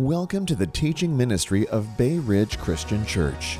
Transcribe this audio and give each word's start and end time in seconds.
Welcome 0.00 0.46
to 0.46 0.54
the 0.54 0.66
teaching 0.66 1.14
ministry 1.14 1.68
of 1.68 1.98
Bay 1.98 2.18
Ridge 2.18 2.56
Christian 2.56 3.04
Church. 3.04 3.58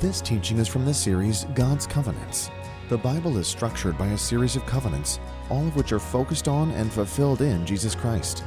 This 0.00 0.20
teaching 0.20 0.58
is 0.58 0.66
from 0.66 0.84
the 0.84 0.92
series 0.92 1.44
God's 1.54 1.86
Covenants. 1.86 2.50
The 2.88 2.98
Bible 2.98 3.38
is 3.38 3.46
structured 3.46 3.96
by 3.96 4.08
a 4.08 4.18
series 4.18 4.56
of 4.56 4.66
covenants, 4.66 5.20
all 5.48 5.64
of 5.64 5.76
which 5.76 5.92
are 5.92 6.00
focused 6.00 6.48
on 6.48 6.72
and 6.72 6.92
fulfilled 6.92 7.40
in 7.40 7.64
Jesus 7.64 7.94
Christ. 7.94 8.42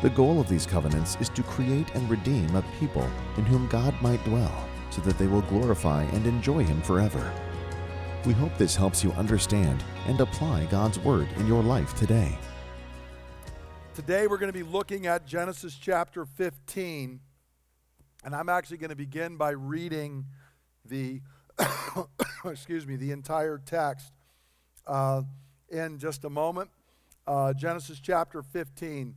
The 0.00 0.08
goal 0.08 0.40
of 0.40 0.48
these 0.48 0.64
covenants 0.64 1.18
is 1.20 1.28
to 1.28 1.42
create 1.42 1.94
and 1.94 2.08
redeem 2.08 2.56
a 2.56 2.64
people 2.80 3.06
in 3.36 3.44
whom 3.44 3.68
God 3.68 3.94
might 4.00 4.24
dwell, 4.24 4.66
so 4.88 5.02
that 5.02 5.18
they 5.18 5.26
will 5.26 5.42
glorify 5.42 6.04
and 6.04 6.26
enjoy 6.26 6.64
Him 6.64 6.80
forever. 6.80 7.30
We 8.24 8.32
hope 8.32 8.56
this 8.56 8.74
helps 8.74 9.04
you 9.04 9.12
understand 9.12 9.84
and 10.06 10.18
apply 10.18 10.64
God's 10.64 10.98
Word 10.98 11.28
in 11.36 11.46
your 11.46 11.62
life 11.62 11.94
today. 11.94 12.38
Today 13.94 14.26
we're 14.26 14.38
going 14.38 14.52
to 14.52 14.58
be 14.58 14.64
looking 14.64 15.06
at 15.06 15.24
Genesis 15.24 15.76
chapter 15.80 16.24
15, 16.24 17.20
and 18.24 18.34
I'm 18.34 18.48
actually 18.48 18.78
going 18.78 18.90
to 18.90 18.96
begin 18.96 19.36
by 19.36 19.50
reading 19.50 20.24
the, 20.84 21.20
excuse 22.44 22.88
me, 22.88 22.96
the 22.96 23.12
entire 23.12 23.56
text 23.56 24.12
uh, 24.88 25.22
in 25.68 26.00
just 26.00 26.24
a 26.24 26.28
moment. 26.28 26.70
Uh, 27.24 27.52
Genesis 27.52 28.00
chapter 28.00 28.42
15, 28.42 29.14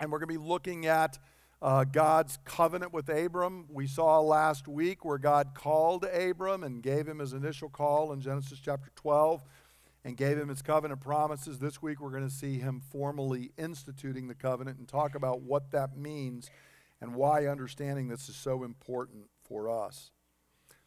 and 0.00 0.10
we're 0.10 0.18
going 0.18 0.34
to 0.34 0.40
be 0.40 0.48
looking 0.48 0.86
at 0.86 1.20
uh, 1.62 1.84
God's 1.84 2.40
covenant 2.44 2.92
with 2.92 3.08
Abram. 3.08 3.66
We 3.68 3.86
saw 3.86 4.18
last 4.18 4.66
week 4.66 5.04
where 5.04 5.18
God 5.18 5.54
called 5.54 6.04
Abram 6.06 6.64
and 6.64 6.82
gave 6.82 7.06
him 7.06 7.20
his 7.20 7.34
initial 7.34 7.68
call 7.68 8.12
in 8.12 8.20
Genesis 8.20 8.58
chapter 8.58 8.90
12 8.96 9.44
and 10.04 10.16
gave 10.16 10.38
him 10.38 10.48
his 10.48 10.62
covenant 10.62 11.00
promises. 11.00 11.58
This 11.58 11.80
week 11.80 12.00
we're 12.00 12.10
going 12.10 12.28
to 12.28 12.34
see 12.34 12.58
him 12.58 12.80
formally 12.80 13.52
instituting 13.56 14.28
the 14.28 14.34
covenant 14.34 14.78
and 14.78 14.88
talk 14.88 15.14
about 15.14 15.42
what 15.42 15.70
that 15.70 15.96
means 15.96 16.50
and 17.00 17.14
why 17.14 17.46
understanding 17.46 18.08
this 18.08 18.28
is 18.28 18.36
so 18.36 18.64
important 18.64 19.24
for 19.44 19.68
us. 19.68 20.10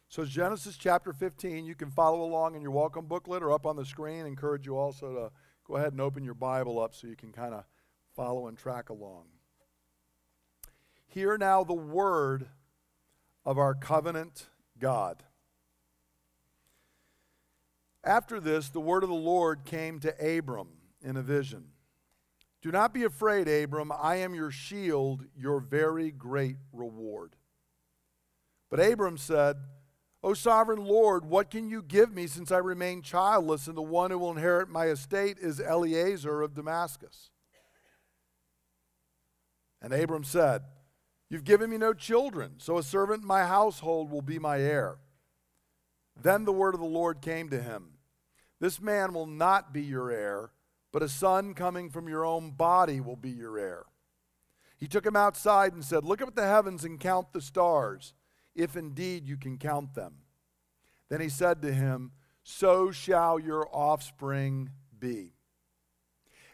So, 0.08 0.24
Genesis 0.24 0.76
chapter 0.76 1.12
15, 1.12 1.66
you 1.66 1.74
can 1.74 1.90
follow 1.90 2.22
along 2.22 2.54
in 2.54 2.62
your 2.62 2.70
welcome 2.70 3.06
booklet 3.06 3.42
or 3.42 3.52
up 3.52 3.66
on 3.66 3.76
the 3.76 3.84
screen. 3.84 4.24
I 4.24 4.28
encourage 4.28 4.64
you 4.64 4.76
also 4.76 5.12
to 5.12 5.30
go 5.66 5.76
ahead 5.76 5.92
and 5.92 6.00
open 6.00 6.24
your 6.24 6.34
Bible 6.34 6.80
up 6.80 6.94
so 6.94 7.08
you 7.08 7.16
can 7.16 7.32
kind 7.32 7.54
of 7.54 7.64
follow 8.14 8.46
and 8.46 8.56
track 8.56 8.88
along. 8.88 9.24
Hear 11.06 11.36
now 11.36 11.64
the 11.64 11.74
word 11.74 12.46
of 13.44 13.58
our 13.58 13.74
covenant 13.74 14.46
God. 14.78 15.24
After 18.06 18.38
this, 18.38 18.68
the 18.68 18.80
word 18.80 19.02
of 19.02 19.08
the 19.08 19.16
Lord 19.16 19.64
came 19.64 19.98
to 20.00 20.38
Abram 20.38 20.68
in 21.02 21.16
a 21.16 21.22
vision. 21.22 21.64
Do 22.62 22.70
not 22.70 22.94
be 22.94 23.02
afraid, 23.02 23.48
Abram. 23.48 23.90
I 23.92 24.16
am 24.16 24.32
your 24.32 24.52
shield, 24.52 25.24
your 25.36 25.58
very 25.58 26.12
great 26.12 26.56
reward. 26.72 27.34
But 28.70 28.78
Abram 28.78 29.18
said, 29.18 29.56
O 30.22 30.34
sovereign 30.34 30.84
Lord, 30.84 31.24
what 31.26 31.50
can 31.50 31.68
you 31.68 31.82
give 31.82 32.12
me 32.12 32.28
since 32.28 32.52
I 32.52 32.58
remain 32.58 33.02
childless, 33.02 33.66
and 33.66 33.76
the 33.76 33.82
one 33.82 34.12
who 34.12 34.18
will 34.18 34.30
inherit 34.30 34.68
my 34.68 34.86
estate 34.86 35.38
is 35.40 35.60
Eliezer 35.60 36.42
of 36.42 36.54
Damascus? 36.54 37.30
And 39.82 39.92
Abram 39.92 40.24
said, 40.24 40.62
You've 41.28 41.44
given 41.44 41.70
me 41.70 41.76
no 41.76 41.92
children, 41.92 42.54
so 42.58 42.78
a 42.78 42.84
servant 42.84 43.22
in 43.22 43.26
my 43.26 43.44
household 43.44 44.12
will 44.12 44.22
be 44.22 44.38
my 44.38 44.60
heir. 44.60 44.98
Then 46.20 46.44
the 46.44 46.52
word 46.52 46.74
of 46.74 46.80
the 46.80 46.86
Lord 46.86 47.20
came 47.20 47.48
to 47.50 47.60
him 47.60 47.95
This 48.60 48.80
man 48.80 49.12
will 49.12 49.26
not 49.26 49.72
be 49.72 49.82
your 49.82 50.10
heir, 50.10 50.50
but 50.92 51.02
a 51.02 51.08
son 51.08 51.54
coming 51.54 51.90
from 51.90 52.08
your 52.08 52.24
own 52.24 52.52
body 52.52 53.00
will 53.00 53.16
be 53.16 53.30
your 53.30 53.58
heir. 53.58 53.84
He 54.78 54.86
took 54.86 55.06
him 55.06 55.16
outside 55.16 55.72
and 55.72 55.84
said, 55.84 56.04
Look 56.04 56.22
up 56.22 56.28
at 56.28 56.36
the 56.36 56.46
heavens 56.46 56.84
and 56.84 57.00
count 57.00 57.32
the 57.32 57.40
stars, 57.40 58.14
if 58.54 58.76
indeed 58.76 59.26
you 59.26 59.36
can 59.36 59.58
count 59.58 59.94
them. 59.94 60.16
Then 61.08 61.20
he 61.20 61.28
said 61.28 61.62
to 61.62 61.72
him, 61.72 62.12
So 62.42 62.90
shall 62.90 63.38
your 63.38 63.68
offspring 63.74 64.70
be. 64.98 65.34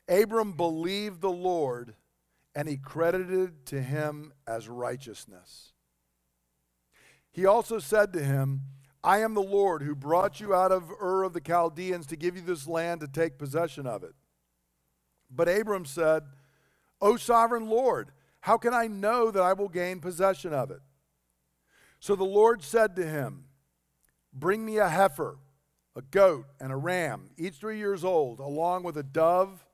Abram 0.09 0.53
believed 0.53 1.21
the 1.21 1.31
Lord 1.31 1.95
and 2.55 2.69
he 2.69 2.77
credited 2.77 3.65
to 3.67 3.81
him 3.81 4.33
as 4.47 4.69
righteousness. 4.69 5.73
He 7.31 7.47
also 7.47 7.79
said 7.79 8.13
to 8.13 8.23
him, 8.23 8.63
I 9.05 9.19
am 9.19 9.35
the 9.35 9.43
Lord 9.43 9.83
who 9.83 9.95
brought 9.95 10.41
you 10.41 10.55
out 10.55 10.71
of 10.71 10.91
Ur 10.91 11.25
of 11.25 11.33
the 11.33 11.41
Chaldeans 11.41 12.07
to 12.07 12.17
give 12.17 12.37
you 12.37 12.43
this 12.43 12.69
land 12.69 13.01
to 13.01 13.09
take 13.09 13.39
possession 13.39 13.87
of 13.87 14.05
it. 14.05 14.15
But 15.31 15.49
Abram 15.49 15.85
said, 15.85 16.23
O 17.01 17.17
sovereign 17.17 17.67
Lord, 17.69 18.13
how 18.41 18.59
can 18.59 18.75
I 18.75 18.87
know 18.87 19.31
that 19.31 19.43
I 19.43 19.55
will 19.55 19.69
gain 19.69 20.01
possession 20.01 20.53
of 20.53 20.71
it? 20.71 20.81
So 21.99 22.15
the 22.15 22.25
Lord 22.25 22.63
said 22.63 22.95
to 22.97 23.07
him, 23.07 23.45
Bring 24.33 24.65
me 24.65 24.79
a 24.79 24.89
heifer, 24.89 25.39
a 25.97 26.03
goat, 26.03 26.47
and 26.61 26.73
a 26.73 26.77
ram, 26.77 27.31
each 27.37 27.55
three 27.55 27.79
years 27.79 28.05
old, 28.05 28.41
along 28.41 28.83
with 28.85 28.97
a 28.97 29.03
dove 29.03 29.65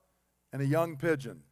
and 0.51 0.61
a 0.61 0.65
young 0.65 0.97
pigeon. 0.97 1.43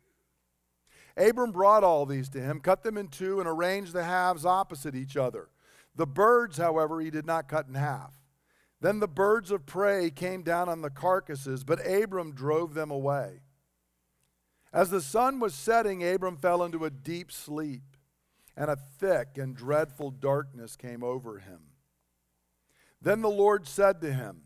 Abram 1.16 1.52
brought 1.52 1.84
all 1.84 2.06
these 2.06 2.30
to 2.30 2.42
him, 2.42 2.59
cut 2.59 2.84
them 2.84 2.98
in 2.98 3.08
two, 3.08 3.40
and 3.40 3.48
arranged 3.48 3.94
the 3.94 4.04
halves 4.04 4.46
opposite 4.46 4.96
each 4.96 5.18
other. 5.18 5.50
The 5.97 6.08
birds, 6.08 6.58
however, 6.58 7.02
he 7.02 7.09
did 7.09 7.25
not 7.25 7.50
cut 7.50 7.68
in 7.68 7.74
half. 7.74 8.13
Then 8.80 9.00
the 9.00 9.08
birds 9.08 9.50
of 9.50 9.66
prey 9.66 10.12
came 10.12 10.44
down 10.44 10.69
on 10.69 10.81
the 10.81 10.91
carcasses, 10.91 11.63
but 11.63 11.85
Abram 11.85 12.34
drove 12.34 12.75
them 12.75 12.91
away. 12.91 13.41
As 14.72 14.91
the 14.91 15.02
sun 15.02 15.40
was 15.40 15.56
setting, 15.56 16.08
Abram 16.08 16.38
fell 16.38 16.63
into 16.63 16.85
a 16.85 16.91
deep 16.91 17.31
sleep, 17.31 17.97
and 18.56 18.69
a 18.69 18.75
thick 18.75 19.38
and 19.38 19.56
dreadful 19.56 20.12
darkness 20.12 20.75
came 20.75 21.03
over 21.03 21.40
him. 21.40 21.62
Then 23.02 23.22
the 23.22 23.29
Lord 23.29 23.68
said 23.68 24.00
to 24.02 24.14
him, 24.14 24.44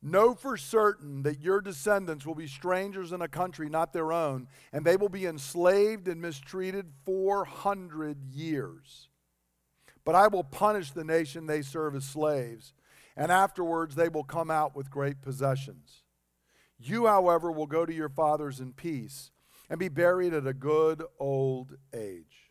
Know 0.00 0.34
for 0.34 0.56
certain 0.56 1.24
that 1.24 1.40
your 1.40 1.60
descendants 1.60 2.24
will 2.24 2.36
be 2.36 2.46
strangers 2.46 3.12
in 3.12 3.20
a 3.20 3.28
country 3.28 3.68
not 3.68 3.92
their 3.92 4.12
own, 4.12 4.48
and 4.72 4.84
they 4.84 4.96
will 4.96 5.08
be 5.08 5.26
enslaved 5.26 6.08
and 6.08 6.22
mistreated 6.22 6.92
400 7.04 8.24
years. 8.24 9.08
But 10.08 10.14
I 10.14 10.28
will 10.28 10.42
punish 10.42 10.92
the 10.92 11.04
nation 11.04 11.44
they 11.44 11.60
serve 11.60 11.94
as 11.94 12.06
slaves, 12.06 12.72
and 13.14 13.30
afterwards 13.30 13.94
they 13.94 14.08
will 14.08 14.24
come 14.24 14.50
out 14.50 14.74
with 14.74 14.90
great 14.90 15.20
possessions. 15.20 16.02
You, 16.78 17.06
however, 17.06 17.52
will 17.52 17.66
go 17.66 17.84
to 17.84 17.92
your 17.92 18.08
fathers 18.08 18.58
in 18.58 18.72
peace 18.72 19.32
and 19.68 19.78
be 19.78 19.90
buried 19.90 20.32
at 20.32 20.46
a 20.46 20.54
good 20.54 21.04
old 21.20 21.76
age. 21.94 22.50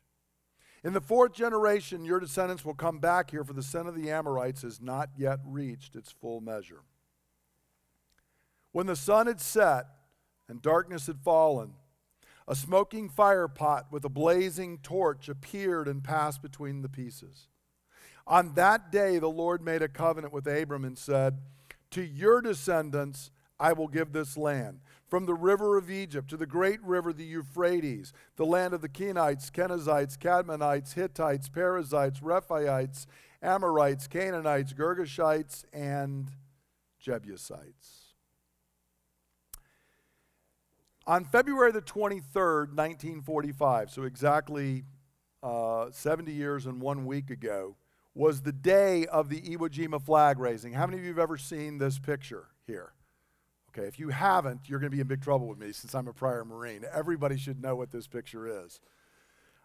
In 0.84 0.94
the 0.94 1.02
fourth 1.02 1.34
generation, 1.34 2.06
your 2.06 2.20
descendants 2.20 2.64
will 2.64 2.76
come 2.76 3.00
back 3.00 3.32
here, 3.32 3.44
for 3.44 3.54
the 3.54 3.64
sin 3.64 3.88
of 3.88 3.96
the 3.96 4.12
Amorites 4.12 4.62
has 4.62 4.80
not 4.80 5.10
yet 5.18 5.40
reached 5.44 5.96
its 5.96 6.12
full 6.12 6.42
measure. 6.42 6.84
When 8.72 8.86
the 8.86 8.96
sun 8.96 9.26
had 9.26 9.42
set 9.42 9.88
and 10.48 10.62
darkness 10.62 11.08
had 11.08 11.22
fallen, 11.22 11.74
a 12.48 12.56
smoking 12.56 13.10
fire 13.10 13.48
pot 13.48 13.88
with 13.92 14.06
a 14.06 14.10
blazing 14.10 14.78
torch 14.80 15.28
appeared 15.28 15.88
and 15.88 16.04
passed 16.04 16.42
between 16.42 16.82
the 16.82 16.90
pieces. 16.90 17.48
On 18.26 18.54
that 18.56 18.92
day, 18.92 19.20
the 19.20 19.30
Lord 19.30 19.62
made 19.62 19.82
a 19.82 19.88
covenant 19.88 20.34
with 20.34 20.48
Abram 20.48 20.86
and 20.86 20.98
said, 20.98 21.40
To 21.92 22.02
your 22.02 22.42
descendants 22.42 23.32
I 23.60 23.74
will 23.74 23.88
give 23.88 24.12
this 24.12 24.38
land, 24.38 24.80
from 25.08 25.26
the 25.26 25.34
river 25.34 25.78
of 25.78 25.90
Egypt 25.90 26.30
to 26.30 26.38
the 26.38 26.46
great 26.46 26.82
river, 26.84 27.14
the 27.14 27.24
Euphrates, 27.24 28.14
the 28.36 28.46
land 28.46 28.74
of 28.74 28.82
the 28.82 28.90
Kenites, 28.90 29.50
Kenizzites, 29.50 30.18
Cadmonites, 30.18 30.94
Hittites, 30.94 31.50
Perizzites, 31.50 32.20
Rephaites, 32.20 33.06
Amorites, 33.42 34.08
Canaanites, 34.08 34.74
Girgashites, 34.74 35.64
and 35.72 36.32
Jebusites. 37.00 38.07
On 41.08 41.24
February 41.24 41.72
the 41.72 41.82
23rd, 41.82 42.76
1945, 42.76 43.90
so 43.90 44.04
exactly 44.04 44.84
uh, 45.42 45.86
70 45.90 46.34
years 46.34 46.66
and 46.66 46.82
one 46.82 47.06
week 47.06 47.30
ago, 47.30 47.78
was 48.14 48.42
the 48.42 48.52
day 48.52 49.06
of 49.06 49.30
the 49.30 49.40
Iwo 49.40 49.70
Jima 49.70 50.02
flag 50.02 50.38
raising. 50.38 50.74
How 50.74 50.86
many 50.86 50.98
of 50.98 51.04
you 51.06 51.12
have 51.12 51.20
ever 51.20 51.38
seen 51.38 51.78
this 51.78 51.98
picture 51.98 52.48
here? 52.66 52.92
Okay, 53.70 53.88
if 53.88 54.00
you 54.00 54.10
haven't, 54.10 54.68
you're 54.68 54.80
going 54.80 54.92
to 54.92 54.96
be 54.96 55.00
in 55.00 55.08
big 55.08 55.22
trouble 55.22 55.48
with 55.48 55.60
me 55.60 55.72
since 55.72 55.96
I'm 55.96 56.10
a 56.10 56.14
prior 56.14 56.44
Marine. 56.44 56.84
Everybody 56.92 57.38
should 57.38 57.62
know 57.62 57.76
what 57.76 57.90
this 57.90 58.06
picture 58.06 58.66
is. 58.66 58.82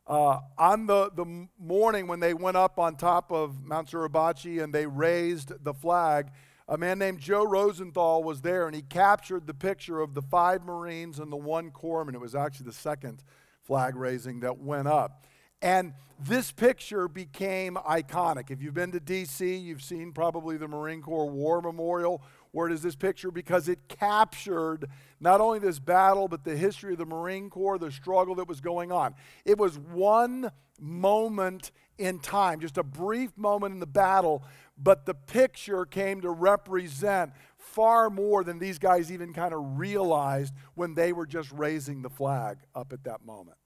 Uh, 0.07 0.39
on 0.59 0.87
the, 0.87 1.11
the 1.13 1.49
morning 1.59 2.07
when 2.07 2.21
they 2.21 2.35
went 2.35 2.57
up 2.57 2.79
on 2.79 2.95
top 2.95 3.33
of 3.33 3.65
Mount 3.65 3.91
Suribachi 3.91 4.63
and 4.63 4.73
they 4.73 4.87
raised 4.87 5.53
the 5.65 5.75
flag, 5.75 6.29
a 6.69 6.79
man 6.79 6.99
named 6.99 7.21
Joe 7.21 7.45
Rosenthal 7.45 8.23
was 8.23 8.41
there 8.41 8.67
and 8.67 8.75
he 8.75 8.83
captured 8.83 9.47
the 9.47 9.55
picture 9.55 10.01
of 10.01 10.15
the 10.15 10.23
five 10.23 10.65
Marines 10.65 11.19
and 11.19 11.33
the 11.33 11.37
one 11.37 11.71
corpsman. 11.71 12.15
It 12.15 12.21
was 12.21 12.35
actually 12.35 12.67
the 12.67 12.73
second 12.73 13.23
flag 13.63 13.97
raising 13.97 14.41
that 14.41 14.59
went 14.59 14.89
up. 14.89 15.25
And 15.61 15.95
this 16.19 16.51
picture 16.51 17.07
became 17.07 17.75
iconic. 17.77 18.51
If 18.51 18.61
you've 18.61 18.75
been 18.75 18.91
to 18.93 19.01
DC, 19.01 19.63
you've 19.63 19.83
seen 19.83 20.13
probably 20.13 20.57
the 20.57 20.67
Marine 20.67 21.03
Corps 21.03 21.31
War 21.31 21.63
Memorial 21.63 22.23
where 22.53 22.69
is 22.69 22.83
this 22.83 22.95
picture 22.95 23.31
because 23.31 23.69
it 23.69 23.89
captured 23.89 24.87
not 25.21 25.41
only 25.41 25.59
this 25.59 25.79
battle, 25.79 26.29
but 26.29 26.45
the 26.45 26.57
history 26.57 26.93
of 26.93 26.99
the 26.99 27.07
Marine 27.07 27.51
Corps, 27.51 27.79
the 27.79 27.91
struggle 27.91 28.35
that 28.37 28.47
was 28.47 28.61
going 28.61 28.93
on. 28.93 29.15
It 29.45 29.59
was 29.59 29.79
one 29.79 30.51
moment 30.79 31.71
in 32.03 32.19
time, 32.19 32.61
just 32.61 32.79
a 32.79 32.83
brief 32.83 33.37
moment 33.37 33.73
in 33.73 33.81
the 33.81 33.87
battle, 33.87 34.43
but 34.77 35.07
the 35.07 35.15
picture 35.15 35.85
came 35.85 36.21
to 36.23 36.31
represent 36.31 37.33
far 37.57 38.11
more 38.11 38.43
than 38.45 38.59
these 38.59 38.79
guys 38.79 39.11
even 39.13 39.33
kind 39.33 39.55
of 39.55 39.79
realized 39.79 40.53
when 40.75 40.95
they 40.95 41.13
were 41.13 41.27
just 41.27 41.51
raising 41.53 42.03
the 42.03 42.11
flag 42.11 42.59
up 42.75 42.93
at 42.93 43.05
that 43.05 43.25
moment. 43.25 43.57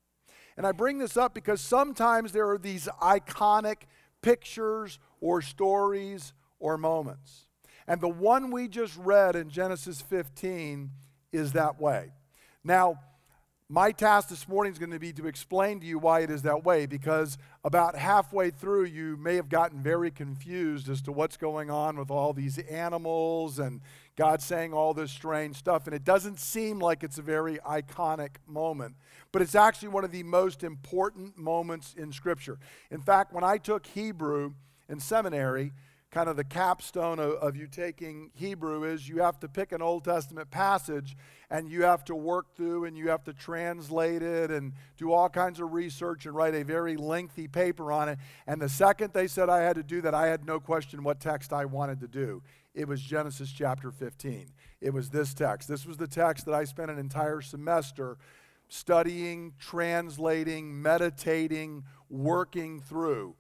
And 0.56 0.66
I 0.66 0.72
bring 0.72 0.98
this 0.98 1.16
up 1.16 1.34
because 1.34 1.60
sometimes 1.60 2.32
there 2.32 2.48
are 2.50 2.58
these 2.58 2.88
iconic 3.02 3.82
pictures 4.22 4.98
or 5.20 5.42
stories 5.42 6.32
or 6.58 6.76
moments. 6.76 7.46
And 7.88 8.00
the 8.00 8.08
one 8.08 8.50
we 8.50 8.68
just 8.68 8.96
read 8.96 9.36
in 9.36 9.48
Genesis 9.48 10.00
15 10.00 10.90
is 11.32 11.52
that 11.52 11.80
way. 11.80 12.12
Now, 12.64 12.98
my 13.68 13.90
task 13.90 14.28
this 14.28 14.46
morning 14.46 14.72
is 14.72 14.78
going 14.78 14.92
to 14.92 14.98
be 15.00 15.12
to 15.12 15.26
explain 15.26 15.80
to 15.80 15.86
you 15.86 15.98
why 15.98 16.20
it 16.20 16.30
is 16.30 16.42
that 16.42 16.64
way 16.64 16.86
because 16.86 17.36
about 17.64 17.96
halfway 17.96 18.48
through 18.48 18.84
you 18.84 19.16
may 19.16 19.34
have 19.34 19.48
gotten 19.48 19.82
very 19.82 20.08
confused 20.08 20.88
as 20.88 21.02
to 21.02 21.10
what's 21.10 21.36
going 21.36 21.68
on 21.68 21.98
with 21.98 22.08
all 22.08 22.32
these 22.32 22.58
animals 22.58 23.58
and 23.58 23.80
God 24.14 24.40
saying 24.40 24.72
all 24.72 24.94
this 24.94 25.10
strange 25.10 25.56
stuff. 25.56 25.86
And 25.86 25.96
it 25.96 26.04
doesn't 26.04 26.38
seem 26.38 26.78
like 26.78 27.02
it's 27.02 27.18
a 27.18 27.22
very 27.22 27.58
iconic 27.58 28.36
moment, 28.46 28.94
but 29.32 29.42
it's 29.42 29.56
actually 29.56 29.88
one 29.88 30.04
of 30.04 30.12
the 30.12 30.22
most 30.22 30.62
important 30.62 31.36
moments 31.36 31.92
in 31.98 32.12
Scripture. 32.12 32.60
In 32.92 33.00
fact, 33.00 33.32
when 33.32 33.42
I 33.42 33.58
took 33.58 33.84
Hebrew 33.88 34.54
in 34.88 35.00
seminary, 35.00 35.72
kind 36.16 36.30
of 36.30 36.36
the 36.36 36.44
capstone 36.44 37.18
of, 37.18 37.32
of, 37.32 37.56
you 37.56 37.66
taking 37.66 38.30
Hebrew 38.32 38.84
is 38.84 39.06
you 39.06 39.20
have 39.20 39.38
to 39.40 39.48
pick 39.48 39.70
an 39.72 39.82
Old 39.82 40.02
Testament 40.02 40.50
passage 40.50 41.14
and 41.50 41.68
you 41.68 41.82
have 41.82 42.06
to 42.06 42.14
work 42.14 42.56
through 42.56 42.86
and 42.86 42.96
you 42.96 43.10
have 43.10 43.22
to 43.24 43.34
translate 43.34 44.22
it 44.22 44.50
and 44.50 44.72
do 44.96 45.12
all 45.12 45.28
kinds 45.28 45.60
of 45.60 45.74
research 45.74 46.24
and 46.24 46.34
write 46.34 46.54
a 46.54 46.64
very 46.64 46.96
lengthy 46.96 47.46
paper 47.46 47.92
on 47.92 48.08
it. 48.08 48.18
And 48.46 48.62
the 48.62 48.68
second 48.70 49.12
they 49.12 49.26
said 49.26 49.50
I 49.50 49.60
had 49.60 49.76
to 49.76 49.82
do 49.82 50.00
that, 50.00 50.14
I 50.14 50.28
had 50.28 50.46
no 50.46 50.58
question 50.58 51.02
what 51.02 51.20
text 51.20 51.52
I 51.52 51.66
wanted 51.66 52.00
to 52.00 52.08
do. 52.08 52.42
It 52.74 52.88
was 52.88 53.02
Genesis 53.02 53.52
chapter 53.52 53.90
15. 53.90 54.46
It 54.80 54.94
was 54.94 55.10
this 55.10 55.34
text. 55.34 55.68
This 55.68 55.84
was 55.84 55.98
the 55.98 56.08
text 56.08 56.46
that 56.46 56.54
I 56.54 56.64
spent 56.64 56.90
an 56.90 56.98
entire 56.98 57.42
semester 57.42 58.16
studying, 58.68 59.52
translating, 59.58 60.80
meditating, 60.80 61.84
working 62.08 62.80
through 62.80 63.34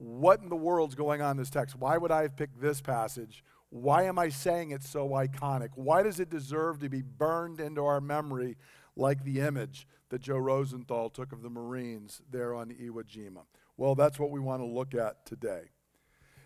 what 0.00 0.40
in 0.40 0.48
the 0.48 0.56
world's 0.56 0.94
going 0.94 1.20
on 1.20 1.32
in 1.32 1.36
this 1.36 1.50
text? 1.50 1.76
Why 1.76 1.98
would 1.98 2.10
I 2.10 2.22
have 2.22 2.34
picked 2.34 2.60
this 2.60 2.80
passage? 2.80 3.44
Why 3.68 4.04
am 4.04 4.18
I 4.18 4.30
saying 4.30 4.70
it's 4.70 4.88
so 4.88 5.10
iconic? 5.10 5.68
Why 5.74 6.02
does 6.02 6.18
it 6.20 6.30
deserve 6.30 6.78
to 6.80 6.88
be 6.88 7.02
burned 7.02 7.60
into 7.60 7.84
our 7.84 8.00
memory 8.00 8.56
like 8.96 9.24
the 9.24 9.40
image 9.40 9.86
that 10.08 10.22
Joe 10.22 10.38
Rosenthal 10.38 11.10
took 11.10 11.32
of 11.32 11.42
the 11.42 11.50
Marines 11.50 12.22
there 12.30 12.54
on 12.54 12.70
Iwo 12.70 13.04
Jima? 13.04 13.42
Well, 13.76 13.94
that's 13.94 14.18
what 14.18 14.30
we 14.30 14.40
want 14.40 14.62
to 14.62 14.66
look 14.66 14.94
at 14.94 15.26
today. 15.26 15.64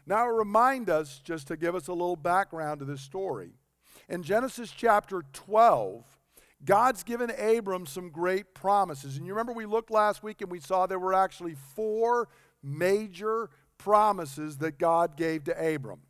Now, 0.04 0.26
remind 0.26 0.90
us, 0.90 1.20
just 1.24 1.46
to 1.46 1.56
give 1.56 1.76
us 1.76 1.86
a 1.86 1.92
little 1.92 2.16
background 2.16 2.80
to 2.80 2.84
this 2.84 3.00
story. 3.00 3.52
In 4.08 4.24
Genesis 4.24 4.70
chapter 4.70 5.22
12, 5.32 6.04
God's 6.64 7.02
given 7.04 7.30
Abram 7.30 7.86
some 7.86 8.10
great 8.10 8.52
promises. 8.52 9.16
And 9.16 9.26
you 9.26 9.32
remember 9.32 9.52
we 9.52 9.66
looked 9.66 9.90
last 9.90 10.22
week 10.22 10.40
and 10.40 10.50
we 10.50 10.60
saw 10.60 10.86
there 10.86 10.98
were 10.98 11.14
actually 11.14 11.56
four 11.74 12.28
major 12.64 13.50
promises 13.78 14.58
that 14.58 14.78
God 14.78 15.16
gave 15.16 15.44
to 15.44 15.74
Abram. 15.74 16.00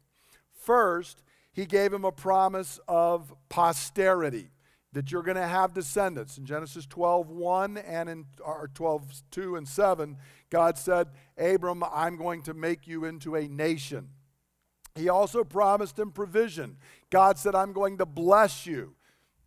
First, 0.52 1.22
he 1.52 1.66
gave 1.66 1.92
him 1.92 2.04
a 2.04 2.12
promise 2.12 2.80
of 2.88 3.34
posterity, 3.48 4.50
that 4.92 5.10
you're 5.10 5.22
going 5.22 5.36
to 5.36 5.46
have 5.46 5.74
descendants. 5.74 6.38
In 6.38 6.46
Genesis 6.46 6.86
12, 6.86 7.28
1 7.28 7.76
and 7.78 8.08
in 8.08 8.26
12, 8.74 9.22
2 9.30 9.56
and 9.56 9.68
7, 9.68 10.16
God 10.50 10.78
said, 10.78 11.08
Abram, 11.36 11.82
I'm 11.92 12.16
going 12.16 12.42
to 12.42 12.54
make 12.54 12.86
you 12.86 13.04
into 13.04 13.34
a 13.34 13.48
nation. 13.48 14.10
He 14.94 15.08
also 15.08 15.42
promised 15.42 15.98
him 15.98 16.12
provision. 16.12 16.76
God 17.10 17.38
said, 17.38 17.56
I'm 17.56 17.72
going 17.72 17.98
to 17.98 18.06
bless 18.06 18.66
you. 18.66 18.94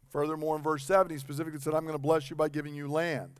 Furthermore, 0.09 0.57
in 0.57 0.63
verse 0.63 0.85
7, 0.85 1.11
he 1.11 1.17
specifically 1.17 1.59
said, 1.59 1.73
I'm 1.73 1.83
going 1.83 1.93
to 1.93 1.99
bless 1.99 2.29
you 2.29 2.35
by 2.35 2.49
giving 2.49 2.75
you 2.75 2.89
land. 2.89 3.39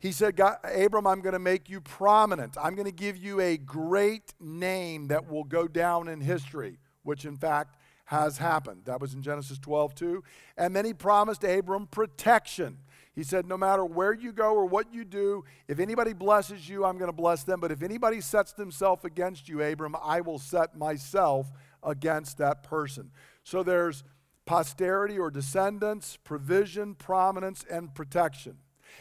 He 0.00 0.12
said, 0.12 0.40
Abram, 0.64 1.06
I'm 1.06 1.20
going 1.20 1.34
to 1.34 1.38
make 1.38 1.68
you 1.68 1.80
prominent. 1.82 2.56
I'm 2.60 2.74
going 2.74 2.86
to 2.86 2.92
give 2.92 3.18
you 3.18 3.38
a 3.40 3.58
great 3.58 4.32
name 4.40 5.08
that 5.08 5.30
will 5.30 5.44
go 5.44 5.68
down 5.68 6.08
in 6.08 6.22
history, 6.22 6.78
which 7.02 7.26
in 7.26 7.36
fact 7.36 7.76
has 8.06 8.38
happened. 8.38 8.86
That 8.86 8.98
was 8.98 9.12
in 9.12 9.22
Genesis 9.22 9.58
12, 9.58 9.94
2. 9.94 10.24
And 10.56 10.74
then 10.74 10.86
he 10.86 10.94
promised 10.94 11.44
Abram 11.44 11.86
protection. 11.86 12.78
He 13.14 13.22
said, 13.22 13.46
No 13.46 13.58
matter 13.58 13.84
where 13.84 14.14
you 14.14 14.32
go 14.32 14.54
or 14.54 14.64
what 14.64 14.92
you 14.92 15.04
do, 15.04 15.44
if 15.68 15.78
anybody 15.78 16.14
blesses 16.14 16.66
you, 16.66 16.86
I'm 16.86 16.96
going 16.96 17.10
to 17.10 17.16
bless 17.16 17.44
them. 17.44 17.60
But 17.60 17.70
if 17.70 17.82
anybody 17.82 18.22
sets 18.22 18.54
themselves 18.54 19.04
against 19.04 19.50
you, 19.50 19.62
Abram, 19.62 19.94
I 20.02 20.22
will 20.22 20.38
set 20.38 20.76
myself 20.76 21.52
against 21.82 22.38
that 22.38 22.62
person. 22.62 23.10
So 23.44 23.62
there's 23.62 24.02
posterity 24.46 25.18
or 25.18 25.30
descendants, 25.30 26.16
provision, 26.24 26.94
prominence, 26.94 27.64
and 27.70 27.94
protection. 27.94 28.56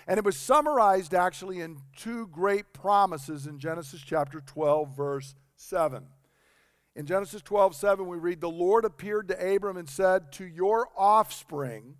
And 0.07 0.17
it 0.17 0.25
was 0.25 0.37
summarized 0.37 1.13
actually 1.13 1.61
in 1.61 1.77
two 1.95 2.27
great 2.27 2.73
promises 2.73 3.47
in 3.47 3.59
Genesis 3.59 4.01
chapter 4.01 4.41
12, 4.41 4.95
verse 4.95 5.35
7. 5.55 6.05
In 6.95 7.05
Genesis 7.05 7.41
12, 7.41 7.75
7, 7.75 8.07
we 8.07 8.17
read, 8.17 8.41
The 8.41 8.49
Lord 8.49 8.85
appeared 8.85 9.27
to 9.29 9.55
Abram 9.55 9.77
and 9.77 9.87
said, 9.89 10.31
To 10.33 10.45
your 10.45 10.87
offspring, 10.97 11.95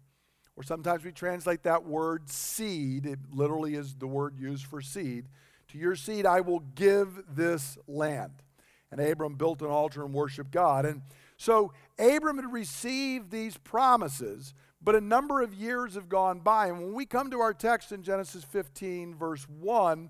or 0.55 0.63
sometimes 0.63 1.05
we 1.05 1.11
translate 1.11 1.63
that 1.63 1.85
word 1.85 2.29
seed, 2.29 3.05
it 3.05 3.19
literally 3.31 3.75
is 3.75 3.95
the 3.95 4.07
word 4.07 4.37
used 4.37 4.65
for 4.65 4.81
seed, 4.81 5.27
to 5.69 5.77
your 5.77 5.95
seed 5.95 6.25
I 6.25 6.41
will 6.41 6.59
give 6.59 7.23
this 7.29 7.77
land. 7.87 8.33
And 8.91 8.99
Abram 8.99 9.35
built 9.35 9.61
an 9.61 9.69
altar 9.69 10.03
and 10.03 10.13
worshiped 10.13 10.51
God. 10.51 10.85
And 10.85 11.01
so 11.37 11.71
Abram 11.97 12.37
had 12.37 12.51
received 12.51 13.31
these 13.31 13.55
promises, 13.57 14.53
but 14.81 14.95
a 14.95 15.01
number 15.01 15.41
of 15.41 15.53
years 15.53 15.95
have 15.95 16.09
gone 16.09 16.39
by. 16.39 16.67
And 16.67 16.79
when 16.79 16.93
we 16.93 17.05
come 17.05 17.31
to 17.31 17.39
our 17.39 17.53
text 17.53 17.91
in 17.91 18.03
Genesis 18.03 18.43
15, 18.43 19.15
verse 19.15 19.47
1, 19.49 20.09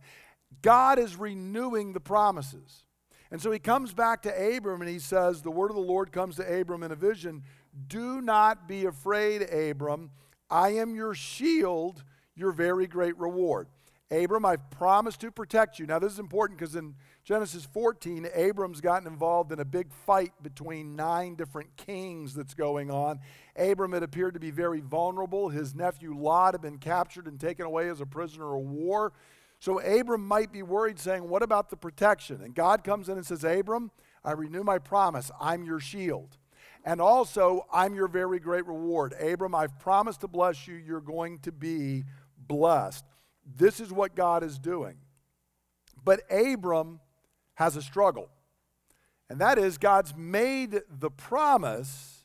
God 0.62 1.00
is 1.00 1.16
renewing 1.16 1.94
the 1.94 2.00
promises. 2.00 2.86
And 3.32 3.42
so 3.42 3.52
he 3.52 3.60
comes 3.60 3.94
back 3.94 4.24
to 4.24 4.58
Abram 4.58 4.82
and 4.82 4.90
he 4.90 5.00
says, 5.00 5.42
The 5.42 5.52
word 5.52 5.70
of 5.70 5.76
the 5.76 5.82
Lord 5.82 6.12
comes 6.12 6.36
to 6.38 6.60
Abram 6.60 6.84
in 6.84 6.92
a 6.92 6.96
vision 6.96 7.44
Do 7.88 8.22
not 8.22 8.68
be 8.68 8.86
afraid, 8.86 9.42
Abram. 9.44 10.12
I 10.50 10.70
am 10.70 10.96
your 10.96 11.14
shield, 11.14 12.04
your 12.36 12.52
very 12.52 12.88
great 12.88 13.18
reward. 13.20 13.68
Abram, 14.12 14.46
I've 14.46 14.72
promised 14.72 15.22
to 15.22 15.32
protect 15.32 15.78
you. 15.78 15.86
Now, 15.86 16.00
this 16.00 16.14
is 16.14 16.20
important 16.20 16.60
because 16.60 16.76
in 16.76 16.96
Genesis 17.30 17.64
14, 17.64 18.28
Abram's 18.34 18.82
gotten 18.82 19.08
involved 19.08 19.52
in 19.52 19.60
a 19.60 19.66
big 19.66 19.94
fight 19.94 20.34
between 20.42 20.96
nine 20.96 21.36
different 21.36 21.78
kings 21.78 22.34
that's 22.34 22.56
going 22.56 22.90
on. 22.90 23.20
Abram 23.56 23.92
had 23.92 24.02
appeared 24.02 24.34
to 24.34 24.40
be 24.40 24.50
very 24.50 24.80
vulnerable. 24.82 25.50
His 25.50 25.76
nephew 25.76 26.18
Lot 26.18 26.56
had 26.56 26.64
been 26.64 26.80
captured 26.80 27.28
and 27.28 27.40
taken 27.40 27.68
away 27.68 27.88
as 27.88 28.02
a 28.02 28.06
prisoner 28.08 28.58
of 28.58 28.64
war. 28.64 29.14
So 29.60 29.80
Abram 29.80 30.28
might 30.28 30.52
be 30.52 30.64
worried, 30.64 30.98
saying, 30.98 31.30
What 31.30 31.44
about 31.44 31.70
the 31.70 31.78
protection? 31.78 32.42
And 32.42 32.56
God 32.56 32.84
comes 32.84 33.10
in 33.10 33.18
and 33.18 33.24
says, 33.24 33.44
Abram, 33.44 33.92
I 34.26 34.32
renew 34.32 34.64
my 34.64 34.80
promise. 34.80 35.30
I'm 35.40 35.64
your 35.64 35.80
shield. 35.80 36.36
And 36.84 37.00
also, 37.00 37.68
I'm 37.72 37.94
your 37.94 38.08
very 38.08 38.40
great 38.40 38.66
reward. 38.66 39.14
Abram, 39.22 39.54
I've 39.54 39.78
promised 39.78 40.22
to 40.22 40.28
bless 40.28 40.68
you. 40.68 40.74
You're 40.74 41.00
going 41.00 41.38
to 41.42 41.52
be 41.52 42.06
blessed. 42.40 43.06
This 43.46 43.80
is 43.80 43.94
what 43.94 44.16
God 44.16 44.42
is 44.44 44.58
doing. 44.58 44.96
But 46.04 46.22
Abram 46.32 47.02
has 47.60 47.76
a 47.76 47.82
struggle. 47.82 48.30
And 49.30 49.40
that 49.42 49.60
is, 49.60 49.78
God's 49.78 50.16
made 50.16 50.80
the 50.90 51.12
promise, 51.12 52.24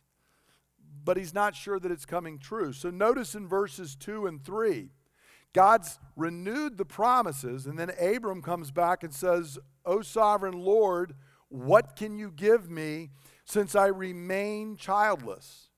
but 1.05 1.17
he's 1.17 1.35
not 1.35 1.57
sure 1.57 1.81
that 1.81 1.91
it's 1.91 2.07
coming 2.07 2.38
true. 2.38 2.73
So 2.73 2.88
notice 2.88 3.35
in 3.35 3.49
verses 3.49 3.97
2 3.97 4.29
and 4.29 4.43
3, 4.45 4.91
God's 5.53 5.99
renewed 6.14 6.79
the 6.79 6.85
promises, 6.85 7.67
and 7.67 7.76
then 7.76 7.91
Abram 8.00 8.43
comes 8.43 8.71
back 8.71 9.03
and 9.03 9.12
says, 9.12 9.59
O 9.85 10.03
sovereign 10.03 10.55
Lord, 10.55 11.17
what 11.49 11.97
can 11.97 12.17
you 12.17 12.31
give 12.31 12.71
me 12.71 13.11
since 13.45 13.75
I 13.75 13.87
remain 13.87 14.76
childless? 14.76 15.71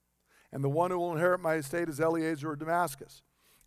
And 0.52 0.62
the 0.62 0.68
one 0.68 0.90
who 0.90 0.98
will 0.98 1.12
inherit 1.12 1.40
my 1.40 1.54
estate 1.54 1.88
is 1.88 1.98
Eliezer 1.98 2.52
of 2.52 2.58
Damascus. 2.58 3.22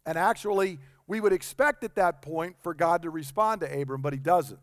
And 0.06 0.20
actually, 0.20 0.78
we 1.08 1.20
would 1.20 1.34
expect 1.34 1.84
at 1.84 1.96
that 1.96 2.22
point 2.22 2.58
for 2.62 2.76
God 2.76 3.02
to 3.02 3.10
respond 3.10 3.62
to 3.62 3.82
Abram, 3.82 4.04
but 4.04 4.14
he 4.14 4.20
doesn't. 4.20 4.60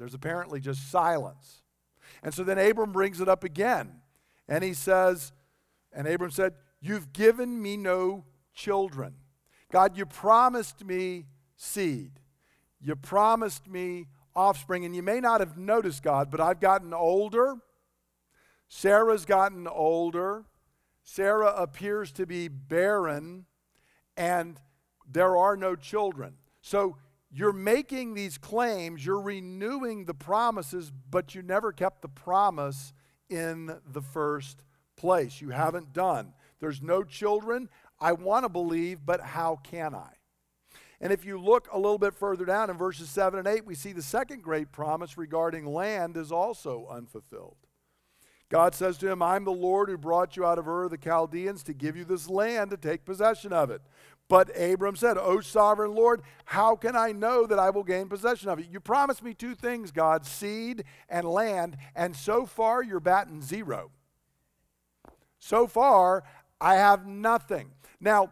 There's 0.00 0.14
apparently 0.14 0.60
just 0.60 0.90
silence. 0.90 1.60
And 2.22 2.32
so 2.32 2.42
then 2.42 2.58
Abram 2.58 2.90
brings 2.90 3.20
it 3.20 3.28
up 3.28 3.44
again. 3.44 4.00
And 4.48 4.64
he 4.64 4.72
says, 4.72 5.32
and 5.92 6.08
Abram 6.08 6.30
said, 6.30 6.54
You've 6.80 7.12
given 7.12 7.60
me 7.60 7.76
no 7.76 8.24
children. 8.54 9.16
God, 9.70 9.98
you 9.98 10.06
promised 10.06 10.86
me 10.86 11.26
seed. 11.54 12.12
You 12.80 12.96
promised 12.96 13.68
me 13.68 14.06
offspring. 14.34 14.86
And 14.86 14.96
you 14.96 15.02
may 15.02 15.20
not 15.20 15.40
have 15.40 15.58
noticed, 15.58 16.02
God, 16.02 16.30
but 16.30 16.40
I've 16.40 16.60
gotten 16.60 16.94
older. 16.94 17.56
Sarah's 18.68 19.26
gotten 19.26 19.68
older. 19.68 20.46
Sarah 21.02 21.52
appears 21.54 22.10
to 22.12 22.24
be 22.24 22.48
barren 22.48 23.44
and 24.16 24.58
there 25.06 25.36
are 25.36 25.58
no 25.58 25.76
children. 25.76 26.36
So 26.62 26.96
you're 27.32 27.52
making 27.52 28.14
these 28.14 28.38
claims, 28.38 29.06
you're 29.06 29.20
renewing 29.20 30.04
the 30.04 30.14
promises, 30.14 30.90
but 31.10 31.34
you 31.34 31.42
never 31.42 31.72
kept 31.72 32.02
the 32.02 32.08
promise 32.08 32.92
in 33.28 33.78
the 33.92 34.02
first 34.02 34.64
place. 34.96 35.40
You 35.40 35.50
haven't 35.50 35.92
done. 35.92 36.32
There's 36.58 36.82
no 36.82 37.04
children. 37.04 37.68
I 38.00 38.12
want 38.12 38.44
to 38.44 38.48
believe, 38.48 39.00
but 39.04 39.20
how 39.20 39.56
can 39.62 39.94
I? 39.94 40.10
And 41.00 41.12
if 41.12 41.24
you 41.24 41.38
look 41.38 41.68
a 41.72 41.78
little 41.78 41.98
bit 41.98 42.14
further 42.14 42.44
down 42.44 42.68
in 42.68 42.76
verses 42.76 43.08
7 43.08 43.38
and 43.38 43.48
8, 43.48 43.64
we 43.64 43.74
see 43.74 43.92
the 43.92 44.02
second 44.02 44.42
great 44.42 44.70
promise 44.72 45.16
regarding 45.16 45.64
land 45.66 46.16
is 46.16 46.30
also 46.30 46.86
unfulfilled. 46.90 47.56
God 48.50 48.74
says 48.74 48.98
to 48.98 49.08
him, 49.08 49.22
I'm 49.22 49.44
the 49.44 49.52
Lord 49.52 49.88
who 49.88 49.96
brought 49.96 50.36
you 50.36 50.44
out 50.44 50.58
of 50.58 50.66
Ur 50.68 50.84
of 50.84 50.90
the 50.90 50.98
Chaldeans 50.98 51.62
to 51.62 51.72
give 51.72 51.96
you 51.96 52.04
this 52.04 52.28
land 52.28 52.70
to 52.70 52.76
take 52.76 53.04
possession 53.04 53.52
of 53.52 53.70
it. 53.70 53.80
But 54.30 54.56
Abram 54.56 54.94
said, 54.94 55.18
O 55.18 55.40
sovereign 55.40 55.92
Lord, 55.92 56.22
how 56.44 56.76
can 56.76 56.94
I 56.94 57.10
know 57.10 57.46
that 57.46 57.58
I 57.58 57.70
will 57.70 57.82
gain 57.82 58.08
possession 58.08 58.48
of 58.48 58.60
it? 58.60 58.68
You 58.70 58.78
promised 58.78 59.24
me 59.24 59.34
two 59.34 59.56
things, 59.56 59.90
God 59.90 60.24
seed 60.24 60.84
and 61.08 61.28
land, 61.28 61.76
and 61.96 62.14
so 62.14 62.46
far 62.46 62.80
you're 62.80 63.00
batting 63.00 63.42
zero. 63.42 63.90
So 65.40 65.66
far, 65.66 66.22
I 66.60 66.76
have 66.76 67.08
nothing. 67.08 67.72
Now, 67.98 68.30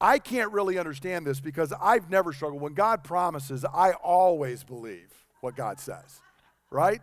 I 0.00 0.18
can't 0.18 0.50
really 0.50 0.78
understand 0.78 1.26
this 1.26 1.40
because 1.40 1.74
I've 1.78 2.08
never 2.08 2.32
struggled. 2.32 2.62
When 2.62 2.72
God 2.72 3.04
promises, 3.04 3.66
I 3.66 3.92
always 3.92 4.64
believe 4.64 5.12
what 5.42 5.56
God 5.56 5.78
says, 5.78 6.22
right? 6.70 7.02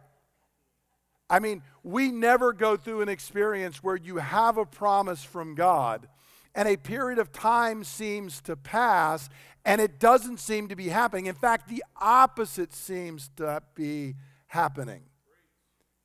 I 1.29 1.37
mean, 1.37 1.61
we 1.83 2.09
never 2.09 2.53
go 2.53 2.75
through 2.75 3.01
an 3.01 3.09
experience 3.09 3.83
where 3.83 3.95
you 3.95 4.17
have 4.17 4.57
a 4.57 4.65
promise 4.65 5.23
from 5.23 5.53
God 5.53 6.07
and 6.55 6.67
a 6.67 6.77
period 6.77 7.19
of 7.19 7.31
time 7.31 7.83
seems 7.83 8.41
to 8.41 8.55
pass 8.55 9.29
and 9.65 9.79
it 9.79 9.99
doesn't 9.99 10.39
seem 10.39 10.67
to 10.67 10.75
be 10.75 10.89
happening. 10.89 11.27
In 11.27 11.35
fact, 11.35 11.69
the 11.69 11.83
opposite 11.99 12.73
seems 12.73 13.29
to 13.37 13.61
be 13.75 14.15
happening. 14.47 15.03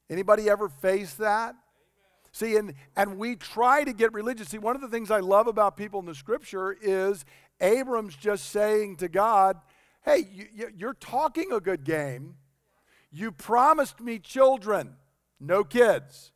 Anybody 0.08 0.48
ever 0.48 0.68
face 0.68 1.14
that? 1.14 1.54
See, 2.32 2.56
and, 2.56 2.74
and 2.96 3.18
we 3.18 3.34
try 3.34 3.84
to 3.84 3.92
get 3.92 4.12
religious. 4.12 4.48
See, 4.48 4.58
one 4.58 4.76
of 4.76 4.82
the 4.82 4.88
things 4.88 5.10
I 5.10 5.20
love 5.20 5.48
about 5.48 5.76
people 5.76 5.98
in 5.98 6.06
the 6.06 6.14
scripture 6.14 6.76
is 6.80 7.24
Abram's 7.60 8.14
just 8.14 8.50
saying 8.50 8.96
to 8.96 9.08
God, 9.08 9.56
Hey, 10.04 10.26
you, 10.32 10.68
you're 10.76 10.94
talking 10.94 11.52
a 11.52 11.60
good 11.60 11.84
game. 11.84 12.36
You 13.10 13.32
promised 13.32 14.00
me 14.00 14.18
children, 14.18 14.94
no 15.40 15.64
kids. 15.64 16.32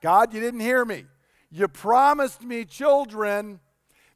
God, 0.00 0.32
you 0.32 0.40
didn't 0.40 0.60
hear 0.60 0.84
me. 0.84 1.04
You 1.50 1.68
promised 1.68 2.42
me 2.42 2.64
children. 2.64 3.60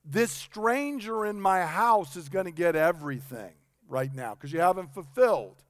This 0.05 0.33
stranger 0.33 1.25
in 1.25 1.41
my 1.41 1.65
house 1.65 2.17
is 2.17 2.29
going 2.29 2.47
to 2.47 2.53
get 2.53 2.75
everything 2.75 3.53
right 3.89 4.13
now 4.15 4.35
because 4.35 4.53
you 4.53 4.61
haven't 4.61 4.93
fulfilled. 4.93 5.63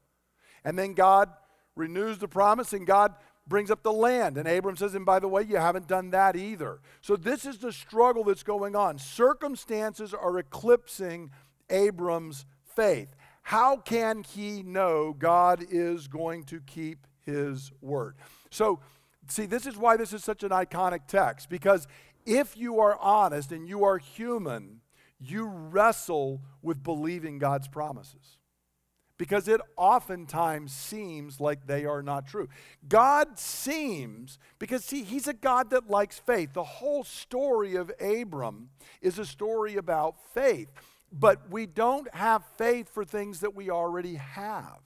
And 0.64 0.78
then 0.78 0.94
God 0.94 1.28
renews 1.76 2.18
the 2.18 2.28
promise 2.28 2.72
and 2.72 2.86
God 2.86 3.14
brings 3.46 3.70
up 3.70 3.82
the 3.82 3.92
land. 3.92 4.38
And 4.38 4.48
Abram 4.48 4.76
says, 4.76 4.94
and 4.94 5.04
by 5.04 5.18
the 5.18 5.28
way, 5.28 5.42
you 5.42 5.56
haven't 5.56 5.88
done 5.88 6.10
that 6.10 6.36
either. 6.36 6.80
So 7.00 7.16
this 7.16 7.44
is 7.44 7.58
the 7.58 7.72
struggle 7.72 8.24
that's 8.24 8.42
going 8.42 8.76
on. 8.76 8.98
Circumstances 8.98 10.14
are 10.14 10.38
eclipsing 10.38 11.30
Abram's 11.68 12.44
faith. 12.76 13.14
How 13.42 13.76
can 13.76 14.22
he 14.22 14.62
know 14.62 15.14
God 15.18 15.64
is 15.68 16.06
going 16.06 16.44
to 16.44 16.60
keep 16.60 17.06
his 17.26 17.72
word? 17.80 18.14
So, 18.50 18.80
see, 19.28 19.46
this 19.46 19.66
is 19.66 19.76
why 19.76 19.96
this 19.96 20.12
is 20.12 20.24
such 20.24 20.42
an 20.42 20.50
iconic 20.50 21.06
text, 21.06 21.48
because 21.48 21.86
if 22.26 22.56
you 22.56 22.80
are 22.80 22.96
honest 22.98 23.52
and 23.52 23.68
you 23.68 23.84
are 23.84 23.98
human, 23.98 24.80
you 25.18 25.46
wrestle 25.46 26.42
with 26.62 26.82
believing 26.82 27.38
God's 27.38 27.68
promises 27.68 28.38
because 29.22 29.46
it 29.46 29.60
oftentimes 29.76 30.72
seems 30.72 31.38
like 31.38 31.68
they 31.68 31.84
are 31.84 32.02
not 32.02 32.26
true. 32.26 32.48
God 32.88 33.38
seems, 33.38 34.36
because 34.58 34.84
see, 34.84 35.04
he's 35.04 35.28
a 35.28 35.32
God 35.32 35.70
that 35.70 35.88
likes 35.88 36.18
faith. 36.18 36.54
The 36.54 36.64
whole 36.64 37.04
story 37.04 37.76
of 37.76 37.92
Abram 38.00 38.70
is 39.00 39.20
a 39.20 39.24
story 39.24 39.76
about 39.76 40.16
faith, 40.34 40.72
but 41.12 41.48
we 41.50 41.66
don't 41.66 42.12
have 42.12 42.42
faith 42.58 42.88
for 42.88 43.04
things 43.04 43.38
that 43.40 43.54
we 43.54 43.70
already 43.70 44.16
have. 44.16 44.80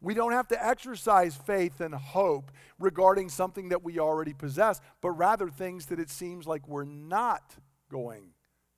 We 0.00 0.14
don't 0.14 0.32
have 0.32 0.48
to 0.48 0.66
exercise 0.66 1.36
faith 1.36 1.80
and 1.80 1.94
hope 1.94 2.50
regarding 2.78 3.28
something 3.28 3.68
that 3.68 3.84
we 3.84 3.98
already 3.98 4.32
possess, 4.32 4.80
but 5.00 5.10
rather 5.10 5.48
things 5.48 5.86
that 5.86 6.00
it 6.00 6.10
seems 6.10 6.46
like 6.46 6.66
we're 6.66 6.84
not 6.84 7.56
going 7.90 8.30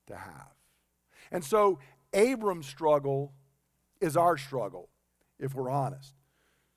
to 0.09 0.17
have. 0.17 0.55
And 1.31 1.45
so 1.45 1.79
Abram's 2.13 2.67
struggle 2.67 3.33
is 4.01 4.17
our 4.17 4.37
struggle, 4.37 4.89
if 5.39 5.55
we're 5.55 5.71
honest. 5.71 6.15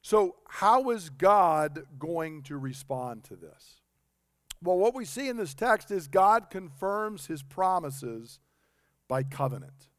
So, 0.01 0.35
how 0.47 0.91
is 0.91 1.09
God 1.09 1.83
going 1.97 2.43
to 2.43 2.57
respond 2.57 3.23
to 3.23 3.35
this? 3.35 3.81
Well, 4.61 4.77
what 4.77 4.93
we 4.93 5.03
see 5.03 5.27
in 5.27 5.37
this 5.37 5.55
text 5.55 5.89
is 5.89 6.07
God 6.07 6.51
confirms 6.51 7.25
his 7.25 7.41
promises 7.41 8.39
by 9.07 9.23
covenant. 9.23 9.89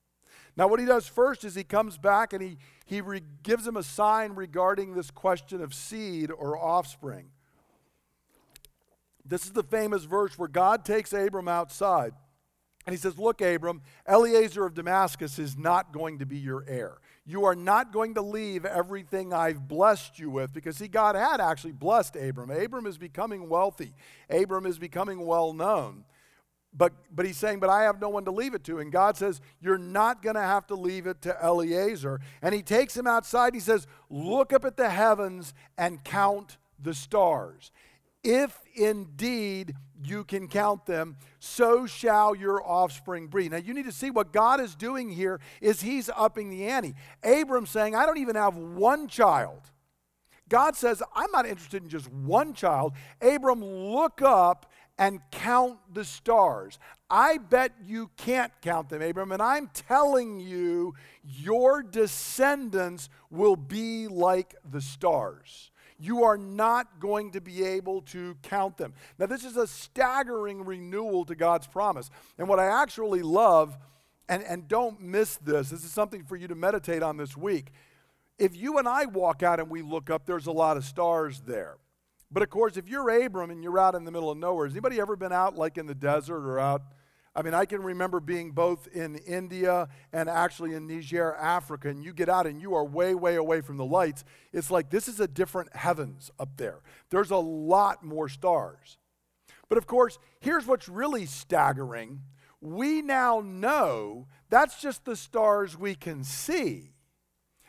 Now, 0.57 0.69
what 0.69 0.81
he 0.81 0.87
does 0.87 1.07
first 1.07 1.45
is 1.45 1.55
he 1.55 1.65
comes 1.65 1.99
back 1.99 2.33
and 2.33 2.43
he, 2.43 2.57
he 2.87 3.01
re- 3.01 3.23
gives 3.43 3.67
him 3.67 3.77
a 3.77 3.83
sign 3.83 4.33
regarding 4.33 4.95
this 4.95 5.11
question 5.11 5.63
of 5.63 5.75
seed 5.75 6.31
or 6.31 6.57
offspring. 6.57 7.27
This 9.25 9.45
is 9.45 9.53
the 9.53 9.65
famous 9.65 10.05
verse 10.05 10.39
where 10.39 10.49
God 10.49 10.85
takes 10.85 11.13
Abram 11.13 11.49
outside 11.49 12.15
and 12.87 12.95
he 12.95 12.99
says, 12.99 13.19
Look, 13.19 13.41
Abram, 13.41 13.83
Eliezer 14.09 14.65
of 14.65 14.75
Damascus 14.75 15.39
is 15.39 15.59
not 15.59 15.93
going 15.93 16.21
to 16.21 16.27
be 16.27 16.39
your 16.39 16.65
heir. 16.69 16.99
You 17.27 17.45
are 17.45 17.57
not 17.57 17.93
going 17.93 18.15
to 18.15 18.23
leave 18.23 18.65
everything 18.65 19.33
I've 19.33 19.67
blessed 19.67 20.21
you 20.21 20.31
with. 20.31 20.55
Because, 20.55 20.77
see, 20.77 20.87
God 20.87 21.17
had 21.17 21.41
actually 21.41 21.73
blessed 21.73 22.15
Abram. 22.15 22.51
Abram 22.51 22.87
is 22.87 22.97
becoming 22.97 23.49
wealthy, 23.49 23.93
Abram 24.31 24.67
is 24.67 24.79
becoming 24.79 25.27
well 25.27 25.53
known. 25.53 26.05
But, 26.77 26.93
but 27.11 27.25
he's 27.25 27.39
saying, 27.39 27.61
But 27.61 27.71
I 27.71 27.85
have 27.85 28.01
no 28.01 28.09
one 28.09 28.25
to 28.27 28.31
leave 28.31 28.55
it 28.55 28.65
to. 28.65 28.79
And 28.79 28.93
God 28.93 29.17
says, 29.17 29.41
You're 29.61 29.79
not 29.79 30.23
going 30.23 30.37
to 30.37 30.43
have 30.43 30.67
to 30.69 30.75
leave 30.75 31.07
it 31.07 31.23
to 31.23 31.37
Eliezer. 31.43 32.21
And 32.43 32.55
he 32.55 32.63
takes 32.63 32.97
him 32.97 33.07
outside. 33.07 33.55
He 33.55 33.61
says, 33.61 33.87
Look 34.11 34.53
up 34.53 34.65
at 34.65 34.77
the 34.77 34.91
heavens 34.91 35.55
and 35.79 36.05
count 36.05 36.59
the 36.79 36.95
stars. 36.95 37.71
If 38.23 38.61
indeed 38.75 39.75
you 40.03 40.25
can 40.25 40.49
count 40.49 40.85
them, 40.85 41.17
so 41.39 41.87
shall 41.87 42.35
your 42.35 42.67
offspring 42.67 43.29
be. 43.29 43.49
Now 43.49 43.59
you 43.59 43.73
need 43.73 43.87
to 43.87 43.93
see 43.93 44.11
what 44.11 44.33
God 44.33 44.61
is 44.61 44.75
doing 44.75 45.09
here 45.09 45.41
is 45.61 45.81
he's 45.81 46.11
upping 46.15 46.51
the 46.51 46.67
ante. 46.67 46.95
Abram 47.23 47.67
saying, 47.67 47.95
I 47.95 48.05
don't 48.05 48.19
even 48.19 48.37
have 48.37 48.57
one 48.57 49.07
child. 49.07 49.71
God 50.49 50.77
says, 50.77 51.03
I'm 51.15 51.31
not 51.33 51.47
interested 51.47 51.83
in 51.83 51.89
just 51.89 52.11
one 52.13 52.53
child. 52.53 52.93
Abram, 53.21 53.65
look 53.65 54.23
up 54.23 54.71
and 54.99 55.21
count 55.31 55.79
the 55.93 56.05
stars. 56.05 56.79
I 57.11 57.39
bet 57.39 57.73
you 57.85 58.11
can't 58.17 58.53
count 58.63 58.89
them, 58.89 59.03
Abram, 59.03 59.33
and 59.33 59.43
I'm 59.43 59.69
telling 59.73 60.41
you, 60.41 60.95
your 61.23 61.83
descendants 61.83 63.09
will 63.31 63.57
be 63.57 64.09
like 64.09 64.55
the 64.69 64.81
stars 64.81 65.71
you 65.99 66.25
are 66.25 66.37
not 66.37 67.01
going 67.01 67.31
to 67.33 67.41
be 67.41 67.65
able 67.65 68.03
to 68.03 68.37
count 68.43 68.77
them. 68.77 68.93
Now, 69.19 69.27
this 69.27 69.45
is 69.45 69.57
a 69.57 69.67
staggering 69.67 70.65
renewal 70.65 71.25
to 71.27 71.35
God's 71.35 71.67
promise. 71.67 72.11
And 72.39 72.49
what 72.49 72.59
I 72.59 72.83
actually 72.83 73.23
love, 73.23 73.77
and, 74.29 74.43
and 74.45 74.69
don't 74.69 75.01
miss 75.01 75.37
this, 75.39 75.71
this 75.71 75.85
is 75.85 75.93
something 75.93 76.25
for 76.25 76.37
you 76.37 76.49
to 76.49 76.55
meditate 76.55 77.03
on 77.03 77.17
this 77.17 77.37
week. 77.37 77.73
If 78.39 78.55
you 78.55 78.79
and 78.79 78.87
I 78.87 79.07
walk 79.07 79.43
out 79.43 79.61
and 79.61 79.71
we 79.71 79.83
look 79.83 80.11
up, 80.11 80.27
there's 80.27 80.47
a 80.47 80.53
lot 80.53 80.77
of 80.77 80.85
stars 80.85 81.43
there. 81.47 81.77
But 82.31 82.43
of 82.43 82.51
course, 82.51 82.77
if 82.77 82.89
you're 82.89 83.09
Abram 83.25 83.51
and 83.51 83.63
you're 83.63 83.79
out 83.79 83.95
in 83.95 84.05
the 84.05 84.11
middle 84.11 84.31
of 84.31 84.39
nowhere, 84.39 84.67
has 84.67 84.75
anybody 84.75 85.01
ever 85.01 85.17
been 85.17 85.33
out 85.33 85.57
like 85.57 85.79
in 85.79 85.87
the 85.87 85.95
desert 85.95 86.45
or 86.47 86.59
out 86.59 86.83
I 87.37 87.43
mean, 87.43 87.53
I 87.53 87.67
can 87.67 87.83
remember 87.83 88.19
being 88.19 88.53
both 88.53 88.89
in 88.89 89.17
India 89.17 89.89
and 90.11 90.31
actually 90.31 90.73
in 90.73 90.87
Niger, 90.87 91.35
Africa, 91.35 91.91
and 91.91 92.03
you 92.03 92.15
get 92.15 92.31
out 92.31 92.47
and 92.47 92.63
you 92.63 92.75
are 92.75 92.85
way, 92.85 93.15
way 93.15 93.35
away 93.35 93.61
from 93.61 93.77
the 93.77 93.85
lights. 93.85 94.25
It's 94.55 94.71
like 94.71 94.89
this 94.89 95.07
is 95.07 95.21
a 95.21 95.29
different 95.29 95.77
heavens 95.77 96.31
up 96.41 96.57
there. 96.57 96.81
There's 97.11 97.31
a 97.31 97.37
lot 97.37 98.03
more 98.03 98.31
stars. 98.31 98.97
But 99.69 99.77
of 99.77 99.87
course, 99.87 100.19
here's 100.41 100.67
what's 100.67 100.89
really 100.89 101.27
staggering 101.27 102.23
we 102.63 103.03
now 103.03 103.43
know 103.45 104.29
that's 104.49 104.81
just 104.81 105.05
the 105.05 105.15
stars 105.15 105.79
we 105.79 105.95
can 105.95 106.25
see. 106.25 106.95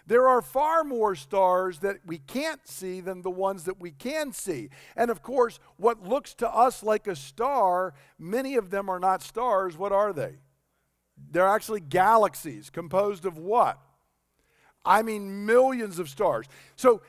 There 0.07 0.27
are 0.29 0.41
far 0.41 0.85
more 0.85 1.15
stars 1.15 1.79
that 1.79 1.97
we 2.05 2.17
can't 2.17 2.65
see 2.65 3.01
than 3.01 3.21
the 3.21 3.29
ones 3.29 3.65
that 3.65 3.79
we 3.79 3.91
can 3.91 4.31
see. 4.31 4.69
And 4.95 5.11
of 5.11 5.21
course, 5.21 5.59
what 5.75 6.07
looks 6.07 6.33
to 6.35 6.49
us 6.49 6.81
like 6.81 7.07
a 7.07 7.15
star, 7.15 7.93
many 8.17 8.55
of 8.55 8.69
them 8.69 8.89
are 8.89 8.99
not 8.99 9.21
stars. 9.21 9.77
What 9.77 9.91
are 9.91 10.13
they? 10.13 10.37
They're 11.31 11.47
actually 11.47 11.81
galaxies 11.81 12.69
composed 12.69 13.25
of 13.25 13.37
what? 13.37 13.79
I 14.85 15.01
mean, 15.01 15.45
millions 15.45 15.99
of 15.99 16.09
stars. 16.09 16.45
So 16.77 17.01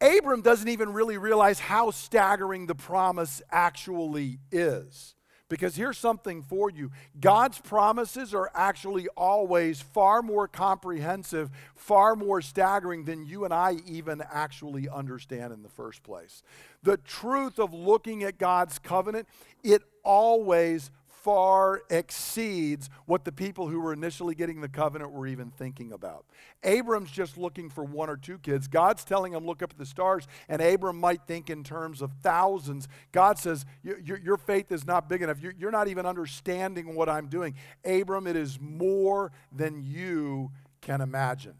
Abram 0.00 0.40
doesn't 0.40 0.68
even 0.68 0.94
really 0.94 1.18
realize 1.18 1.58
how 1.58 1.90
staggering 1.90 2.66
the 2.66 2.74
promise 2.74 3.42
actually 3.50 4.38
is. 4.50 5.15
Because 5.48 5.76
here's 5.76 5.98
something 5.98 6.42
for 6.42 6.70
you 6.70 6.90
God's 7.20 7.60
promises 7.60 8.34
are 8.34 8.50
actually 8.54 9.06
always 9.16 9.80
far 9.80 10.22
more 10.22 10.48
comprehensive, 10.48 11.50
far 11.74 12.16
more 12.16 12.40
staggering 12.40 13.04
than 13.04 13.24
you 13.24 13.44
and 13.44 13.54
I 13.54 13.76
even 13.86 14.22
actually 14.32 14.88
understand 14.88 15.52
in 15.52 15.62
the 15.62 15.68
first 15.68 16.02
place. 16.02 16.42
The 16.82 16.96
truth 16.96 17.58
of 17.58 17.72
looking 17.72 18.24
at 18.24 18.38
God's 18.38 18.78
covenant, 18.78 19.28
it 19.62 19.82
always 20.02 20.90
far 21.26 21.82
exceeds 21.90 22.88
what 23.06 23.24
the 23.24 23.32
people 23.32 23.66
who 23.66 23.80
were 23.80 23.92
initially 23.92 24.32
getting 24.32 24.60
the 24.60 24.68
covenant 24.68 25.10
were 25.10 25.26
even 25.26 25.50
thinking 25.50 25.90
about. 25.90 26.24
Abram's 26.62 27.10
just 27.10 27.36
looking 27.36 27.68
for 27.68 27.82
one 27.82 28.08
or 28.08 28.16
two 28.16 28.38
kids. 28.38 28.68
God's 28.68 29.02
telling 29.02 29.32
him, 29.32 29.44
look 29.44 29.60
up 29.60 29.72
at 29.72 29.76
the 29.76 29.84
stars, 29.84 30.28
and 30.48 30.62
Abram 30.62 31.00
might 31.00 31.22
think 31.26 31.50
in 31.50 31.64
terms 31.64 32.00
of 32.00 32.12
thousands. 32.22 32.86
God 33.10 33.40
says, 33.40 33.66
your, 33.82 34.36
faith 34.36 34.70
is 34.70 34.86
not 34.86 35.08
big 35.08 35.20
enough. 35.20 35.38
You're 35.40 35.72
not 35.72 35.88
even 35.88 36.06
understanding 36.06 36.94
what 36.94 37.08
I'm 37.08 37.26
doing. 37.26 37.56
Abram, 37.84 38.28
it 38.28 38.36
is 38.36 38.60
more 38.60 39.32
than 39.50 39.82
you 39.82 40.52
can 40.80 41.00
imagine. 41.00 41.54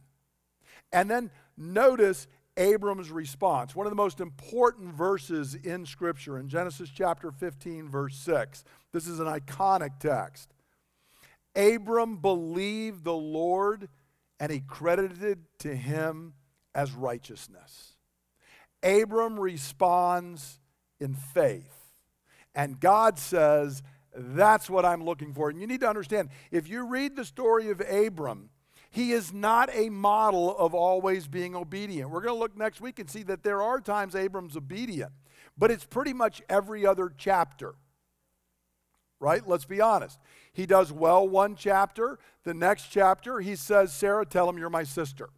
And 0.93 1.11
then 1.11 1.33
notice 1.57 2.29
Abram's 2.57 3.11
response. 3.11 3.75
One 3.75 3.87
of 3.87 3.91
the 3.91 3.97
most 3.97 4.21
important 4.21 4.95
verses 4.95 5.55
in 5.55 5.85
Scripture 5.85 6.39
in 6.39 6.49
Genesis 6.49 6.89
chapter 6.89 7.31
15, 7.31 7.89
verse 7.89 8.17
6. 8.17 8.65
This 8.97 9.09
is 9.09 9.21
an 9.21 9.27
iconic 9.27 9.99
text. 10.01 10.55
Abram 11.55 12.17
believed 12.17 13.05
the 13.05 13.13
Lord 13.13 13.91
and 14.41 14.51
he 14.51 14.61
credited 14.61 15.41
to 15.59 15.77
him 15.77 16.33
as 16.75 16.93
righteousness. 16.93 17.97
Abram 18.83 19.39
responds 19.39 20.61
in 20.99 21.13
faith. 21.13 21.77
And 22.55 22.81
God 22.81 23.19
says, 23.19 23.83
That's 24.15 24.71
what 24.71 24.87
I'm 24.87 25.05
looking 25.05 25.35
for. 25.35 25.51
And 25.51 25.61
you 25.61 25.67
need 25.67 25.81
to 25.81 25.89
understand 25.91 26.31
if 26.51 26.67
you 26.67 26.87
read 26.87 27.17
the 27.17 27.25
story 27.27 27.69
of 27.69 27.83
Abram, 27.83 28.49
he 28.89 29.13
is 29.13 29.31
not 29.31 29.69
a 29.75 29.91
model 29.91 30.57
of 30.57 30.75
always 30.75 31.29
being 31.29 31.55
obedient. 31.55 32.09
We're 32.09 32.23
going 32.23 32.35
to 32.35 32.41
look 32.41 32.57
next 32.57 32.81
week 32.81 32.99
and 32.99 33.11
see 33.11 33.25
that 33.25 33.43
there 33.43 33.61
are 33.61 33.79
times 33.79 34.15
Abram's 34.15 34.57
obedient, 34.57 35.13
but 35.59 35.71
it's 35.71 35.85
pretty 35.85 36.15
much 36.15 36.41
every 36.49 36.87
other 36.87 37.13
chapter. 37.15 37.75
Right? 39.19 39.47
Let's 39.47 39.65
be 39.65 39.81
honest. 39.81 40.19
He 40.53 40.67
does 40.67 40.93
well 40.93 41.29
one 41.29 41.57
chapter. 41.57 42.19
The 42.45 42.55
next 42.55 42.89
chapter, 42.89 43.41
he 43.41 43.57
says, 43.57 43.93
Sarah, 43.93 44.27
tell 44.27 44.49
him 44.49 44.59
you're 44.59 44.71
my 44.71 44.85
sister. 44.85 45.31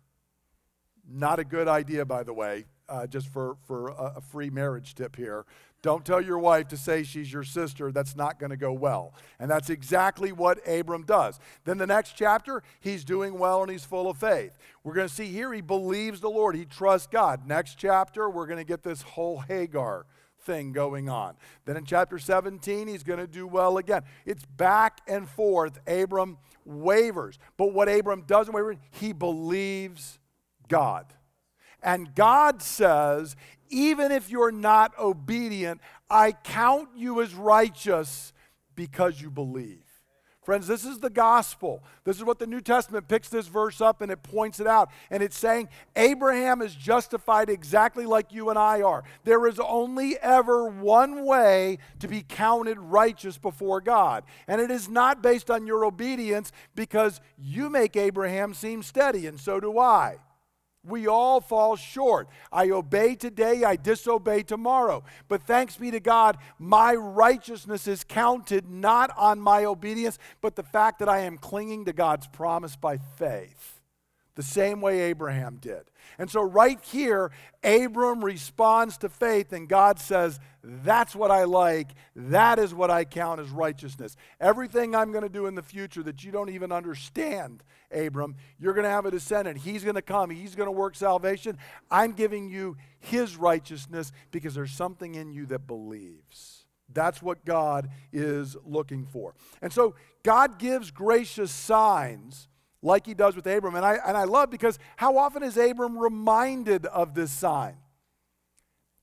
Not 1.08 1.38
a 1.38 1.44
good 1.44 1.68
idea, 1.68 2.04
by 2.04 2.23
the 2.23 2.35
way, 2.35 2.66
uh, 2.88 3.06
just 3.06 3.28
for, 3.28 3.56
for 3.66 3.88
a, 3.88 4.14
a 4.16 4.20
free 4.20 4.50
marriage 4.50 4.94
tip 4.94 5.16
here. 5.16 5.44
Don't 5.80 6.04
tell 6.04 6.20
your 6.20 6.40
wife 6.40 6.66
to 6.68 6.76
say 6.76 7.04
she's 7.04 7.32
your 7.32 7.44
sister. 7.44 7.92
That's 7.92 8.16
not 8.16 8.40
going 8.40 8.50
to 8.50 8.56
go 8.56 8.73
well. 8.73 9.14
And 9.38 9.49
that's 9.49 9.70
exactly 9.70 10.32
what 10.32 10.58
Abram 10.68 11.04
does. 11.04 11.38
Then 11.64 11.78
the 11.78 11.87
next 11.87 12.14
chapter, 12.16 12.64
he's 12.80 13.04
doing 13.04 13.38
well 13.38 13.62
and 13.62 13.70
he's 13.70 13.85
full 13.85 14.11
of 14.11 14.18
faith. 14.18 14.56
We're 14.82 14.94
going 14.94 15.08
to 15.08 15.14
see 15.14 15.26
here 15.26 15.52
he 15.52 15.61
believes 15.61 16.20
the 16.20 16.30
Lord, 16.30 16.56
he 16.56 16.64
trusts 16.64 17.06
God. 17.06 17.47
Next 17.47 17.76
chapter, 17.76 18.28
we're 18.28 18.47
going 18.47 18.58
to 18.58 18.64
get 18.64 18.82
this 18.82 19.02
whole 19.02 19.38
Hagar 19.38 20.06
thing 20.49 20.73
going 20.73 21.11
on. 21.11 21.35
Then 21.67 21.76
in 21.76 21.85
chapter 21.85 22.19
17, 22.19 22.88
he's 22.88 23.02
going 23.02 23.19
to 23.19 23.26
do 23.26 23.47
well 23.47 23.76
again. 23.76 24.02
It's 24.25 24.45
back 24.47 25.02
and 25.07 25.28
forth. 25.28 25.78
Abram 25.87 26.38
wavers. 26.64 27.38
But 27.59 27.75
what 27.75 27.88
Abram 27.88 28.23
doesn't 28.26 28.55
waver, 28.55 28.76
he 28.90 29.12
believes 29.12 30.19
God. 30.69 31.05
And 31.83 32.14
God 32.14 32.62
says, 32.62 33.37
even 33.69 34.11
if 34.11 34.31
you're 34.31 34.50
not 34.50 34.99
obedient, 34.99 35.83
I 36.09 36.33
count 36.33 36.88
you 36.97 37.21
as 37.21 37.35
righteous 37.35 38.33
because 38.75 39.21
you 39.21 39.31
believe. 39.31 39.88
Friends, 40.49 40.67
this 40.67 40.87
is 40.87 40.99
the 40.99 41.11
gospel. 41.11 41.83
This 42.05 42.17
is 42.17 42.25
what 42.25 42.38
the 42.38 42.47
New 42.47 42.62
Testament 42.62 43.07
picks 43.07 43.28
this 43.28 43.49
verse 43.49 43.83
up 43.83 44.00
and 44.00 44.11
it 44.11 44.23
points 44.23 44.61
it 44.61 44.67
out. 44.67 44.88
And 45.11 45.22
it's 45.22 45.37
saying 45.37 45.68
Abraham 45.94 46.62
is 46.62 46.75
justified 46.75 47.51
exactly 47.51 48.07
like 48.07 48.33
you 48.33 48.49
and 48.49 48.59
I 48.59 48.81
are. 48.81 49.05
There 49.25 49.46
is 49.46 49.61
only 49.61 50.16
ever 50.20 50.66
one 50.66 51.27
way 51.27 51.77
to 51.99 52.09
be 52.09 52.25
counted 52.27 52.79
righteous 52.79 53.37
before 53.37 53.83
God. 53.83 54.25
And 54.46 54.59
it 54.59 54.70
is 54.70 54.88
not 54.88 55.22
based 55.22 55.51
on 55.51 55.66
your 55.66 55.85
obedience 55.85 56.51
because 56.75 57.20
you 57.37 57.68
make 57.68 57.94
Abraham 57.94 58.55
seem 58.55 58.83
steady, 58.83 59.27
and 59.27 59.38
so 59.38 59.61
do 59.61 59.79
I. 59.79 60.16
We 60.88 61.07
all 61.07 61.40
fall 61.40 61.77
short. 61.77 62.29
I 62.51 62.70
obey 62.70 63.14
today, 63.14 63.64
I 63.64 63.77
disobey 63.77 64.42
tomorrow. 64.42 65.05
But 65.29 65.42
thanks 65.42 65.77
be 65.77 65.90
to 65.90 66.01
God, 66.01 66.38
my 66.59 66.94
righteousness 66.94 67.87
is 67.87 68.05
counted 68.05 68.70
not 68.70 69.11
on 69.16 69.40
my 69.40 69.64
obedience, 69.64 70.18
but 70.40 70.57
the 70.57 70.62
fact 70.62 70.98
that 71.01 71.09
I 71.09 71.20
am 71.20 71.38
clinging 71.38 71.85
to 71.85 71.92
God's 71.92 72.27
promise 72.27 72.77
by 72.77 72.98
faith, 72.98 73.78
the 74.38 74.44
same 74.44 74.81
way 74.81 75.01
Abraham 75.01 75.59
did. 75.61 75.90
And 76.16 76.31
so, 76.31 76.42
right 76.42 76.79
here, 76.81 77.33
Abram 77.64 78.24
responds 78.24 78.96
to 78.98 79.09
faith, 79.09 79.53
and 79.53 79.68
God 79.68 79.98
says, 79.98 80.38
That's 80.62 81.16
what 81.16 81.33
I 81.33 81.42
like. 81.42 81.88
That 82.14 82.61
is 82.61 82.72
what 82.72 82.88
I 82.88 83.05
count 83.05 83.40
as 83.40 83.51
righteousness. 83.51 84.16
Everything 84.40 84.94
I'm 84.94 85.11
going 85.11 85.24
to 85.24 85.29
do 85.29 85.46
in 85.46 85.57
the 85.57 85.62
future 85.62 86.05
that 86.05 86.22
you 86.22 86.31
don't 86.31 86.51
even 86.51 86.70
understand, 86.70 87.64
Abram, 87.90 88.37
you're 88.61 88.74
going 88.74 88.85
to 88.85 88.90
have 88.90 89.07
a 89.07 89.11
descendant. 89.11 89.59
He's 89.59 89.83
going 89.83 89.96
to 89.96 90.03
come, 90.03 90.31
he's 90.31 90.55
going 90.55 90.68
to 90.68 90.72
work 90.72 90.94
salvation. 90.94 91.59
I'm 91.90 92.12
giving 92.12 92.48
you 92.48 92.77
his 93.01 93.37
righteousness 93.37 94.12
because 94.31 94.55
there's 94.55 94.70
something 94.70 95.16
in 95.16 95.33
you 95.33 95.46
that 95.46 95.66
believes. 95.66 96.64
That's 96.92 97.20
what 97.20 97.44
God 97.44 97.88
is 98.12 98.57
looking 98.64 99.05
for. 99.05 99.35
And 99.61 99.72
so, 99.72 99.96
God 100.22 100.61
gives 100.61 100.92
gracious 100.92 101.51
signs 101.51 102.46
like 102.83 103.07
he 103.07 103.14
does 103.14 103.37
with 103.37 103.47
Abram. 103.47 103.75
And 103.75 103.85
I, 103.85 103.99
and 104.07 104.17
I 104.17 104.25
love 104.25 104.51
because 104.51 104.79
how 104.97 105.19
often 105.19 105.43
is 105.43 105.57
Abram 105.57 105.99
reminded 105.99 106.87
of 106.87 107.14
this 107.14 107.31
sign? 107.31 107.77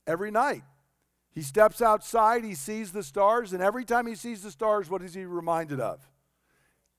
Every 0.06 0.30
night. 0.30 0.62
He 1.36 1.42
steps 1.42 1.82
outside, 1.82 2.44
he 2.44 2.54
sees 2.54 2.92
the 2.92 3.02
stars, 3.02 3.52
and 3.52 3.62
every 3.62 3.84
time 3.84 4.06
he 4.06 4.14
sees 4.14 4.42
the 4.42 4.50
stars, 4.50 4.88
what 4.88 5.02
is 5.02 5.12
he 5.12 5.26
reminded 5.26 5.80
of? 5.80 6.00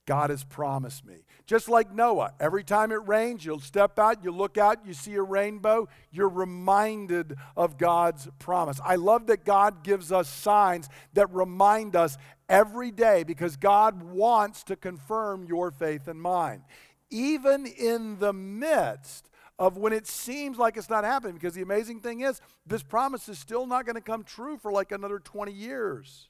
God 0.06 0.30
has 0.30 0.44
promised 0.44 1.06
me. 1.06 1.26
Just 1.48 1.68
like 1.68 1.92
Noah, 1.92 2.34
every 2.40 2.64
time 2.64 2.92
it 2.92 3.08
rains, 3.08 3.44
you'll 3.44 3.60
step 3.60 3.98
out, 3.98 4.24
you 4.24 4.32
look 4.32 4.58
out, 4.58 4.86
you 4.86 4.94
see 4.94 5.16
a 5.16 5.22
rainbow, 5.22 5.90
you're 6.12 6.30
reminded 6.30 7.36
of 7.56 7.78
God's 7.78 8.28
promise. 8.40 8.80
I 8.86 8.96
love 8.96 9.28
that 9.28 9.44
God 9.44 9.84
gives 9.84 10.12
us 10.12 10.30
signs 10.30 10.88
that 11.14 11.34
remind 11.34 11.96
us 11.96 12.18
every 12.50 12.92
day 12.92 13.24
because 13.24 13.56
God 13.56 14.04
wants 14.04 14.64
to 14.66 14.76
confirm 14.76 15.46
your 15.46 15.72
faith 15.72 16.08
and 16.08 16.22
mine. 16.22 16.64
Even 17.10 17.66
in 17.66 18.20
the 18.20 18.34
midst 18.34 19.30
of 19.60 19.78
when 19.78 19.94
it 19.94 20.06
seems 20.06 20.58
like 20.58 20.78
it's 20.78 20.90
not 20.90 21.04
happening, 21.04 21.34
because 21.34 21.54
the 21.54 21.62
amazing 21.62 22.00
thing 22.00 22.22
is, 22.22 22.42
this 22.66 22.84
promise 22.84 23.28
is 23.28 23.40
still 23.40 23.66
not 23.66 23.86
going 23.86 23.96
to 23.96 24.02
come 24.02 24.24
true 24.24 24.58
for 24.58 24.72
like 24.72 24.92
another 24.92 25.20
20 25.20 25.52
years. 25.52 26.30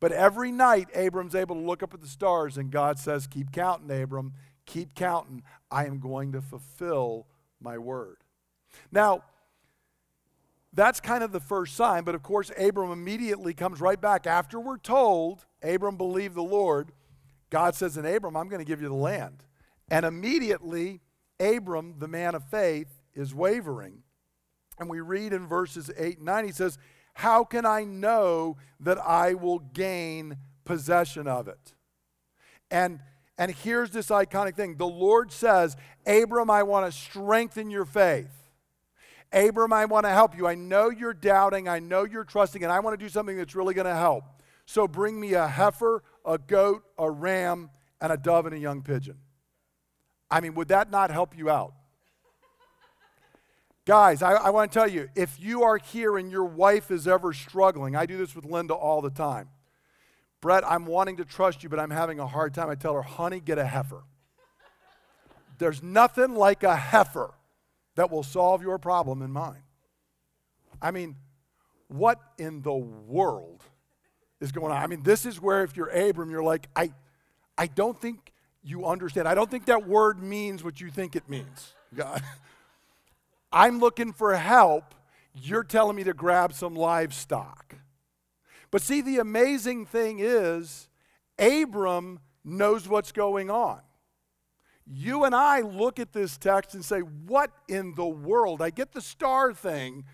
But 0.00 0.12
every 0.12 0.52
night, 0.52 0.88
Abram's 0.94 1.34
able 1.34 1.56
to 1.56 1.60
look 1.60 1.82
up 1.82 1.94
at 1.94 2.00
the 2.00 2.08
stars, 2.08 2.56
and 2.56 2.70
God 2.70 2.98
says, 2.98 3.26
Keep 3.26 3.52
counting, 3.52 3.90
Abram. 3.90 4.32
Keep 4.66 4.94
counting. 4.94 5.42
I 5.70 5.86
am 5.86 5.98
going 5.98 6.32
to 6.32 6.40
fulfill 6.40 7.26
my 7.60 7.78
word. 7.78 8.18
Now, 8.92 9.24
that's 10.72 11.00
kind 11.00 11.24
of 11.24 11.32
the 11.32 11.40
first 11.40 11.76
sign, 11.76 12.04
but 12.04 12.14
of 12.14 12.22
course, 12.22 12.50
Abram 12.58 12.92
immediately 12.92 13.54
comes 13.54 13.80
right 13.80 14.00
back. 14.00 14.26
After 14.26 14.60
we're 14.60 14.78
told, 14.78 15.46
Abram 15.62 15.96
believed 15.96 16.34
the 16.34 16.42
Lord, 16.42 16.92
God 17.50 17.74
says, 17.74 17.96
And 17.96 18.06
Abram, 18.06 18.36
I'm 18.36 18.48
going 18.48 18.60
to 18.60 18.68
give 18.68 18.82
you 18.82 18.88
the 18.88 18.94
land. 18.94 19.42
And 19.90 20.04
immediately, 20.04 21.00
Abram, 21.40 21.94
the 21.98 22.08
man 22.08 22.34
of 22.34 22.44
faith, 22.44 23.00
is 23.14 23.34
wavering. 23.34 24.02
And 24.78 24.90
we 24.90 25.00
read 25.00 25.32
in 25.32 25.46
verses 25.46 25.90
8 25.96 26.18
and 26.18 26.26
9, 26.26 26.44
he 26.44 26.52
says, 26.52 26.78
how 27.18 27.42
can 27.42 27.66
I 27.66 27.82
know 27.82 28.58
that 28.78 28.96
I 28.96 29.34
will 29.34 29.58
gain 29.58 30.36
possession 30.64 31.26
of 31.26 31.48
it? 31.48 31.74
And 32.70 33.00
and 33.36 33.50
here's 33.50 33.90
this 33.90 34.08
iconic 34.08 34.54
thing. 34.54 34.76
The 34.76 34.86
Lord 34.86 35.32
says, 35.32 35.76
Abram, 36.06 36.48
I 36.48 36.62
want 36.62 36.86
to 36.86 36.96
strengthen 36.96 37.70
your 37.70 37.84
faith. 37.84 38.37
Abram, 39.32 39.72
I 39.72 39.84
want 39.84 40.06
to 40.06 40.10
help 40.10 40.36
you. 40.36 40.46
I 40.46 40.54
know 40.54 40.90
you're 40.90 41.14
doubting. 41.14 41.68
I 41.68 41.80
know 41.80 42.04
you're 42.04 42.24
trusting, 42.24 42.62
and 42.62 42.72
I 42.72 42.80
want 42.80 42.98
to 42.98 43.04
do 43.04 43.10
something 43.10 43.36
that's 43.36 43.54
really 43.54 43.74
going 43.74 43.86
to 43.86 43.94
help. 43.94 44.24
So 44.64 44.88
bring 44.88 45.18
me 45.20 45.34
a 45.34 45.46
heifer, 45.46 46.02
a 46.24 46.38
goat, 46.38 46.82
a 46.98 47.10
ram, 47.10 47.70
and 48.00 48.12
a 48.12 48.16
dove 48.16 48.46
and 48.46 48.54
a 48.54 48.58
young 48.58 48.82
pigeon. 48.82 49.16
I 50.30 50.40
mean, 50.40 50.54
would 50.54 50.68
that 50.68 50.90
not 50.90 51.10
help 51.10 51.36
you 51.36 51.50
out? 51.50 51.72
Guys, 53.86 54.22
I, 54.22 54.32
I 54.34 54.50
want 54.50 54.70
to 54.70 54.78
tell 54.78 54.88
you 54.88 55.08
if 55.14 55.40
you 55.40 55.62
are 55.62 55.78
here 55.78 56.18
and 56.18 56.30
your 56.30 56.44
wife 56.44 56.90
is 56.90 57.08
ever 57.08 57.32
struggling, 57.32 57.96
I 57.96 58.04
do 58.04 58.18
this 58.18 58.36
with 58.36 58.44
Linda 58.44 58.74
all 58.74 59.00
the 59.00 59.10
time. 59.10 59.48
Brett, 60.42 60.62
I'm 60.70 60.84
wanting 60.84 61.16
to 61.16 61.24
trust 61.24 61.62
you, 61.62 61.68
but 61.68 61.80
I'm 61.80 61.90
having 61.90 62.20
a 62.20 62.26
hard 62.26 62.52
time. 62.54 62.68
I 62.68 62.74
tell 62.74 62.94
her, 62.94 63.02
honey, 63.02 63.40
get 63.40 63.58
a 63.58 63.64
heifer. 63.64 64.04
There's 65.58 65.82
nothing 65.82 66.34
like 66.34 66.62
a 66.62 66.76
heifer 66.76 67.32
that 67.98 68.12
will 68.12 68.22
solve 68.22 68.62
your 68.62 68.78
problem 68.78 69.22
in 69.22 69.32
mine. 69.32 69.64
I 70.80 70.92
mean, 70.92 71.16
what 71.88 72.20
in 72.38 72.62
the 72.62 72.72
world 72.72 73.64
is 74.40 74.52
going 74.52 74.70
on? 74.70 74.80
I 74.80 74.86
mean, 74.86 75.02
this 75.02 75.26
is 75.26 75.40
where 75.40 75.64
if 75.64 75.76
you're 75.76 75.88
Abram, 75.88 76.30
you're 76.30 76.44
like, 76.44 76.68
I, 76.76 76.92
I 77.56 77.66
don't 77.66 78.00
think 78.00 78.32
you 78.62 78.86
understand. 78.86 79.26
I 79.26 79.34
don't 79.34 79.50
think 79.50 79.64
that 79.64 79.88
word 79.88 80.22
means 80.22 80.62
what 80.62 80.80
you 80.80 80.90
think 80.90 81.16
it 81.16 81.28
means. 81.28 81.74
God. 81.92 82.22
I'm 83.52 83.80
looking 83.80 84.12
for 84.12 84.36
help. 84.36 84.94
You're 85.34 85.64
telling 85.64 85.96
me 85.96 86.04
to 86.04 86.14
grab 86.14 86.52
some 86.52 86.76
livestock. 86.76 87.74
But 88.70 88.80
see, 88.80 89.00
the 89.00 89.18
amazing 89.18 89.86
thing 89.86 90.20
is, 90.20 90.88
Abram 91.36 92.20
knows 92.44 92.86
what's 92.86 93.10
going 93.10 93.50
on. 93.50 93.80
You 94.90 95.24
and 95.24 95.34
I 95.34 95.60
look 95.60 95.98
at 95.98 96.12
this 96.12 96.38
text 96.38 96.74
and 96.74 96.84
say, 96.84 97.00
What 97.00 97.50
in 97.68 97.94
the 97.94 98.06
world? 98.06 98.62
I 98.62 98.70
get 98.70 98.92
the 98.92 99.00
star 99.00 99.52
thing. 99.52 100.04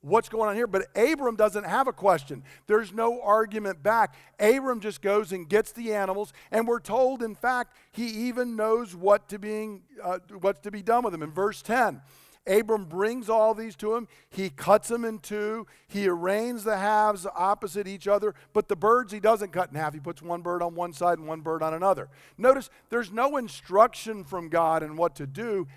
What's 0.00 0.28
going 0.28 0.48
on 0.48 0.56
here? 0.56 0.66
But 0.66 0.88
Abram 0.96 1.36
doesn't 1.36 1.62
have 1.62 1.86
a 1.86 1.92
question. 1.92 2.42
There's 2.66 2.92
no 2.92 3.22
argument 3.22 3.84
back. 3.84 4.16
Abram 4.40 4.80
just 4.80 5.00
goes 5.00 5.30
and 5.30 5.48
gets 5.48 5.70
the 5.70 5.94
animals, 5.94 6.32
and 6.50 6.66
we're 6.66 6.80
told, 6.80 7.22
in 7.22 7.36
fact, 7.36 7.76
he 7.92 8.06
even 8.26 8.56
knows 8.56 8.96
what 8.96 9.28
to 9.28 9.38
being, 9.38 9.82
uh, 10.02 10.18
what's 10.40 10.58
to 10.60 10.72
be 10.72 10.82
done 10.82 11.04
with 11.04 11.12
them. 11.12 11.22
In 11.22 11.30
verse 11.30 11.62
10, 11.62 12.02
Abram 12.46 12.86
brings 12.86 13.28
all 13.28 13.54
these 13.54 13.76
to 13.76 13.94
him. 13.94 14.08
He 14.28 14.50
cuts 14.50 14.88
them 14.88 15.04
in 15.04 15.20
two. 15.20 15.66
He 15.86 16.08
arranges 16.08 16.64
the 16.64 16.76
halves 16.76 17.26
opposite 17.36 17.86
each 17.86 18.08
other, 18.08 18.34
but 18.52 18.68
the 18.68 18.76
birds 18.76 19.12
he 19.12 19.20
doesn't 19.20 19.52
cut 19.52 19.70
in 19.70 19.76
half. 19.76 19.94
He 19.94 20.00
puts 20.00 20.22
one 20.22 20.42
bird 20.42 20.62
on 20.62 20.74
one 20.74 20.92
side 20.92 21.18
and 21.18 21.28
one 21.28 21.40
bird 21.40 21.62
on 21.62 21.72
another. 21.74 22.08
Notice 22.36 22.68
there's 22.90 23.12
no 23.12 23.36
instruction 23.36 24.24
from 24.24 24.48
God 24.48 24.82
in 24.82 24.96
what 24.96 25.14
to 25.16 25.26
do. 25.26 25.68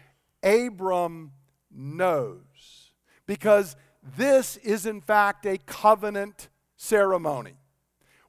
Abram 0.42 1.34
knows 1.72 2.92
because 3.28 3.76
this 4.18 4.58
is, 4.58 4.86
in 4.86 5.02
fact, 5.02 5.46
a 5.46 5.58
covenant 5.58 6.50
ceremony. 6.78 7.54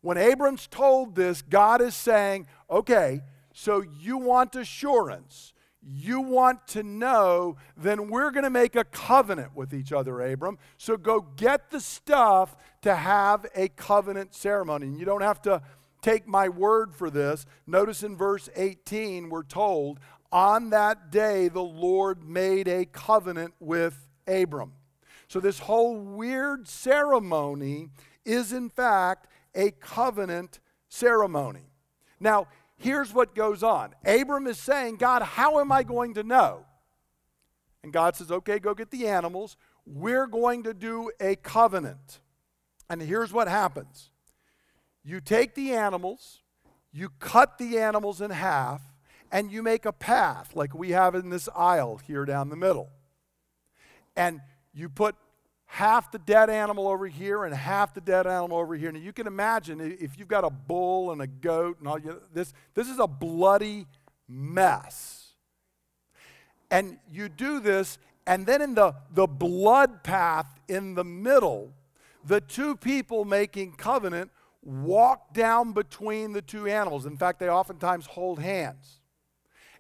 When 0.03 0.19
Abram's 0.19 0.67
told 0.67 1.15
this, 1.15 1.43
God 1.43 1.81
is 1.81 1.97
saying, 1.97 2.47
okay, 2.71 3.23
so 3.53 3.83
you 3.99 4.19
want 4.19 4.55
assurance 4.55 5.55
you 5.89 6.21
want 6.21 6.67
to 6.69 6.83
know, 6.83 7.57
then 7.77 8.11
we're 8.11 8.33
going 8.33 8.45
to 8.45 8.51
make 8.51 8.75
a 8.75 8.85
covenant 8.85 9.55
with 9.55 9.73
each 9.73 9.93
other, 9.93 10.21
Abram. 10.21 10.59
So 10.79 10.97
go 10.97 11.21
get 11.21 11.71
the 11.71 11.81
stuff 11.81 12.57
to 12.83 12.97
have 12.97 13.47
a 13.55 13.69
covenant 13.69 14.35
ceremony. 14.35 14.87
And 14.87 14.99
you 14.99 15.05
don't 15.05 15.23
have 15.23 15.41
to 15.43 15.63
take 16.03 16.27
my 16.27 16.49
word 16.49 16.95
for 16.95 17.09
this. 17.09 17.47
Notice 17.67 18.03
in 18.03 18.17
verse 18.17 18.49
18, 18.57 19.29
we're 19.29 19.45
told, 19.45 20.01
on 20.33 20.71
that 20.71 21.11
day 21.11 21.49
the 21.49 21.63
Lord 21.63 22.25
made 22.29 22.67
a 22.67 22.85
covenant 22.87 23.55
with 23.61 24.09
Abram. 24.27 24.73
So 25.29 25.41
this 25.41 25.61
whole 25.61 25.99
weird 25.99 26.69
ceremony 26.69 27.91
is, 28.25 28.53
in 28.53 28.71
fact, 28.71 29.29
a 29.55 29.71
covenant 29.71 30.61
ceremony. 30.89 31.71
Now, 32.19 32.49
here's 32.77 33.13
what 33.13 33.35
goes 33.35 33.63
on 33.63 33.95
Abram 34.05 34.47
is 34.47 34.59
saying, 34.59 34.97
God, 34.97 35.23
how 35.23 35.61
am 35.61 35.73
I 35.73 35.83
going 35.83 36.15
to 36.15 36.23
know? 36.23 36.65
And 37.83 37.93
God 37.93 38.17
says, 38.17 38.31
okay, 38.31 38.59
go 38.59 38.75
get 38.75 38.91
the 38.91 39.07
animals. 39.07 39.57
We're 39.87 40.27
going 40.27 40.65
to 40.65 40.75
do 40.75 41.11
a 41.21 41.37
covenant. 41.37 42.21
And 42.91 43.01
here's 43.01 43.33
what 43.33 43.49
happens 43.49 44.11
you 45.05 45.21
take 45.21 45.55
the 45.55 45.73
animals, 45.73 46.43
you 46.93 47.11
cut 47.21 47.59
the 47.59 47.79
animals 47.79 48.21
in 48.21 48.31
half, 48.31 48.83
and 49.31 49.53
you 49.53 49.63
make 49.63 49.87
a 49.87 49.93
path 49.93 50.57
like 50.57 50.75
we 50.75 50.91
have 50.91 51.15
in 51.15 51.31
this 51.31 51.49
aisle 51.55 51.99
here 51.99 52.25
down 52.25 52.49
the 52.49 52.57
middle. 52.57 52.91
And 54.17 54.41
you 54.73 54.89
put 54.89 55.15
half 55.77 56.11
the 56.11 56.19
dead 56.19 56.49
animal 56.49 56.89
over 56.89 57.07
here 57.07 57.45
and 57.45 57.55
half 57.55 57.93
the 57.93 58.01
dead 58.01 58.27
animal 58.27 58.57
over 58.57 58.75
here. 58.75 58.91
Now 58.91 58.99
you 58.99 59.13
can 59.13 59.27
imagine 59.27 59.79
if 60.01 60.19
you've 60.19 60.27
got 60.27 60.43
a 60.43 60.49
bull 60.49 61.13
and 61.13 61.21
a 61.21 61.27
goat 61.27 61.79
and 61.81 61.87
all 61.87 61.99
this, 62.33 62.55
this 62.75 62.89
is 62.89 62.99
a 62.99 63.07
bloody 63.07 63.87
mess. 64.27 65.35
And 66.71 66.97
you 67.13 67.29
do 67.29 67.61
this, 67.61 67.99
and 68.27 68.47
then 68.47 68.63
in 68.63 68.75
the, 68.75 68.95
the 69.11 69.27
blood 69.27 70.03
path 70.03 70.49
in 70.67 70.95
the 70.95 71.05
middle, 71.05 71.75
the 72.25 72.41
two 72.41 72.75
people 72.75 73.27
making 73.27 73.73
covenant 73.73 74.31
walk 74.63 75.35
down 75.35 75.75
between 75.75 76.33
the 76.33 76.41
two 76.41 76.67
animals. 76.67 77.05
In 77.05 77.19
fact, 77.19 77.39
they 77.39 77.51
oftentimes 77.51 78.07
hold 78.07 78.39
hands. 78.39 79.01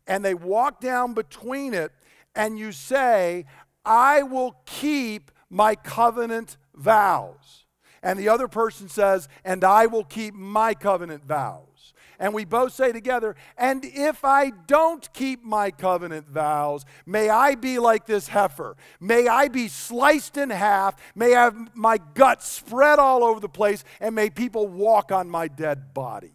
And 0.06 0.22
they 0.22 0.35
walk 0.35 0.78
down 0.78 1.14
between 1.14 1.72
it, 1.72 1.90
and 2.35 2.59
you 2.59 2.70
say, 2.70 3.46
I 3.82 4.24
will 4.24 4.56
keep 4.66 5.30
my 5.50 5.74
covenant 5.74 6.56
vows. 6.74 7.64
And 8.02 8.18
the 8.18 8.28
other 8.28 8.48
person 8.48 8.88
says, 8.88 9.28
And 9.44 9.64
I 9.64 9.87
will 9.87 10.04
keep 10.04 10.35
my 10.35 10.74
covenant 10.74 11.24
vows. 11.24 11.92
And 12.18 12.32
we 12.32 12.44
both 12.44 12.72
say 12.72 12.92
together, 12.92 13.37
And 13.59 13.85
if 13.85 14.24
I 14.24 14.50
don't 14.50 15.12
keep 15.12 15.44
my 15.44 15.70
covenant 15.70 16.28
vows, 16.28 16.85
may 17.04 17.28
I 17.28 17.54
be 17.54 17.78
like 17.78 18.06
this 18.06 18.28
heifer. 18.28 18.76
May 19.00 19.28
I 19.28 19.48
be 19.48 19.68
sliced 19.68 20.37
in 20.37 20.50
half. 20.50 20.94
May 21.14 21.35
I 21.35 21.44
have 21.44 21.74
my 21.74 21.98
guts 22.14 22.48
spread 22.48 22.98
all 22.98 23.24
over 23.24 23.40
the 23.40 23.48
place. 23.48 23.85
And 24.00 24.14
may 24.14 24.30
people 24.30 24.66
walk 24.66 25.12
on 25.12 25.28
my 25.28 25.48
dead 25.48 25.92
body. 25.92 26.32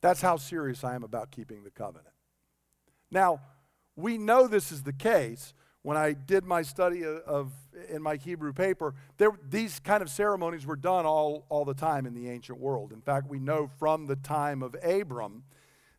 That's 0.00 0.20
how 0.20 0.36
serious 0.36 0.82
I 0.84 0.94
am 0.94 1.04
about 1.04 1.30
keeping 1.30 1.62
the 1.62 1.70
covenant. 1.70 2.08
Now, 3.10 3.40
we 3.94 4.18
know 4.18 4.48
this 4.48 4.72
is 4.72 4.82
the 4.82 4.92
case 4.92 5.54
when 5.82 5.96
I 5.96 6.12
did 6.12 6.44
my 6.44 6.62
study 6.62 7.04
of, 7.04 7.52
in 7.88 8.02
my 8.02 8.16
Hebrew 8.16 8.52
paper, 8.52 8.94
there, 9.18 9.30
these 9.48 9.80
kind 9.80 10.02
of 10.02 10.10
ceremonies 10.10 10.64
were 10.64 10.76
done 10.76 11.06
all, 11.06 11.44
all 11.48 11.64
the 11.64 11.74
time 11.74 12.06
in 12.06 12.14
the 12.14 12.28
ancient 12.28 12.60
world. 12.60 12.92
In 12.92 13.00
fact, 13.00 13.28
we 13.28 13.40
know 13.40 13.68
from 13.78 14.06
the 14.06 14.16
time 14.16 14.62
of 14.62 14.76
Abram, 14.82 15.42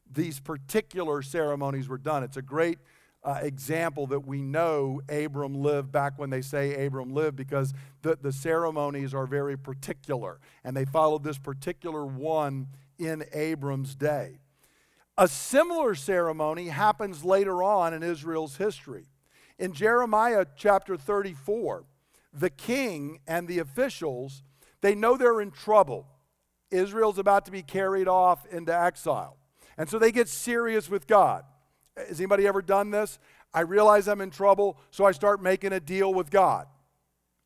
these 0.09 0.39
particular 0.39 1.21
ceremonies 1.21 1.89
were 1.89 1.97
done. 1.97 2.23
It's 2.23 2.37
a 2.37 2.41
great 2.41 2.79
uh, 3.23 3.39
example 3.41 4.07
that 4.07 4.25
we 4.25 4.41
know 4.41 5.01
Abram 5.09 5.55
lived 5.55 5.91
back 5.91 6.17
when 6.17 6.29
they 6.29 6.41
say 6.41 6.85
Abram 6.85 7.13
lived 7.13 7.35
because 7.35 7.73
the, 8.01 8.17
the 8.21 8.31
ceremonies 8.31 9.13
are 9.13 9.25
very 9.25 9.57
particular, 9.57 10.39
and 10.63 10.75
they 10.75 10.85
followed 10.85 11.23
this 11.23 11.37
particular 11.37 12.05
one 12.05 12.67
in 12.99 13.23
Abram's 13.33 13.95
day. 13.95 14.39
A 15.17 15.27
similar 15.27 15.93
ceremony 15.93 16.67
happens 16.67 17.23
later 17.23 17.61
on 17.63 17.93
in 17.93 18.01
Israel's 18.01 18.57
history. 18.57 19.05
In 19.59 19.73
Jeremiah 19.73 20.45
chapter 20.55 20.97
34, 20.97 21.85
the 22.33 22.49
king 22.49 23.19
and 23.27 23.47
the 23.47 23.59
officials, 23.59 24.43
they 24.81 24.95
know 24.95 25.15
they're 25.15 25.41
in 25.41 25.51
trouble. 25.51 26.07
Israel's 26.71 27.19
about 27.19 27.45
to 27.45 27.51
be 27.51 27.61
carried 27.61 28.07
off 28.07 28.45
into 28.47 28.75
exile. 28.75 29.37
And 29.77 29.89
so 29.89 29.99
they 29.99 30.11
get 30.11 30.27
serious 30.27 30.89
with 30.89 31.07
God. 31.07 31.43
Has 31.95 32.19
anybody 32.19 32.47
ever 32.47 32.61
done 32.61 32.91
this? 32.91 33.19
I 33.53 33.61
realize 33.61 34.07
I'm 34.07 34.21
in 34.21 34.31
trouble, 34.31 34.77
so 34.89 35.05
I 35.05 35.11
start 35.11 35.41
making 35.41 35.73
a 35.73 35.79
deal 35.79 36.13
with 36.13 36.31
God. 36.31 36.67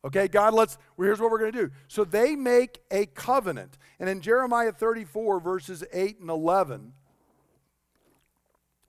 Okay, 0.04 0.28
God, 0.28 0.54
let's, 0.54 0.78
well, 0.96 1.06
here's 1.06 1.20
what 1.20 1.30
we're 1.30 1.40
going 1.40 1.52
to 1.52 1.66
do. 1.66 1.70
So 1.88 2.04
they 2.04 2.34
make 2.34 2.80
a 2.90 3.06
covenant. 3.06 3.76
And 3.98 4.08
in 4.08 4.20
Jeremiah 4.20 4.72
34, 4.72 5.40
verses 5.40 5.84
8 5.92 6.20
and 6.20 6.30
11, 6.30 6.92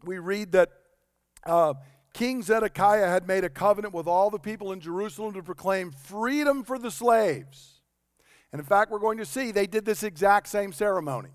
we 0.06 0.20
read 0.20 0.54
that 0.54 0.70
uh, 1.46 1.74
King 2.20 2.42
Zedekiah 2.42 3.08
had 3.08 3.30
made 3.30 3.46
a 3.46 3.50
covenant 3.50 3.94
with 3.94 4.06
all 4.06 4.30
the 4.30 4.40
people 4.40 4.74
in 4.74 4.82
Jerusalem 4.82 5.36
to 5.36 5.42
proclaim 5.42 5.90
freedom 5.90 6.66
for 6.66 6.78
the 6.78 6.92
slaves. 6.92 7.80
And 8.52 8.60
in 8.60 8.66
fact, 8.66 8.92
we're 8.92 9.00
going 9.00 9.20
to 9.20 9.26
see 9.26 9.54
they 9.54 9.68
did 9.68 9.86
this 9.86 10.04
exact 10.04 10.50
same 10.50 10.74
ceremony. 10.74 11.30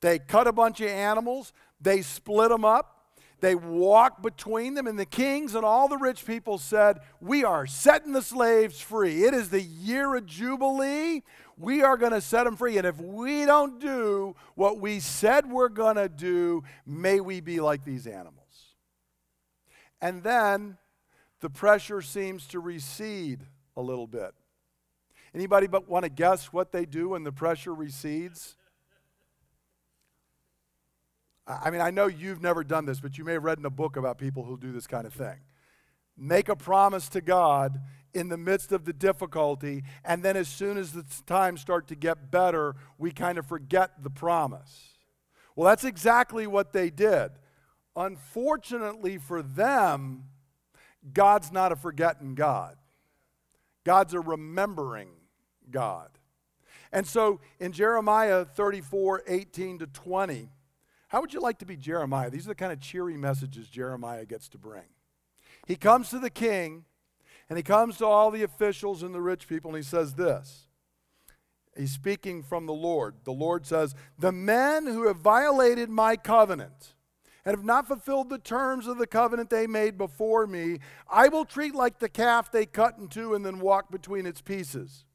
They 0.00 0.18
cut 0.18 0.48
a 0.48 0.52
bunch 0.52 0.80
of 0.80 0.88
animals, 0.88 1.52
they 1.80 2.02
split 2.02 2.48
them 2.48 2.64
up, 2.64 3.14
they 3.38 3.54
walked 3.54 4.24
between 4.24 4.74
them, 4.74 4.88
and 4.88 4.98
the 4.98 5.06
kings 5.06 5.54
and 5.54 5.64
all 5.64 5.86
the 5.86 5.98
rich 5.98 6.26
people 6.26 6.58
said, 6.58 6.98
We 7.20 7.44
are 7.44 7.64
setting 7.64 8.10
the 8.10 8.22
slaves 8.22 8.80
free. 8.80 9.22
It 9.22 9.34
is 9.34 9.50
the 9.50 9.62
year 9.62 10.16
of 10.16 10.26
Jubilee. 10.26 11.22
We 11.56 11.84
are 11.84 11.96
going 11.96 12.10
to 12.10 12.20
set 12.20 12.42
them 12.42 12.56
free. 12.56 12.76
And 12.76 12.88
if 12.88 13.00
we 13.00 13.46
don't 13.46 13.78
do 13.78 14.34
what 14.56 14.80
we 14.80 14.98
said 14.98 15.48
we're 15.48 15.68
going 15.68 15.94
to 15.94 16.08
do, 16.08 16.64
may 16.84 17.20
we 17.20 17.40
be 17.40 17.60
like 17.60 17.84
these 17.84 18.08
animals. 18.08 18.45
And 20.00 20.22
then 20.22 20.78
the 21.40 21.50
pressure 21.50 22.02
seems 22.02 22.46
to 22.48 22.60
recede 22.60 23.40
a 23.76 23.82
little 23.82 24.06
bit. 24.06 24.32
Anybody 25.34 25.66
but 25.66 25.88
want 25.88 26.04
to 26.04 26.08
guess 26.08 26.52
what 26.52 26.72
they 26.72 26.86
do 26.86 27.10
when 27.10 27.24
the 27.24 27.32
pressure 27.32 27.74
recedes? 27.74 28.56
I 31.46 31.70
mean, 31.70 31.80
I 31.80 31.90
know 31.90 32.06
you've 32.06 32.42
never 32.42 32.64
done 32.64 32.86
this, 32.86 33.00
but 33.00 33.18
you 33.18 33.24
may 33.24 33.34
have 33.34 33.44
read 33.44 33.58
in 33.58 33.64
a 33.66 33.70
book 33.70 33.96
about 33.96 34.18
people 34.18 34.44
who 34.44 34.56
do 34.56 34.72
this 34.72 34.86
kind 34.86 35.06
of 35.06 35.12
thing. 35.12 35.36
Make 36.16 36.48
a 36.48 36.56
promise 36.56 37.08
to 37.10 37.20
God 37.20 37.80
in 38.14 38.30
the 38.30 38.38
midst 38.38 38.72
of 38.72 38.86
the 38.86 38.94
difficulty, 38.94 39.84
and 40.04 40.22
then 40.22 40.36
as 40.36 40.48
soon 40.48 40.78
as 40.78 40.92
the 40.92 41.04
times 41.26 41.60
start 41.60 41.86
to 41.88 41.94
get 41.94 42.30
better, 42.30 42.74
we 42.96 43.12
kind 43.12 43.36
of 43.36 43.44
forget 43.44 44.02
the 44.02 44.08
promise. 44.08 44.94
Well, 45.54 45.68
that's 45.68 45.84
exactly 45.84 46.46
what 46.46 46.72
they 46.72 46.88
did. 46.88 47.32
Unfortunately 47.96 49.16
for 49.16 49.42
them, 49.42 50.24
God's 51.12 51.50
not 51.50 51.72
a 51.72 51.76
forgetting 51.76 52.34
God. 52.34 52.76
God's 53.84 54.14
a 54.14 54.20
remembering 54.20 55.08
God. 55.70 56.10
And 56.92 57.06
so 57.06 57.40
in 57.58 57.72
Jeremiah 57.72 58.44
34 58.44 59.22
18 59.26 59.78
to 59.78 59.86
20, 59.86 60.50
how 61.08 61.20
would 61.20 61.32
you 61.32 61.40
like 61.40 61.58
to 61.58 61.66
be 61.66 61.76
Jeremiah? 61.76 62.30
These 62.30 62.46
are 62.46 62.50
the 62.50 62.54
kind 62.54 62.72
of 62.72 62.80
cheery 62.80 63.16
messages 63.16 63.68
Jeremiah 63.68 64.26
gets 64.26 64.48
to 64.50 64.58
bring. 64.58 64.84
He 65.66 65.76
comes 65.76 66.10
to 66.10 66.18
the 66.18 66.30
king 66.30 66.84
and 67.48 67.56
he 67.56 67.62
comes 67.62 67.96
to 67.98 68.06
all 68.06 68.30
the 68.30 68.42
officials 68.42 69.02
and 69.02 69.14
the 69.14 69.20
rich 69.20 69.48
people 69.48 69.70
and 69.70 69.82
he 69.82 69.88
says 69.88 70.14
this. 70.14 70.66
He's 71.76 71.92
speaking 71.92 72.42
from 72.42 72.66
the 72.66 72.72
Lord. 72.72 73.16
The 73.24 73.32
Lord 73.32 73.66
says, 73.66 73.94
The 74.18 74.32
men 74.32 74.86
who 74.86 75.06
have 75.06 75.18
violated 75.18 75.90
my 75.90 76.16
covenant 76.16 76.94
and 77.46 77.56
have 77.56 77.64
not 77.64 77.88
fulfilled 77.88 78.28
the 78.28 78.38
terms 78.38 78.86
of 78.86 78.98
the 78.98 79.06
covenant 79.06 79.48
they 79.48 79.66
made 79.66 79.96
before 79.96 80.46
me, 80.46 80.80
I 81.08 81.28
will 81.28 81.46
treat 81.46 81.74
like 81.74 81.98
the 81.98 82.10
calf 82.10 82.52
they 82.52 82.66
cut 82.66 82.98
in 82.98 83.08
two 83.08 83.32
and 83.32 83.46
then 83.46 83.60
walk 83.60 83.90
between 83.90 84.26
its 84.26 84.42
pieces 84.42 85.06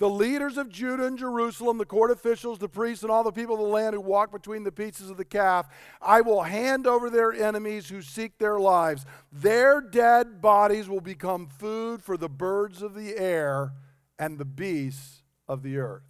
the 0.00 0.08
leaders 0.08 0.56
of 0.56 0.70
Judah 0.70 1.04
and 1.04 1.18
Jerusalem, 1.18 1.76
the 1.76 1.84
court 1.84 2.10
officials, 2.10 2.58
the 2.58 2.70
priests, 2.70 3.02
and 3.02 3.12
all 3.12 3.22
the 3.22 3.30
people 3.30 3.56
of 3.56 3.60
the 3.60 3.66
land 3.66 3.94
who 3.94 4.00
walk 4.00 4.32
between 4.32 4.64
the 4.64 4.72
pieces 4.72 5.10
of 5.10 5.18
the 5.18 5.26
calf, 5.26 5.68
I 6.00 6.22
will 6.22 6.42
hand 6.42 6.86
over 6.86 7.10
their 7.10 7.32
enemies 7.34 7.90
who 7.90 8.00
seek 8.00 8.38
their 8.38 8.58
lives. 8.58 9.04
Their 9.30 9.82
dead 9.82 10.40
bodies 10.40 10.88
will 10.88 11.02
become 11.02 11.48
food 11.48 12.02
for 12.02 12.16
the 12.16 12.30
birds 12.30 12.80
of 12.80 12.94
the 12.94 13.14
air 13.18 13.74
and 14.18 14.38
the 14.38 14.46
beasts 14.46 15.22
of 15.46 15.62
the 15.62 15.76
earth. 15.76 16.08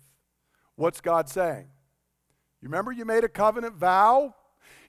What's 0.77 1.01
God 1.01 1.29
saying? 1.29 1.67
You 2.63 2.69
remember 2.69 2.93
you 2.93 3.05
made 3.05 3.25
a 3.25 3.29
covenant 3.29 3.75
vow? 3.75 4.37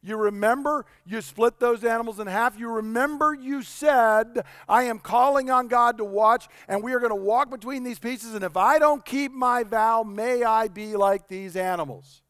You 0.04 0.18
remember 0.18 0.86
you 1.06 1.22
split 1.22 1.60
those 1.60 1.84
animals 1.84 2.20
in 2.20 2.26
half. 2.26 2.58
You 2.58 2.72
remember 2.72 3.36
you 3.36 3.62
said, 3.62 4.44
I 4.68 4.84
am 4.84 4.98
calling 4.98 5.52
on 5.52 5.68
God 5.68 5.98
to 6.00 6.04
watch, 6.04 6.48
and 6.68 6.84
we 6.84 6.94
are 6.94 7.00
going 7.00 7.12
to 7.12 7.16
walk 7.16 7.52
between 7.52 7.84
these 7.84 8.00
pieces. 8.00 8.34
And 8.34 8.44
if 8.44 8.58
I 8.58 8.80
don't 8.80 9.06
keep 9.06 9.32
my 9.32 9.64
vow, 9.64 10.02
may 10.02 10.44
I 10.44 10.70
be 10.70 10.96
like 10.96 11.28
these 11.28 11.56
animals. 11.56 12.24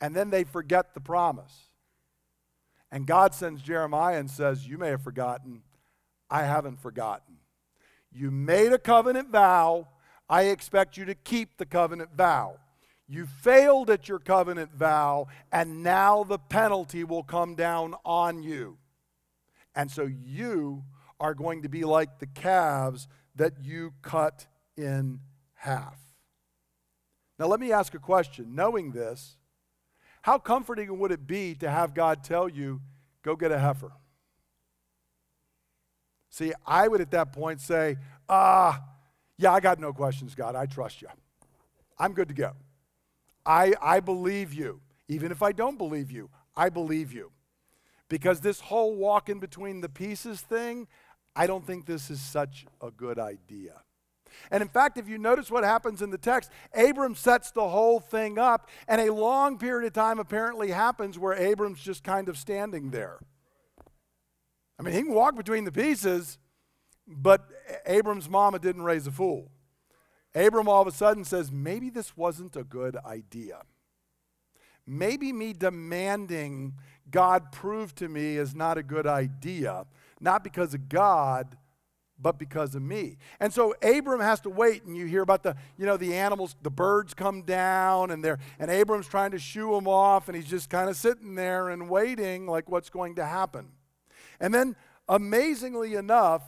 And 0.00 0.14
then 0.16 0.30
they 0.30 0.42
forget 0.42 0.94
the 0.94 1.00
promise. 1.00 1.68
And 2.90 3.06
God 3.06 3.32
sends 3.32 3.62
Jeremiah 3.62 4.18
and 4.18 4.28
says, 4.28 4.66
You 4.66 4.78
may 4.78 4.88
have 4.88 5.02
forgotten. 5.02 5.62
I 6.28 6.42
haven't 6.42 6.80
forgotten. 6.80 7.36
You 8.10 8.32
made 8.32 8.72
a 8.72 8.78
covenant 8.78 9.30
vow. 9.30 9.88
I 10.28 10.44
expect 10.44 10.96
you 10.96 11.04
to 11.04 11.14
keep 11.14 11.58
the 11.58 11.66
covenant 11.66 12.10
vow. 12.16 12.56
You 13.12 13.26
failed 13.26 13.90
at 13.90 14.08
your 14.08 14.18
covenant 14.18 14.72
vow, 14.72 15.26
and 15.52 15.82
now 15.82 16.24
the 16.24 16.38
penalty 16.38 17.04
will 17.04 17.22
come 17.22 17.54
down 17.54 17.94
on 18.06 18.42
you. 18.42 18.78
And 19.74 19.90
so 19.90 20.04
you 20.04 20.84
are 21.20 21.34
going 21.34 21.60
to 21.60 21.68
be 21.68 21.84
like 21.84 22.20
the 22.20 22.26
calves 22.26 23.08
that 23.34 23.52
you 23.60 23.92
cut 24.00 24.46
in 24.78 25.20
half. 25.52 25.98
Now, 27.38 27.48
let 27.48 27.60
me 27.60 27.70
ask 27.70 27.92
a 27.92 27.98
question. 27.98 28.54
Knowing 28.54 28.92
this, 28.92 29.36
how 30.22 30.38
comforting 30.38 30.98
would 30.98 31.12
it 31.12 31.26
be 31.26 31.54
to 31.56 31.68
have 31.68 31.92
God 31.92 32.24
tell 32.24 32.48
you, 32.48 32.80
go 33.22 33.36
get 33.36 33.52
a 33.52 33.58
heifer? 33.58 33.92
See, 36.30 36.54
I 36.66 36.88
would 36.88 37.02
at 37.02 37.10
that 37.10 37.34
point 37.34 37.60
say, 37.60 37.98
ah, 38.26 38.78
uh, 38.78 38.82
yeah, 39.36 39.52
I 39.52 39.60
got 39.60 39.78
no 39.78 39.92
questions, 39.92 40.34
God. 40.34 40.56
I 40.56 40.64
trust 40.64 41.02
you. 41.02 41.08
I'm 41.98 42.14
good 42.14 42.28
to 42.28 42.34
go. 42.34 42.52
I, 43.44 43.74
I 43.80 44.00
believe 44.00 44.52
you. 44.52 44.80
Even 45.08 45.32
if 45.32 45.42
I 45.42 45.52
don't 45.52 45.78
believe 45.78 46.10
you, 46.10 46.30
I 46.56 46.68
believe 46.68 47.12
you. 47.12 47.32
Because 48.08 48.40
this 48.40 48.60
whole 48.60 48.94
walk 48.94 49.28
in 49.28 49.38
between 49.38 49.80
the 49.80 49.88
pieces 49.88 50.40
thing, 50.40 50.86
I 51.34 51.46
don't 51.46 51.66
think 51.66 51.86
this 51.86 52.10
is 52.10 52.20
such 52.20 52.66
a 52.80 52.90
good 52.90 53.18
idea. 53.18 53.82
And 54.50 54.62
in 54.62 54.68
fact, 54.68 54.98
if 54.98 55.08
you 55.08 55.18
notice 55.18 55.50
what 55.50 55.64
happens 55.64 56.02
in 56.02 56.10
the 56.10 56.18
text, 56.18 56.50
Abram 56.74 57.14
sets 57.14 57.50
the 57.50 57.68
whole 57.68 58.00
thing 58.00 58.38
up, 58.38 58.68
and 58.88 59.00
a 59.00 59.12
long 59.12 59.58
period 59.58 59.86
of 59.86 59.92
time 59.92 60.18
apparently 60.18 60.70
happens 60.70 61.18
where 61.18 61.34
Abram's 61.34 61.80
just 61.80 62.02
kind 62.02 62.28
of 62.28 62.38
standing 62.38 62.90
there. 62.90 63.18
I 64.78 64.82
mean, 64.82 64.94
he 64.94 65.02
can 65.02 65.14
walk 65.14 65.36
between 65.36 65.64
the 65.64 65.72
pieces, 65.72 66.38
but 67.06 67.46
Abram's 67.86 68.28
mama 68.28 68.58
didn't 68.58 68.82
raise 68.82 69.06
a 69.06 69.10
fool. 69.10 69.50
Abram 70.34 70.68
all 70.68 70.82
of 70.82 70.88
a 70.88 70.92
sudden 70.92 71.24
says, 71.24 71.52
maybe 71.52 71.90
this 71.90 72.16
wasn't 72.16 72.56
a 72.56 72.64
good 72.64 72.96
idea. 72.96 73.62
Maybe 74.86 75.32
me 75.32 75.52
demanding 75.52 76.74
God 77.10 77.52
prove 77.52 77.94
to 77.96 78.08
me 78.08 78.36
is 78.36 78.54
not 78.54 78.78
a 78.78 78.82
good 78.82 79.06
idea, 79.06 79.86
not 80.20 80.42
because 80.42 80.74
of 80.74 80.88
God, 80.88 81.56
but 82.18 82.38
because 82.38 82.74
of 82.74 82.82
me. 82.82 83.18
And 83.40 83.52
so 83.52 83.74
Abram 83.82 84.20
has 84.20 84.40
to 84.42 84.50
wait, 84.50 84.84
and 84.84 84.96
you 84.96 85.06
hear 85.06 85.22
about 85.22 85.42
the, 85.42 85.56
you 85.76 85.84
know, 85.86 85.96
the 85.96 86.14
animals, 86.14 86.54
the 86.62 86.70
birds 86.70 87.14
come 87.14 87.42
down, 87.42 88.10
and 88.10 88.24
they're 88.24 88.38
and 88.58 88.70
Abram's 88.70 89.08
trying 89.08 89.32
to 89.32 89.38
shoo 89.38 89.72
them 89.72 89.88
off, 89.88 90.28
and 90.28 90.36
he's 90.36 90.48
just 90.48 90.70
kind 90.70 90.88
of 90.88 90.96
sitting 90.96 91.34
there 91.34 91.68
and 91.68 91.90
waiting, 91.90 92.46
like 92.46 92.70
what's 92.70 92.90
going 92.90 93.16
to 93.16 93.24
happen. 93.24 93.72
And 94.40 94.54
then, 94.54 94.76
amazingly 95.08 95.94
enough, 95.94 96.42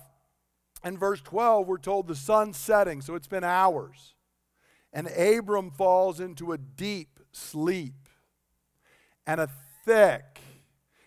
in 0.84 0.98
verse 0.98 1.20
12, 1.22 1.66
we're 1.66 1.78
told 1.78 2.06
the 2.06 2.14
sun's 2.14 2.56
setting, 2.56 3.00
so 3.00 3.14
it's 3.14 3.26
been 3.26 3.44
hours. 3.44 4.14
And 4.92 5.08
Abram 5.08 5.70
falls 5.70 6.20
into 6.20 6.52
a 6.52 6.58
deep 6.58 7.20
sleep, 7.32 8.08
and 9.26 9.40
a 9.40 9.48
thick 9.84 10.40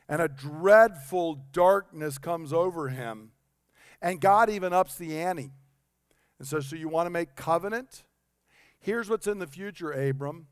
and 0.09 0.21
a 0.21 0.27
dreadful 0.27 1.45
darkness 1.51 2.17
comes 2.17 2.53
over 2.53 2.89
him. 2.89 3.31
And 4.01 4.21
God 4.21 4.49
even 4.49 4.73
ups 4.73 4.95
the 4.95 5.17
ante. 5.17 5.51
And 6.39 6.47
so, 6.47 6.59
so 6.59 6.75
you 6.75 6.87
want 6.87 7.07
to 7.07 7.11
make 7.11 7.35
covenant? 7.35 8.03
Here's 8.79 9.09
what's 9.09 9.27
in 9.27 9.39
the 9.39 9.47
future, 9.47 9.91
Abram. 9.91 10.47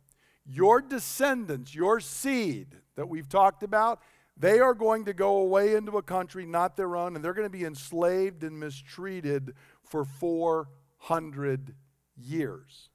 Your 0.45 0.81
descendants, 0.81 1.73
your 1.73 1.99
seed 1.99 2.75
that 2.95 3.07
we've 3.07 3.29
talked 3.29 3.63
about, 3.63 4.01
they 4.37 4.59
are 4.59 4.73
going 4.73 5.05
to 5.05 5.13
go 5.13 5.37
away 5.37 5.75
into 5.75 5.97
a 5.97 6.03
country 6.03 6.45
not 6.45 6.75
their 6.75 6.95
own, 6.95 7.15
and 7.15 7.23
they're 7.23 7.33
going 7.33 7.47
to 7.47 7.57
be 7.57 7.63
enslaved 7.63 8.43
and 8.43 8.59
mistreated 8.59 9.53
for 9.81 10.03
400 10.03 11.73
years. 12.17 12.89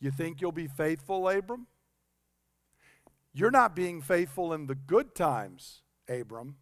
You 0.00 0.10
think 0.10 0.40
you'll 0.40 0.52
be 0.52 0.68
faithful, 0.68 1.28
Abram? 1.28 1.66
You're 3.32 3.50
not 3.50 3.76
being 3.76 4.00
faithful 4.00 4.52
in 4.52 4.66
the 4.66 4.74
good 4.74 5.14
times, 5.14 5.82
Abram. 6.08 6.56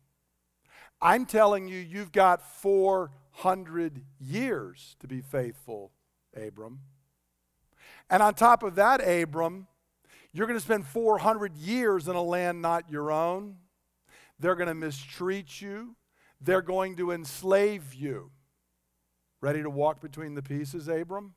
I'm 1.00 1.26
telling 1.26 1.68
you, 1.68 1.78
you've 1.78 2.12
got 2.12 2.42
400 2.42 4.02
years 4.18 4.96
to 5.00 5.06
be 5.06 5.20
faithful, 5.20 5.92
Abram. 6.34 6.80
And 8.08 8.22
on 8.22 8.34
top 8.34 8.62
of 8.62 8.74
that, 8.76 9.06
Abram, 9.06 9.68
you're 10.36 10.46
going 10.46 10.58
to 10.58 10.64
spend 10.64 10.86
400 10.86 11.56
years 11.56 12.08
in 12.08 12.16
a 12.16 12.22
land 12.22 12.60
not 12.60 12.90
your 12.90 13.10
own. 13.10 13.56
They're 14.38 14.54
going 14.54 14.68
to 14.68 14.74
mistreat 14.74 15.62
you. 15.62 15.96
They're 16.40 16.62
going 16.62 16.96
to 16.96 17.10
enslave 17.10 17.94
you. 17.94 18.30
Ready 19.40 19.62
to 19.62 19.70
walk 19.70 20.00
between 20.00 20.34
the 20.34 20.42
pieces, 20.42 20.88
Abram? 20.88 21.34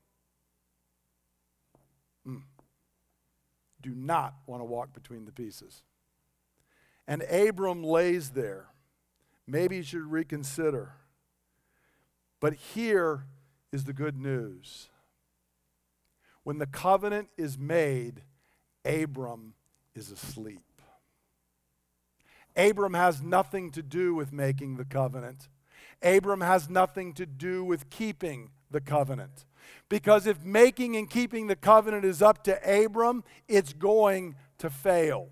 Mm. 2.27 2.41
Do 3.81 3.95
not 3.95 4.33
want 4.45 4.61
to 4.61 4.65
walk 4.65 4.93
between 4.93 5.23
the 5.23 5.31
pieces. 5.31 5.83
And 7.07 7.21
Abram 7.23 7.83
lays 7.83 8.31
there. 8.31 8.67
Maybe 9.47 9.77
you 9.77 9.83
should 9.83 10.11
reconsider. 10.11 10.93
But 12.41 12.53
here 12.53 13.25
is 13.71 13.85
the 13.85 13.93
good 13.93 14.17
news. 14.17 14.89
When 16.43 16.57
the 16.57 16.67
covenant 16.67 17.29
is 17.37 17.57
made, 17.57 18.23
Abram 18.85 19.53
is 19.95 20.11
asleep. 20.11 20.61
Abram 22.55 22.93
has 22.93 23.21
nothing 23.21 23.71
to 23.71 23.83
do 23.83 24.13
with 24.13 24.33
making 24.33 24.77
the 24.77 24.85
covenant. 24.85 25.49
Abram 26.01 26.41
has 26.41 26.69
nothing 26.69 27.13
to 27.13 27.25
do 27.25 27.63
with 27.63 27.89
keeping 27.89 28.51
the 28.71 28.81
covenant. 28.81 29.45
Because 29.87 30.27
if 30.27 30.43
making 30.43 30.95
and 30.95 31.09
keeping 31.09 31.47
the 31.47 31.55
covenant 31.55 32.05
is 32.05 32.21
up 32.21 32.43
to 32.45 32.83
Abram, 32.85 33.23
it's 33.47 33.73
going 33.73 34.35
to 34.57 34.69
fail. 34.69 35.29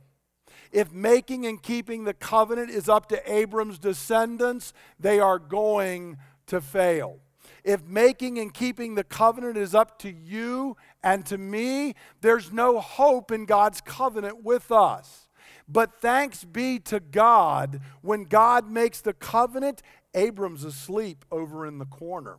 If 0.72 0.92
making 0.92 1.46
and 1.46 1.62
keeping 1.62 2.04
the 2.04 2.14
covenant 2.14 2.70
is 2.70 2.90
up 2.90 3.08
to 3.10 3.32
Abram's 3.32 3.80
descendants, 3.80 4.74
they 5.00 5.20
are 5.20 5.40
going 5.40 6.18
to 6.48 6.62
fail. 6.62 7.20
If 7.68 7.86
making 7.86 8.40
and 8.40 8.54
keeping 8.54 8.96
the 8.96 9.04
covenant 9.04 9.58
is 9.58 9.76
up 9.76 10.00
to 10.00 10.10
you 10.10 10.78
and 11.04 11.26
to 11.26 11.38
me, 11.38 11.96
there's 12.22 12.54
no 12.54 12.80
hope 12.80 13.30
in 13.30 13.44
God's 13.46 13.82
covenant 13.82 14.42
with 14.42 14.72
us. 14.72 15.28
But 15.68 16.00
thanks 16.00 16.46
be 16.46 16.80
to 16.80 17.02
God, 17.02 17.82
when 18.02 18.24
God 18.24 18.72
makes 18.72 19.02
the 19.02 19.12
covenant, 19.12 19.82
Abram's 20.14 20.64
asleep 20.64 21.26
over 21.30 21.66
in 21.66 21.78
the 21.78 21.86
corner. 21.86 22.38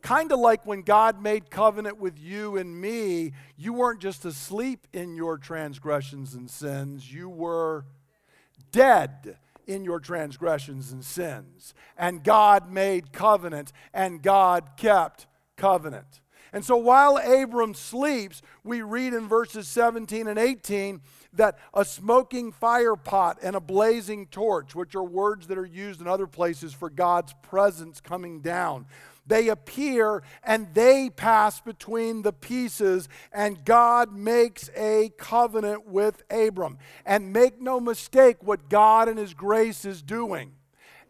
Kind 0.00 0.30
of 0.30 0.38
like 0.38 0.64
when 0.64 0.82
God 0.82 1.20
made 1.20 1.50
covenant 1.50 1.98
with 1.98 2.16
you 2.20 2.56
and 2.56 2.80
me, 2.80 3.32
you 3.56 3.72
weren't 3.72 4.00
just 4.00 4.24
asleep 4.24 4.86
in 4.92 5.16
your 5.16 5.38
transgressions 5.38 6.34
and 6.34 6.48
sins, 6.48 7.12
you 7.12 7.28
were 7.28 7.84
dead 8.70 9.38
in 9.66 9.84
your 9.84 10.00
transgressions 10.00 10.92
and 10.92 11.04
sins. 11.04 11.74
And 11.96 12.24
God 12.24 12.70
made 12.70 13.12
covenant, 13.12 13.72
and 13.92 14.22
God 14.22 14.70
kept 14.76 15.26
covenant. 15.56 16.20
And 16.52 16.64
so 16.64 16.76
while 16.76 17.16
Abram 17.16 17.72
sleeps, 17.72 18.42
we 18.62 18.82
read 18.82 19.14
in 19.14 19.26
verses 19.26 19.66
17 19.68 20.28
and 20.28 20.38
18 20.38 21.00
that 21.32 21.58
a 21.72 21.84
smoking 21.84 22.52
fire 22.52 22.94
pot 22.94 23.38
and 23.42 23.56
a 23.56 23.60
blazing 23.60 24.26
torch, 24.26 24.74
which 24.74 24.94
are 24.94 25.02
words 25.02 25.46
that 25.46 25.56
are 25.56 25.64
used 25.64 26.02
in 26.02 26.06
other 26.06 26.26
places 26.26 26.74
for 26.74 26.90
God's 26.90 27.34
presence 27.42 28.02
coming 28.02 28.40
down, 28.40 28.84
they 29.26 29.48
appear 29.48 30.22
and 30.42 30.74
they 30.74 31.10
pass 31.10 31.60
between 31.60 32.22
the 32.22 32.32
pieces, 32.32 33.08
and 33.32 33.64
God 33.64 34.12
makes 34.12 34.70
a 34.76 35.10
covenant 35.16 35.86
with 35.86 36.22
Abram. 36.30 36.78
And 37.06 37.32
make 37.32 37.60
no 37.60 37.80
mistake 37.80 38.38
what 38.40 38.68
God 38.68 39.08
and 39.08 39.18
His 39.18 39.34
grace 39.34 39.84
is 39.84 40.02
doing. 40.02 40.52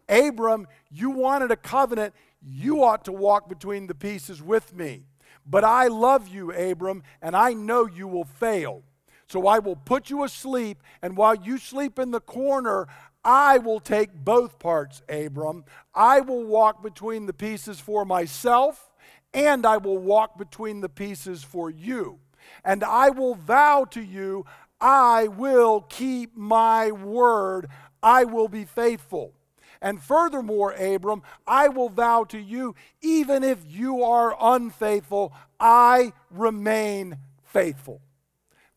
Abram, 0.07 0.67
you 0.91 1.09
wanted 1.09 1.51
a 1.51 1.55
covenant, 1.55 2.13
you 2.41 2.83
ought 2.83 3.05
to 3.05 3.11
walk 3.11 3.49
between 3.49 3.87
the 3.87 3.95
pieces 3.95 4.41
with 4.41 4.75
me. 4.75 5.05
But 5.45 5.63
I 5.63 5.87
love 5.87 6.27
you, 6.27 6.51
Abram, 6.51 7.03
and 7.21 7.35
I 7.35 7.53
know 7.53 7.85
you 7.85 8.07
will 8.07 8.25
fail. 8.25 8.83
So 9.27 9.47
I 9.47 9.59
will 9.59 9.75
put 9.75 10.09
you 10.09 10.23
asleep, 10.23 10.83
and 11.01 11.17
while 11.17 11.35
you 11.35 11.57
sleep 11.57 11.97
in 11.97 12.11
the 12.11 12.19
corner, 12.19 12.87
I 13.25 13.57
will 13.57 13.79
take 13.79 14.13
both 14.13 14.59
parts, 14.59 15.01
Abram. 15.07 15.63
I 15.95 16.19
will 16.19 16.43
walk 16.43 16.83
between 16.83 17.25
the 17.25 17.33
pieces 17.33 17.79
for 17.79 18.03
myself, 18.05 18.91
and 19.33 19.65
I 19.65 19.77
will 19.77 19.97
walk 19.97 20.37
between 20.37 20.81
the 20.81 20.89
pieces 20.89 21.43
for 21.43 21.69
you. 21.69 22.19
And 22.65 22.83
I 22.83 23.09
will 23.09 23.35
vow 23.35 23.85
to 23.91 24.01
you, 24.01 24.45
I 24.81 25.27
will 25.27 25.81
keep 25.81 26.35
my 26.35 26.91
word, 26.91 27.69
I 28.01 28.25
will 28.25 28.49
be 28.49 28.65
faithful. 28.65 29.33
And 29.81 30.01
furthermore, 30.01 30.73
Abram, 30.73 31.23
I 31.47 31.69
will 31.69 31.89
vow 31.89 32.25
to 32.25 32.39
you, 32.39 32.75
even 33.01 33.43
if 33.43 33.59
you 33.67 34.03
are 34.03 34.35
unfaithful, 34.39 35.33
I 35.59 36.13
remain 36.29 37.17
faithful. 37.43 38.01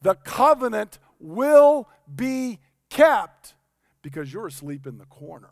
The 0.03 0.15
covenant 0.15 0.99
will 1.19 1.89
be 2.15 2.61
kept 2.89 3.56
because 4.07 4.33
you're 4.33 4.47
asleep 4.47 4.87
in 4.87 4.99
the 4.99 5.05
corner. 5.07 5.51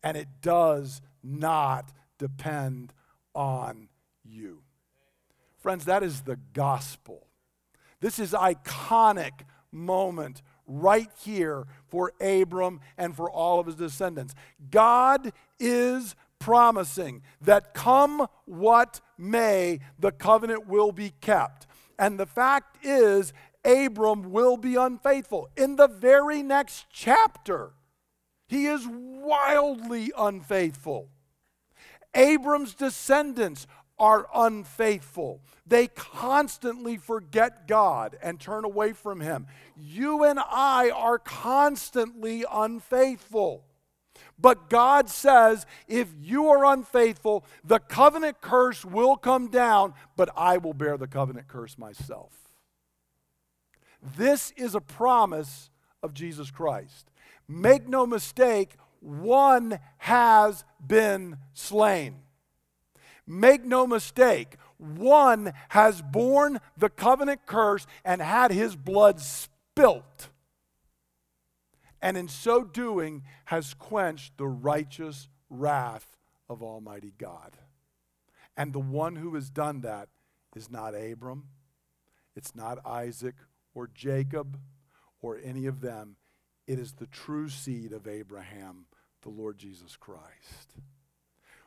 And 0.00 0.16
it 0.16 0.28
does 0.42 1.02
not 1.24 1.90
depend 2.18 2.92
on 3.34 3.88
you. 4.22 4.62
Friends, 5.58 5.86
that 5.86 6.04
is 6.04 6.20
the 6.20 6.38
gospel. 6.52 7.26
This 7.98 8.20
is 8.20 8.30
iconic 8.30 9.32
moment 9.72 10.40
right 10.68 11.10
here 11.24 11.66
for 11.88 12.12
Abram 12.20 12.78
and 12.96 13.16
for 13.16 13.28
all 13.28 13.58
of 13.58 13.66
his 13.66 13.74
descendants. 13.74 14.36
God 14.70 15.32
is 15.58 16.14
promising 16.38 17.22
that 17.40 17.74
come 17.74 18.28
what 18.44 19.00
may, 19.18 19.80
the 19.98 20.12
covenant 20.12 20.68
will 20.68 20.92
be 20.92 21.12
kept. 21.20 21.66
And 21.98 22.20
the 22.20 22.26
fact 22.26 22.86
is, 22.86 23.32
Abram 23.64 24.30
will 24.30 24.56
be 24.56 24.76
unfaithful. 24.76 25.48
In 25.56 25.74
the 25.74 25.88
very 25.88 26.40
next 26.40 26.86
chapter, 26.88 27.72
he 28.50 28.66
is 28.66 28.84
wildly 28.84 30.10
unfaithful. 30.18 31.08
Abram's 32.16 32.74
descendants 32.74 33.68
are 33.96 34.26
unfaithful. 34.34 35.40
They 35.68 35.86
constantly 35.86 36.96
forget 36.96 37.68
God 37.68 38.18
and 38.20 38.40
turn 38.40 38.64
away 38.64 38.92
from 38.92 39.20
Him. 39.20 39.46
You 39.76 40.24
and 40.24 40.40
I 40.40 40.90
are 40.90 41.20
constantly 41.20 42.44
unfaithful. 42.50 43.62
But 44.36 44.68
God 44.68 45.08
says, 45.08 45.64
if 45.86 46.08
you 46.20 46.48
are 46.48 46.72
unfaithful, 46.72 47.44
the 47.62 47.78
covenant 47.78 48.40
curse 48.40 48.84
will 48.84 49.16
come 49.16 49.46
down, 49.46 49.94
but 50.16 50.28
I 50.36 50.56
will 50.56 50.74
bear 50.74 50.96
the 50.96 51.06
covenant 51.06 51.46
curse 51.46 51.78
myself. 51.78 52.32
This 54.16 54.52
is 54.56 54.74
a 54.74 54.80
promise 54.80 55.70
of 56.02 56.14
Jesus 56.14 56.50
Christ. 56.50 57.10
Make 57.50 57.88
no 57.88 58.06
mistake, 58.06 58.76
one 59.00 59.80
has 59.98 60.64
been 60.86 61.36
slain. 61.52 62.20
Make 63.26 63.64
no 63.64 63.88
mistake, 63.88 64.54
one 64.78 65.52
has 65.70 66.00
borne 66.00 66.60
the 66.76 66.88
covenant 66.88 67.46
curse 67.46 67.88
and 68.04 68.22
had 68.22 68.52
his 68.52 68.76
blood 68.76 69.18
spilt. 69.20 70.28
And 72.00 72.16
in 72.16 72.28
so 72.28 72.62
doing, 72.62 73.24
has 73.46 73.74
quenched 73.74 74.38
the 74.38 74.46
righteous 74.46 75.28
wrath 75.50 76.16
of 76.48 76.62
Almighty 76.62 77.14
God. 77.18 77.56
And 78.56 78.72
the 78.72 78.78
one 78.78 79.16
who 79.16 79.34
has 79.34 79.50
done 79.50 79.80
that 79.80 80.08
is 80.54 80.70
not 80.70 80.94
Abram, 80.94 81.48
it's 82.36 82.54
not 82.54 82.78
Isaac 82.86 83.34
or 83.74 83.88
Jacob 83.92 84.56
or 85.20 85.36
any 85.42 85.66
of 85.66 85.80
them. 85.80 86.14
It 86.70 86.78
is 86.78 86.92
the 86.92 87.08
true 87.08 87.48
seed 87.48 87.90
of 87.90 88.06
Abraham, 88.06 88.86
the 89.22 89.28
Lord 89.28 89.58
Jesus 89.58 89.96
Christ. 89.96 90.76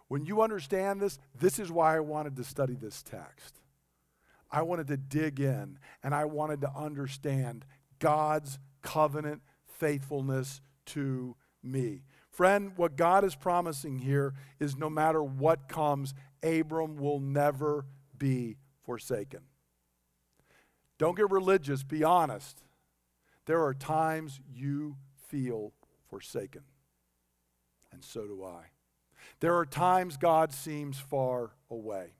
When 0.08 0.26
you 0.26 0.42
understand 0.42 1.02
this, 1.02 1.20
this 1.38 1.60
is 1.60 1.70
why 1.70 1.98
I 1.98 2.00
wanted 2.00 2.38
to 2.38 2.46
study 2.46 2.76
this 2.76 3.04
text. 3.04 3.60
I 4.50 4.62
wanted 4.62 4.88
to 4.88 4.96
dig 4.96 5.42
in 5.42 5.78
and 6.04 6.16
I 6.16 6.24
wanted 6.24 6.62
to 6.62 6.72
understand 6.74 7.66
God's 8.00 8.60
covenant 8.82 9.42
faithfulness 9.66 10.62
to 10.86 11.36
me. 11.62 12.04
Friend, 12.30 12.72
what 12.78 12.96
God 12.96 13.26
is 13.26 13.36
promising 13.36 14.00
here 14.00 14.34
is 14.62 14.78
no 14.78 14.90
matter 14.90 15.22
what 15.22 15.68
comes, 15.68 16.14
Abram 16.42 16.96
will 16.96 17.20
never 17.20 17.86
be 18.18 18.56
forsaken. 18.86 19.42
Don't 20.98 21.18
get 21.18 21.30
religious, 21.30 21.84
be 21.84 22.06
honest. 22.06 22.64
There 23.46 23.64
are 23.64 23.74
times 23.74 24.40
you 24.54 24.96
feel 25.28 25.74
forsaken, 26.10 26.64
and 27.92 28.04
so 28.04 28.26
do 28.26 28.44
I. 28.44 28.66
There 29.40 29.56
are 29.56 29.66
times 29.66 30.18
God 30.18 30.54
seems 30.54 30.98
far 30.98 31.52
away. 31.70 32.14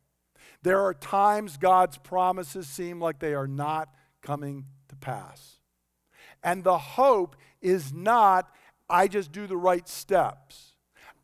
There 0.62 0.82
are 0.82 0.94
times 0.94 1.58
God's 1.58 1.98
promises 1.98 2.68
seem 2.68 3.00
like 3.00 3.20
they 3.20 3.34
are 3.34 3.48
not 3.48 3.94
coming 4.22 4.66
to 4.90 4.96
pass. 4.96 5.60
And 6.44 6.64
the 6.64 6.78
hope 6.78 7.36
is 7.62 7.94
not, 7.94 8.54
I 8.90 9.08
just 9.08 9.32
do 9.32 9.48
the 9.48 9.58
right 9.58 9.88
steps, 9.88 10.74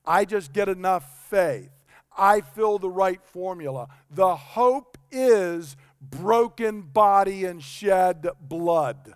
I 0.05 0.25
just 0.25 0.53
get 0.53 0.69
enough 0.69 1.27
faith, 1.29 1.71
I 2.17 2.41
fill 2.41 2.79
the 2.79 2.89
right 2.89 3.21
formula. 3.23 3.87
The 4.09 4.35
hope 4.35 4.97
is 5.11 5.75
broken 6.01 6.81
body 6.81 7.45
and 7.45 7.61
shed 7.61 8.27
blood. 8.39 9.15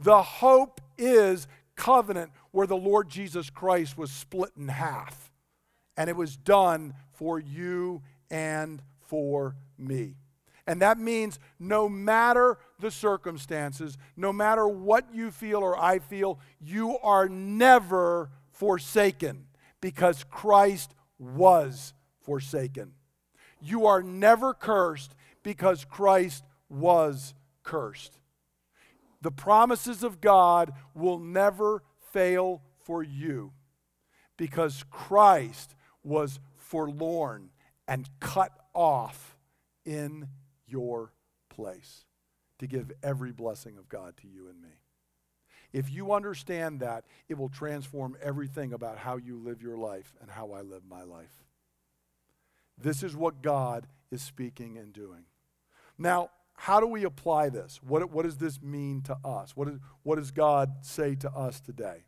The 0.00 0.22
hope 0.22 0.80
is 0.98 1.46
covenant 1.76 2.32
where 2.50 2.66
the 2.66 2.76
Lord 2.76 3.08
Jesus 3.08 3.50
Christ 3.50 3.96
was 3.96 4.10
split 4.10 4.50
in 4.56 4.68
half. 4.68 5.30
And 5.96 6.08
it 6.08 6.16
was 6.16 6.36
done 6.36 6.94
for 7.12 7.38
you 7.38 8.02
and 8.30 8.82
for 9.00 9.56
me. 9.76 10.16
And 10.66 10.82
that 10.82 10.98
means 10.98 11.38
no 11.58 11.88
matter 11.88 12.58
the 12.78 12.90
circumstances, 12.90 13.98
no 14.16 14.32
matter 14.32 14.68
what 14.68 15.12
you 15.12 15.30
feel 15.30 15.58
or 15.58 15.78
I 15.78 15.98
feel, 15.98 16.38
you 16.60 16.98
are 16.98 17.28
never 17.28 18.30
forsaken 18.52 19.46
because 19.80 20.24
Christ 20.24 20.94
was 21.18 21.92
forsaken. 22.20 22.92
You 23.60 23.86
are 23.86 24.02
never 24.02 24.54
cursed 24.54 25.14
because 25.42 25.84
Christ 25.84 26.44
was 26.68 27.34
cursed. 27.62 28.18
The 29.22 29.30
promises 29.30 30.02
of 30.02 30.20
God 30.20 30.72
will 30.94 31.18
never 31.18 31.82
fail 32.12 32.62
for 32.84 33.02
you 33.02 33.52
because 34.36 34.84
Christ 34.90 35.74
was 36.02 36.40
forlorn 36.56 37.50
and 37.86 38.08
cut 38.20 38.52
off 38.74 39.36
in 39.84 40.28
your 40.66 41.12
place 41.48 42.04
to 42.58 42.66
give 42.66 42.92
every 43.02 43.32
blessing 43.32 43.76
of 43.76 43.88
God 43.88 44.16
to 44.18 44.28
you 44.28 44.48
and 44.48 44.60
me. 44.60 44.68
If 45.72 45.90
you 45.90 46.12
understand 46.12 46.80
that, 46.80 47.04
it 47.28 47.38
will 47.38 47.48
transform 47.48 48.16
everything 48.22 48.72
about 48.72 48.98
how 48.98 49.16
you 49.16 49.36
live 49.36 49.62
your 49.62 49.76
life 49.76 50.14
and 50.20 50.30
how 50.30 50.52
I 50.52 50.62
live 50.62 50.82
my 50.88 51.02
life. 51.02 51.44
This 52.76 53.02
is 53.02 53.14
what 53.14 53.42
God 53.42 53.86
is 54.10 54.22
speaking 54.22 54.78
and 54.78 54.92
doing. 54.92 55.24
Now, 55.98 56.30
how 56.60 56.78
do 56.78 56.86
we 56.86 57.04
apply 57.04 57.48
this? 57.48 57.80
What, 57.82 58.10
what 58.10 58.26
does 58.26 58.36
this 58.36 58.60
mean 58.60 59.00
to 59.04 59.16
us? 59.24 59.56
What, 59.56 59.68
is, 59.68 59.78
what 60.02 60.16
does 60.16 60.30
God 60.30 60.70
say 60.82 61.14
to 61.14 61.30
us 61.30 61.58
today? 61.58 62.04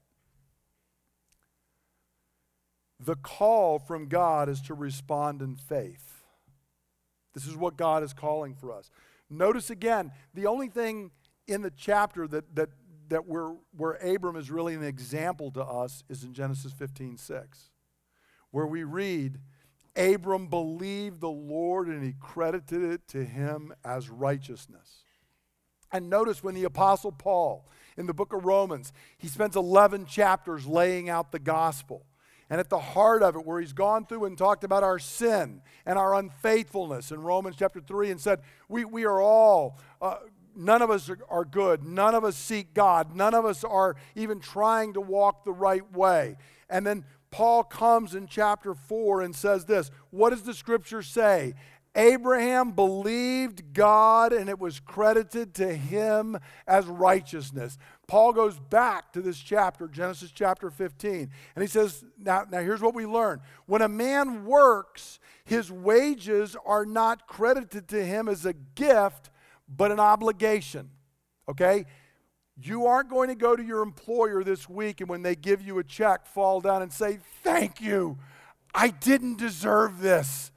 The 3.00 3.16
call 3.16 3.78
from 3.78 4.08
God 4.08 4.50
is 4.50 4.60
to 4.62 4.74
respond 4.74 5.40
in 5.40 5.56
faith. 5.56 6.22
This 7.32 7.46
is 7.46 7.56
what 7.56 7.78
God 7.78 8.02
is 8.02 8.12
calling 8.12 8.54
for 8.54 8.70
us. 8.72 8.90
Notice 9.30 9.70
again, 9.70 10.12
the 10.34 10.44
only 10.44 10.68
thing 10.68 11.12
in 11.48 11.62
the 11.62 11.72
chapter 11.74 12.28
that, 12.28 12.54
that, 12.54 12.68
that 13.08 13.26
where, 13.26 13.54
where 13.74 13.92
Abram 13.92 14.36
is 14.36 14.50
really 14.50 14.74
an 14.74 14.84
example 14.84 15.50
to 15.52 15.64
us 15.64 16.04
is 16.10 16.24
in 16.24 16.34
Genesis 16.34 16.74
15 16.74 17.16
6, 17.16 17.70
where 18.50 18.66
we 18.66 18.84
read, 18.84 19.38
Abram 19.96 20.46
believed 20.48 21.20
the 21.20 21.30
Lord 21.30 21.88
and 21.88 22.02
he 22.02 22.14
credited 22.18 22.82
it 22.82 23.08
to 23.08 23.24
him 23.24 23.74
as 23.84 24.08
righteousness. 24.08 25.04
And 25.92 26.08
notice 26.08 26.42
when 26.42 26.54
the 26.54 26.64
Apostle 26.64 27.12
Paul 27.12 27.68
in 27.96 28.06
the 28.06 28.14
book 28.14 28.32
of 28.32 28.44
Romans, 28.44 28.92
he 29.18 29.28
spends 29.28 29.56
11 29.56 30.06
chapters 30.06 30.66
laying 30.66 31.10
out 31.10 31.32
the 31.32 31.38
gospel. 31.38 32.06
And 32.48 32.60
at 32.60 32.70
the 32.70 32.78
heart 32.78 33.22
of 33.22 33.36
it, 33.36 33.46
where 33.46 33.60
he's 33.60 33.72
gone 33.72 34.06
through 34.06 34.24
and 34.24 34.36
talked 34.36 34.64
about 34.64 34.82
our 34.82 34.98
sin 34.98 35.62
and 35.86 35.98
our 35.98 36.14
unfaithfulness 36.14 37.10
in 37.10 37.22
Romans 37.22 37.56
chapter 37.58 37.80
3 37.80 38.10
and 38.10 38.20
said, 38.20 38.40
We, 38.68 38.84
we 38.84 39.04
are 39.04 39.20
all, 39.20 39.78
uh, 40.00 40.16
none 40.54 40.82
of 40.82 40.90
us 40.90 41.08
are, 41.08 41.18
are 41.30 41.44
good. 41.44 41.82
None 41.82 42.14
of 42.14 42.24
us 42.24 42.36
seek 42.36 42.74
God. 42.74 43.14
None 43.14 43.34
of 43.34 43.44
us 43.44 43.64
are 43.64 43.96
even 44.14 44.40
trying 44.40 44.92
to 44.94 45.00
walk 45.00 45.44
the 45.44 45.52
right 45.52 45.90
way. 45.92 46.36
And 46.68 46.86
then 46.86 47.04
Paul 47.32 47.64
comes 47.64 48.14
in 48.14 48.28
chapter 48.28 48.74
4 48.74 49.22
and 49.22 49.34
says 49.34 49.64
this 49.64 49.90
What 50.10 50.30
does 50.30 50.42
the 50.42 50.54
scripture 50.54 51.02
say? 51.02 51.54
Abraham 51.94 52.70
believed 52.70 53.74
God 53.74 54.32
and 54.32 54.48
it 54.48 54.58
was 54.58 54.80
credited 54.80 55.54
to 55.54 55.74
him 55.74 56.38
as 56.66 56.86
righteousness. 56.86 57.76
Paul 58.06 58.32
goes 58.32 58.58
back 58.58 59.12
to 59.12 59.20
this 59.20 59.38
chapter, 59.38 59.88
Genesis 59.88 60.30
chapter 60.30 60.70
15, 60.70 61.30
and 61.54 61.62
he 61.62 61.68
says, 61.68 62.02
now, 62.18 62.44
now 62.50 62.60
here's 62.60 62.80
what 62.80 62.94
we 62.94 63.04
learn. 63.04 63.40
When 63.66 63.82
a 63.82 63.88
man 63.88 64.46
works, 64.46 65.18
his 65.44 65.70
wages 65.70 66.56
are 66.64 66.86
not 66.86 67.26
credited 67.26 67.88
to 67.88 68.02
him 68.02 68.26
as 68.26 68.46
a 68.46 68.54
gift, 68.54 69.28
but 69.68 69.92
an 69.92 70.00
obligation. 70.00 70.90
Okay? 71.46 71.84
You 72.64 72.86
aren't 72.86 73.10
going 73.10 73.28
to 73.28 73.34
go 73.34 73.56
to 73.56 73.62
your 73.62 73.82
employer 73.82 74.44
this 74.44 74.68
week 74.68 75.00
and 75.00 75.08
when 75.08 75.22
they 75.22 75.34
give 75.34 75.62
you 75.62 75.78
a 75.78 75.84
check, 75.84 76.26
fall 76.26 76.60
down 76.60 76.82
and 76.82 76.92
say, 76.92 77.18
Thank 77.42 77.80
you. 77.80 78.18
I 78.74 78.88
didn't 78.88 79.38
deserve 79.38 80.00
this. 80.00 80.50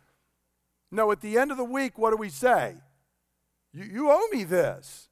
No, 0.92 1.12
at 1.12 1.22
the 1.22 1.38
end 1.38 1.52
of 1.52 1.58
the 1.58 1.66
week, 1.66 1.98
what 1.98 2.12
do 2.12 2.18
we 2.18 2.30
say? 2.30 2.76
You, 3.74 3.84
you 3.84 4.12
owe 4.12 4.28
me 4.32 4.44
this. 4.44 5.10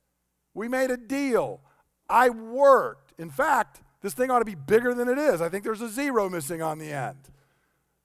We 0.54 0.68
made 0.68 0.92
a 0.92 0.98
deal. 0.98 1.62
I 2.10 2.30
worked. 2.30 3.14
In 3.18 3.30
fact, 3.30 3.82
this 4.02 4.14
thing 4.14 4.30
ought 4.30 4.40
to 4.40 4.46
be 4.46 4.56
bigger 4.56 4.94
than 4.94 5.10
it 5.10 5.18
is. 5.18 5.42
I 5.42 5.50
think 5.50 5.64
there's 5.64 5.82
a 5.82 5.90
zero 5.90 6.30
missing 6.30 6.62
on 6.62 6.78
the 6.78 6.92
end. 6.92 7.30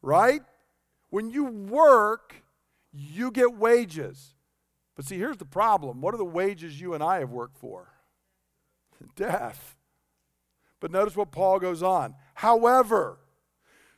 Right? 0.03 0.43
When 1.11 1.31
you 1.31 1.45
work, 1.45 2.43
you 2.93 3.31
get 3.31 3.55
wages. 3.55 4.35
But 4.97 5.05
see, 5.05 5.17
here's 5.17 5.37
the 5.37 5.45
problem. 5.45 6.01
What 6.01 6.15
are 6.15 6.19
the 6.19 6.25
wages 6.25 6.81
you 6.81 6.95
and 6.95 7.03
I 7.03 7.21
have 7.21 7.31
worked 7.31 7.59
for? 7.59 7.89
Death. 9.17 9.77
But 10.81 10.91
notice 10.91 11.17
what 11.17 11.33
Paul 11.33 11.59
goes 11.59 11.83
on. 11.83 12.15
However, 12.35 13.19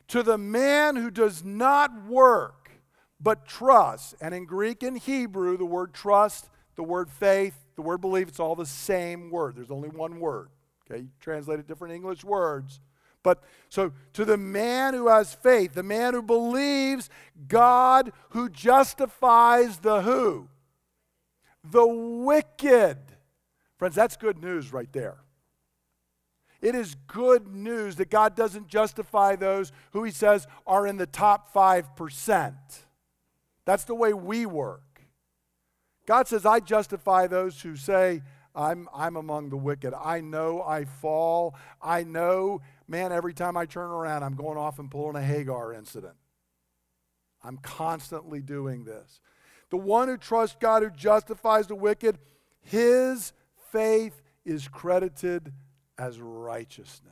to 0.09 0.23
the 0.23 0.39
man 0.39 0.97
who 0.97 1.11
does 1.11 1.45
not 1.45 2.07
work, 2.07 2.71
but 3.21 3.47
trusts, 3.47 4.15
and 4.21 4.35
in 4.35 4.47
Greek 4.47 4.83
and 4.83 4.99
Hebrew, 4.99 5.57
the 5.57 5.67
word 5.67 5.93
trust, 5.93 6.49
the 6.77 6.83
word 6.83 7.11
faith, 7.11 7.55
the 7.77 7.83
word 7.83 8.01
believe, 8.01 8.29
it's 8.29 8.41
all 8.41 8.57
the 8.57 8.67
same 8.67 9.31
word. 9.31 9.57
There's 9.57 9.71
only 9.71 9.91
one 9.91 10.21
word. 10.21 10.49
Okay, 10.91 11.03
you 11.03 11.09
translate 11.21 11.61
it 11.61 11.69
different 11.69 11.95
English 11.95 12.25
words. 12.25 12.81
But 13.23 13.43
so 13.69 13.93
to 14.15 14.25
the 14.25 14.37
man 14.37 14.95
who 14.95 15.09
has 15.09 15.35
faith, 15.35 15.75
the 15.75 15.83
man 15.83 16.15
who 16.15 16.23
believes 16.23 17.11
God 17.49 18.13
who 18.31 18.49
justifies 18.49 19.79
the 19.79 20.03
who? 20.03 20.49
The 21.63 21.87
wicked. 21.87 22.97
Friends, 23.81 23.95
that's 23.95 24.19
good 24.19 24.43
news 24.43 24.75
right 24.75 24.93
there. 24.93 25.17
It 26.61 26.75
is 26.75 26.97
good 27.07 27.49
news 27.49 27.97
that 27.97 28.11
God 28.11 28.37
doesn't 28.37 28.69
justify 28.69 29.37
those 29.37 29.73
who 29.93 30.05
he 30.05 30.11
says 30.11 30.47
are 30.67 30.87
in 30.87 30.99
the 30.99 31.07
top 31.07 31.51
5%. 31.55 32.55
That's 33.65 33.85
the 33.85 33.95
way 33.95 34.13
we 34.13 34.45
work. 34.45 35.01
God 36.05 36.29
says, 36.29 36.45
I 36.45 36.61
justify 36.61 37.27
those 37.27 37.63
who 37.63 37.75
say, 37.75 38.21
I'm, 38.55 38.87
I'm 38.95 39.17
among 39.17 39.49
the 39.49 39.57
wicked. 39.57 39.95
I 39.95 40.21
know 40.21 40.61
I 40.61 40.85
fall. 40.85 41.55
I 41.81 42.05
know, 42.05 42.61
man, 42.87 43.13
every 43.13 43.33
time 43.33 43.57
I 43.57 43.65
turn 43.65 43.89
around, 43.89 44.25
I'm 44.25 44.37
going 44.37 44.59
off 44.59 44.79
and 44.79 44.91
pulling 44.91 45.17
a 45.17 45.25
Hagar 45.25 45.73
incident. 45.73 46.17
I'm 47.43 47.57
constantly 47.57 48.43
doing 48.43 48.85
this. 48.85 49.23
The 49.71 49.79
one 49.79 50.09
who 50.09 50.19
trusts 50.19 50.59
God, 50.61 50.83
who 50.83 50.91
justifies 50.91 51.67
the 51.67 51.77
wicked, 51.77 52.19
his 52.61 53.33
faith 53.71 54.21
is 54.45 54.69
credited 54.69 55.53
as 55.99 56.21
righteousness. 56.21 57.11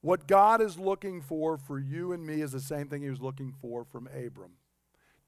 What 0.00 0.26
God 0.26 0.60
is 0.60 0.78
looking 0.78 1.22
for 1.22 1.56
for 1.56 1.78
you 1.78 2.12
and 2.12 2.26
me 2.26 2.42
is 2.42 2.52
the 2.52 2.60
same 2.60 2.88
thing 2.88 3.02
he 3.02 3.10
was 3.10 3.22
looking 3.22 3.54
for 3.62 3.84
from 3.84 4.06
Abram. 4.08 4.52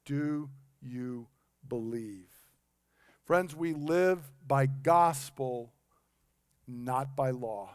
Do 0.05 0.51
you 0.83 1.29
believe? 1.67 2.29
Friends, 3.25 3.57
we 3.57 3.73
live 3.73 4.21
by 4.47 4.67
gospel, 4.67 5.73
not 6.69 7.17
by 7.17 7.31
law. 7.31 7.75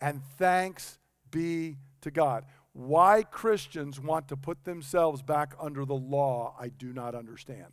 And 0.00 0.20
thanks 0.38 0.98
be 1.30 1.78
to 2.02 2.10
God. 2.10 2.44
Why 2.74 3.22
Christians 3.22 3.98
want 3.98 4.28
to 4.28 4.36
put 4.36 4.64
themselves 4.64 5.22
back 5.22 5.54
under 5.58 5.84
the 5.84 5.94
law, 5.94 6.54
I 6.60 6.68
do 6.68 6.92
not 6.92 7.14
understand 7.14 7.72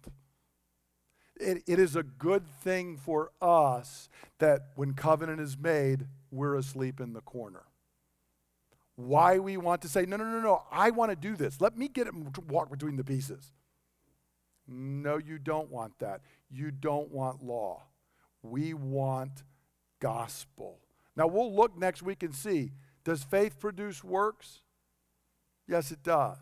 it, 1.42 1.64
it 1.68 1.80
is 1.80 1.96
a 1.96 2.04
good 2.04 2.48
thing 2.48 2.98
for 2.98 3.32
us 3.42 4.10
that 4.40 4.68
when 4.76 4.94
covenant 4.94 5.40
is 5.40 5.58
made, 5.58 6.08
we're 6.32 6.56
asleep 6.56 7.00
in 7.00 7.14
the 7.14 7.22
corner. 7.22 7.64
Why 8.96 9.40
we 9.40 9.58
want 9.58 9.82
to 9.82 9.88
say, 9.88 10.06
no, 10.06 10.18
no, 10.18 10.26
no, 10.26 10.42
no, 10.42 10.64
I 10.72 10.92
want 10.92 11.12
to 11.12 11.16
do 11.16 11.36
this. 11.36 11.60
Let 11.60 11.78
me 11.78 11.88
get 11.88 12.08
it 12.08 12.14
and 12.14 12.36
walk 12.50 12.70
between 12.70 12.98
the 12.98 13.04
pieces. 13.04 13.52
No, 14.68 15.18
you 15.18 15.40
don't 15.40 15.70
want 15.72 15.98
that. 16.00 16.22
You 16.50 16.72
don't 16.72 17.12
want 17.12 17.44
law. 17.44 17.84
We 18.44 18.74
want 18.74 19.44
gospel. 20.00 20.80
Now 21.16 21.28
we'll 21.28 21.54
look 21.54 21.78
next 21.78 22.04
week 22.04 22.24
and 22.24 22.34
see 22.34 22.72
does 23.04 23.24
faith 23.24 23.60
produce 23.60 24.04
works? 24.04 24.62
Yes, 25.68 25.92
it 25.92 26.04
does. 26.04 26.38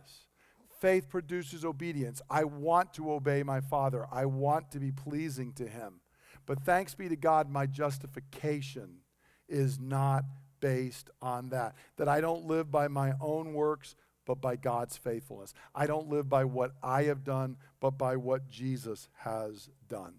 Faith 0.80 1.10
produces 1.10 1.66
obedience. 1.66 2.22
I 2.30 2.46
want 2.46 2.94
to 2.94 3.12
obey 3.12 3.44
my 3.44 3.60
Father, 3.60 4.06
I 4.12 4.26
want 4.26 4.72
to 4.72 4.80
be 4.80 4.92
pleasing 4.92 5.52
to 5.54 5.68
Him. 5.68 6.00
But 6.46 6.64
thanks 6.64 6.96
be 6.96 7.10
to 7.10 7.16
God, 7.16 7.50
my 7.50 7.66
justification 7.66 9.02
is 9.48 9.80
not 9.80 10.24
based 10.62 11.10
on 11.22 11.50
that. 11.50 11.76
That 11.98 12.08
I 12.08 12.22
don't 12.22 12.46
live 12.46 12.72
by 12.72 12.88
my 12.88 13.14
own 13.22 13.54
works, 13.54 13.96
but 14.26 14.42
by 14.42 14.56
God's 14.56 14.96
faithfulness. 14.96 15.54
I 15.76 15.86
don't 15.86 16.10
live 16.10 16.30
by 16.30 16.46
what 16.46 16.72
I 16.82 17.04
have 17.04 17.24
done, 17.24 17.58
but 17.80 17.92
by 17.92 18.16
what 18.16 18.50
Jesus 18.50 19.10
has 19.18 19.70
done. 19.88 20.16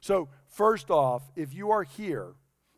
So, 0.00 0.28
first 0.48 0.90
off, 0.90 1.30
if 1.34 1.54
you 1.54 1.70
are 1.70 1.82
here 1.82 2.34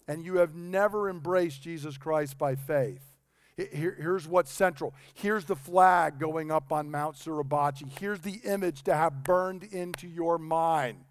and 0.09 0.25
you 0.25 0.37
have 0.37 0.55
never 0.55 1.11
embraced 1.11 1.63
Jesus 1.63 1.99
Christ 1.99 2.39
by 2.39 2.55
faith, 2.55 3.16
here, 3.57 3.97
here's 3.99 4.29
what's 4.29 4.53
central. 4.53 4.95
Here's 5.15 5.47
the 5.47 5.57
flag 5.57 6.19
going 6.19 6.51
up 6.51 6.73
on 6.73 6.91
Mount 6.91 7.17
Suribachi. 7.17 7.99
Here's 7.99 8.21
the 8.21 8.41
image 8.45 8.83
to 8.83 8.95
have 8.95 9.25
burned 9.25 9.65
into 9.65 10.07
your 10.07 10.39
mind. 10.39 11.05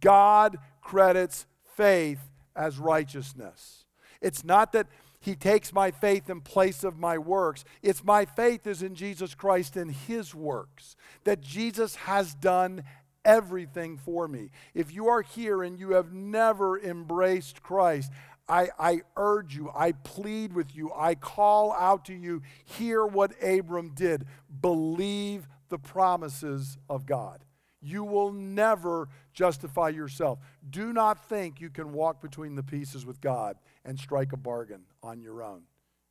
God 0.00 0.58
credits 0.80 1.46
faith 1.76 2.20
as 2.56 2.78
righteousness. 2.78 3.84
It's 4.20 4.44
not 4.44 4.72
that 4.72 4.88
he 5.20 5.34
takes 5.34 5.72
my 5.72 5.90
faith 5.90 6.28
in 6.28 6.40
place 6.40 6.84
of 6.84 6.98
my 6.98 7.18
works. 7.18 7.64
It's 7.82 8.04
my 8.04 8.24
faith 8.24 8.66
is 8.66 8.82
in 8.82 8.94
Jesus 8.94 9.34
Christ 9.34 9.76
and 9.76 9.90
his 9.90 10.34
works. 10.34 10.96
That 11.24 11.40
Jesus 11.40 11.96
has 11.96 12.34
done 12.34 12.84
everything 13.24 13.96
for 13.96 14.28
me. 14.28 14.50
If 14.74 14.94
you 14.94 15.08
are 15.08 15.22
here 15.22 15.62
and 15.62 15.78
you 15.78 15.90
have 15.92 16.12
never 16.12 16.78
embraced 16.78 17.62
Christ, 17.62 18.12
I, 18.48 18.68
I 18.78 19.00
urge 19.16 19.56
you, 19.56 19.70
I 19.74 19.92
plead 19.92 20.52
with 20.52 20.74
you, 20.74 20.92
I 20.94 21.16
call 21.16 21.72
out 21.72 22.04
to 22.06 22.14
you, 22.14 22.42
hear 22.64 23.04
what 23.04 23.32
Abram 23.42 23.90
did. 23.94 24.26
Believe 24.60 25.48
the 25.68 25.78
promises 25.78 26.78
of 26.88 27.06
God. 27.06 27.44
You 27.82 28.04
will 28.04 28.32
never 28.32 29.08
justify 29.32 29.90
yourself. 29.90 30.38
Do 30.68 30.92
not 30.92 31.28
think 31.28 31.60
you 31.60 31.70
can 31.70 31.92
walk 31.92 32.20
between 32.20 32.54
the 32.54 32.62
pieces 32.62 33.04
with 33.04 33.20
God 33.20 33.56
and 33.84 33.98
strike 33.98 34.32
a 34.32 34.36
bargain 34.36 34.82
on 35.02 35.20
your 35.20 35.42
own. 35.42 35.62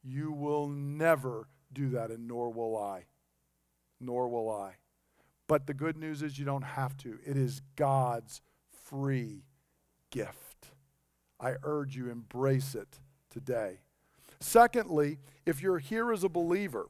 You 0.04 0.32
will 0.32 0.68
never 0.68 1.48
do 1.74 1.90
that, 1.90 2.12
and 2.12 2.28
nor 2.28 2.52
will 2.52 2.78
I. 2.78 3.06
Nor 4.00 4.30
will 4.30 4.52
I. 4.52 4.76
But 5.48 5.68
the 5.68 5.74
good 5.74 5.98
news 5.98 6.22
is 6.22 6.38
you 6.38 6.46
don't 6.46 6.64
have 6.64 6.96
to. 6.98 7.18
It 7.26 7.38
is 7.38 7.62
God's 7.76 8.42
free 8.86 9.44
gift. 10.12 10.45
I 11.40 11.56
urge 11.64 11.96
you, 11.96 12.10
embrace 12.10 12.76
it 12.76 13.00
today. 13.30 13.80
Secondly, 14.40 15.20
if 15.46 15.62
you're 15.62 15.80
here 15.80 16.12
as 16.12 16.24
a 16.24 16.30
believer, 16.30 16.88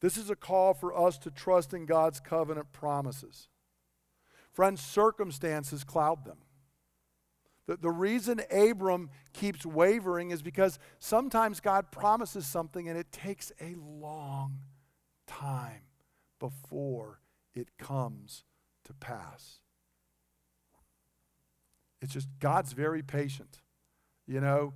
this 0.00 0.16
is 0.16 0.30
a 0.30 0.36
call 0.36 0.74
for 0.74 0.96
us 0.96 1.18
to 1.18 1.30
trust 1.30 1.72
in 1.72 1.86
God's 1.86 2.20
covenant 2.20 2.72
promises. 2.72 3.48
Friends, 4.52 4.80
circumstances 4.80 5.84
cloud 5.84 6.24
them. 6.24 6.38
The, 7.66 7.76
the 7.76 7.90
reason 7.90 8.40
Abram 8.50 9.10
keeps 9.32 9.66
wavering 9.66 10.30
is 10.30 10.42
because 10.42 10.78
sometimes 10.98 11.60
God 11.60 11.90
promises 11.90 12.46
something 12.46 12.88
and 12.88 12.96
it 12.96 13.10
takes 13.10 13.52
a 13.60 13.74
long 13.76 14.60
time 15.26 15.82
before 16.38 17.20
it 17.54 17.76
comes 17.78 18.44
to 18.84 18.94
pass. 18.94 19.60
It's 22.06 22.14
just 22.14 22.28
God's 22.38 22.72
very 22.72 23.02
patient. 23.02 23.60
You 24.28 24.40
know, 24.40 24.74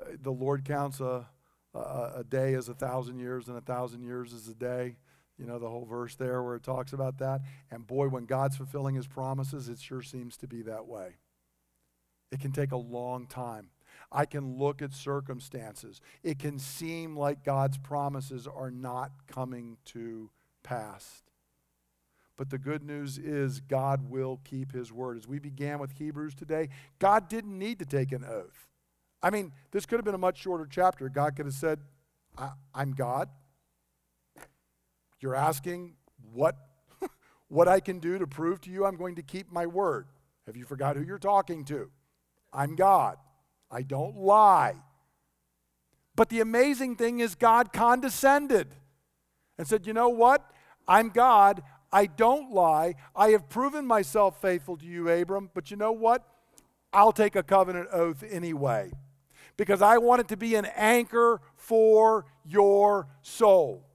uh, 0.00 0.12
the 0.18 0.32
Lord 0.32 0.64
counts 0.64 0.98
a, 1.00 1.28
a, 1.74 1.78
a 2.16 2.24
day 2.26 2.54
as 2.54 2.70
a 2.70 2.74
thousand 2.74 3.18
years, 3.18 3.48
and 3.48 3.58
a 3.58 3.60
thousand 3.60 4.02
years 4.02 4.32
as 4.32 4.48
a 4.48 4.54
day. 4.54 4.96
You 5.38 5.44
know, 5.44 5.58
the 5.58 5.68
whole 5.68 5.84
verse 5.84 6.14
there 6.14 6.42
where 6.42 6.56
it 6.56 6.62
talks 6.62 6.94
about 6.94 7.18
that. 7.18 7.42
And 7.70 7.86
boy, 7.86 8.08
when 8.08 8.24
God's 8.24 8.56
fulfilling 8.56 8.94
his 8.94 9.06
promises, 9.06 9.68
it 9.68 9.78
sure 9.78 10.00
seems 10.00 10.38
to 10.38 10.46
be 10.46 10.62
that 10.62 10.86
way. 10.86 11.16
It 12.32 12.40
can 12.40 12.52
take 12.52 12.72
a 12.72 12.78
long 12.78 13.26
time. 13.26 13.68
I 14.10 14.24
can 14.24 14.56
look 14.56 14.80
at 14.80 14.94
circumstances. 14.94 16.00
It 16.22 16.38
can 16.38 16.58
seem 16.58 17.14
like 17.14 17.44
God's 17.44 17.76
promises 17.76 18.46
are 18.46 18.70
not 18.70 19.12
coming 19.26 19.76
to 19.86 20.30
pass. 20.62 21.24
But 22.40 22.48
the 22.48 22.56
good 22.56 22.82
news 22.82 23.18
is 23.18 23.60
God 23.60 24.08
will 24.08 24.40
keep 24.44 24.72
his 24.72 24.90
word. 24.90 25.18
As 25.18 25.28
we 25.28 25.38
began 25.38 25.78
with 25.78 25.92
Hebrews 25.98 26.34
today, 26.34 26.70
God 26.98 27.28
didn't 27.28 27.58
need 27.58 27.78
to 27.80 27.84
take 27.84 28.12
an 28.12 28.24
oath. 28.24 28.66
I 29.22 29.28
mean, 29.28 29.52
this 29.72 29.84
could 29.84 29.96
have 29.96 30.06
been 30.06 30.14
a 30.14 30.18
much 30.18 30.38
shorter 30.38 30.66
chapter. 30.66 31.10
God 31.10 31.36
could 31.36 31.44
have 31.44 31.54
said, 31.54 31.80
I'm 32.74 32.92
God. 32.92 33.28
You're 35.20 35.34
asking 35.34 35.96
what, 36.32 36.56
what 37.48 37.68
I 37.68 37.78
can 37.78 37.98
do 37.98 38.18
to 38.18 38.26
prove 38.26 38.62
to 38.62 38.70
you 38.70 38.86
I'm 38.86 38.96
going 38.96 39.16
to 39.16 39.22
keep 39.22 39.52
my 39.52 39.66
word. 39.66 40.06
Have 40.46 40.56
you 40.56 40.64
forgot 40.64 40.96
who 40.96 41.02
you're 41.02 41.18
talking 41.18 41.62
to? 41.66 41.90
I'm 42.54 42.74
God. 42.74 43.18
I 43.70 43.82
don't 43.82 44.16
lie. 44.16 44.76
But 46.16 46.30
the 46.30 46.40
amazing 46.40 46.96
thing 46.96 47.20
is, 47.20 47.34
God 47.34 47.70
condescended 47.70 48.68
and 49.58 49.68
said, 49.68 49.86
You 49.86 49.92
know 49.92 50.08
what? 50.08 50.50
I'm 50.88 51.10
God. 51.10 51.62
I 51.92 52.06
don't 52.06 52.52
lie. 52.52 52.94
I 53.14 53.30
have 53.30 53.48
proven 53.48 53.86
myself 53.86 54.40
faithful 54.40 54.76
to 54.76 54.86
you, 54.86 55.08
Abram. 55.08 55.50
But 55.54 55.70
you 55.70 55.76
know 55.76 55.92
what? 55.92 56.24
I'll 56.92 57.12
take 57.12 57.36
a 57.36 57.42
covenant 57.42 57.88
oath 57.92 58.24
anyway 58.28 58.92
because 59.56 59.82
I 59.82 59.98
want 59.98 60.20
it 60.20 60.28
to 60.28 60.36
be 60.36 60.54
an 60.54 60.66
anchor 60.74 61.40
for 61.56 62.24
your 62.44 63.08
soul. 63.22 63.86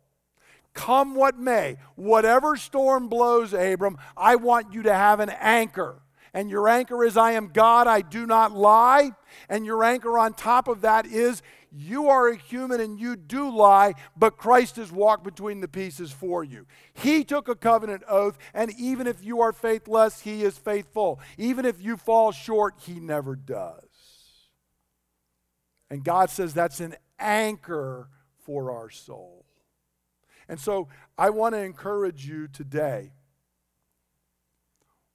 Come 0.74 1.16
what 1.16 1.40
may, 1.40 1.78
whatever 1.96 2.58
storm 2.58 3.08
blows, 3.08 3.54
Abram, 3.54 3.98
I 4.16 4.36
want 4.36 4.74
you 4.74 4.84
to 4.84 4.94
have 4.94 5.20
an 5.20 5.30
anchor. 5.30 6.02
And 6.34 6.50
your 6.50 6.68
anchor 6.68 7.04
is, 7.06 7.16
I 7.16 7.32
am 7.32 7.48
God, 7.48 7.88
I 7.88 8.02
do 8.02 8.28
not 8.28 8.52
lie. 8.52 9.12
And 9.48 9.66
your 9.66 9.86
anchor 9.86 10.20
on 10.20 10.34
top 10.34 10.68
of 10.68 10.82
that 10.82 11.06
is, 11.06 11.42
you 11.78 12.10
are 12.10 12.30
a 12.30 12.38
human 12.38 12.80
and 12.80 13.00
you 13.00 13.16
do 13.16 13.50
lie, 13.50 13.96
but 14.16 14.38
Christ 14.38 14.78
has 14.78 14.92
walked 14.92 15.24
between 15.24 15.60
the 15.60 15.68
pieces 15.68 16.12
for 16.12 16.44
you. 16.44 16.66
He 16.94 17.24
took 17.24 17.50
a 17.50 17.56
covenant 17.56 18.04
oath, 18.08 18.38
and 18.54 18.72
even 18.80 19.08
if 19.08 19.24
you 19.24 19.42
are 19.42 19.52
faithless, 19.52 20.22
He 20.22 20.44
is 20.44 20.58
faithful. 20.58 21.20
Even 21.38 21.66
if 21.66 21.82
you 21.82 21.98
fall 21.98 22.32
short, 22.32 22.76
He 22.80 23.00
never 23.00 23.36
does. 23.36 23.84
And 25.90 26.04
God 26.04 26.30
says 26.30 26.54
that's 26.54 26.80
an 26.80 26.96
anchor 27.20 28.10
for 28.46 28.72
our 28.72 28.90
soul. 28.90 29.46
And 30.48 30.60
so 30.60 30.88
I 31.18 31.30
want 31.30 31.56
to 31.56 31.60
encourage 31.60 32.26
you 32.28 32.48
today. 32.48 33.12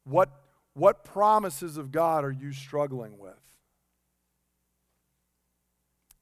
What, 0.05 0.31
what 0.75 1.05
promises 1.05 1.77
of 1.77 1.91
God 1.93 2.25
are 2.25 2.31
you 2.31 2.53
struggling 2.53 3.19
with? 3.19 3.40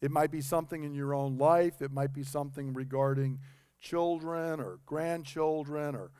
It 0.00 0.10
might 0.10 0.30
be 0.30 0.40
something 0.40 0.84
in 0.84 0.94
your 0.94 1.14
own 1.14 1.38
life, 1.38 1.82
it 1.82 1.92
might 1.92 2.12
be 2.12 2.22
something 2.22 2.72
regarding 2.72 3.40
children 3.80 4.60
or 4.60 4.78
grandchildren, 4.86 5.94
or 5.94 6.10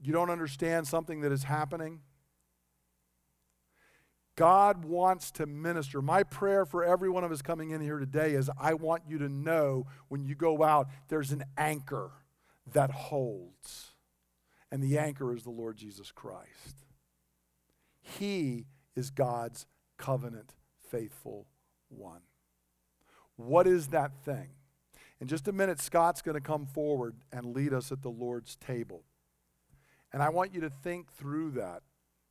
you 0.00 0.12
don't 0.12 0.30
understand 0.30 0.86
something 0.86 1.20
that 1.22 1.32
is 1.32 1.44
happening. 1.44 2.00
God 4.36 4.84
wants 4.84 5.30
to 5.32 5.46
minister. 5.46 6.02
My 6.02 6.22
prayer 6.22 6.66
for 6.66 6.84
every 6.84 7.08
one 7.08 7.24
of 7.24 7.32
us 7.32 7.40
coming 7.40 7.70
in 7.70 7.80
here 7.80 7.98
today 7.98 8.32
is 8.32 8.50
I 8.60 8.74
want 8.74 9.04
you 9.08 9.18
to 9.18 9.30
know 9.30 9.86
when 10.08 10.24
you 10.26 10.34
go 10.34 10.62
out, 10.62 10.88
there's 11.08 11.32
an 11.32 11.44
anchor 11.56 12.10
that 12.72 12.90
holds. 12.90 13.92
And 14.70 14.82
the 14.82 14.98
anchor 14.98 15.34
is 15.34 15.44
the 15.44 15.50
Lord 15.50 15.76
Jesus 15.76 16.12
Christ. 16.12 16.84
He 18.02 18.66
is 18.94 19.10
God's 19.10 19.66
covenant 19.96 20.54
faithful 20.90 21.46
one. 21.88 22.20
What 23.36 23.66
is 23.66 23.88
that 23.88 24.12
thing? 24.24 24.48
In 25.20 25.28
just 25.28 25.48
a 25.48 25.52
minute, 25.52 25.80
Scott's 25.80 26.22
going 26.22 26.34
to 26.34 26.40
come 26.40 26.66
forward 26.66 27.14
and 27.32 27.54
lead 27.54 27.72
us 27.72 27.90
at 27.90 28.02
the 28.02 28.10
Lord's 28.10 28.56
table. 28.56 29.04
And 30.12 30.22
I 30.22 30.28
want 30.28 30.54
you 30.54 30.60
to 30.62 30.70
think 30.70 31.12
through 31.12 31.52
that 31.52 31.82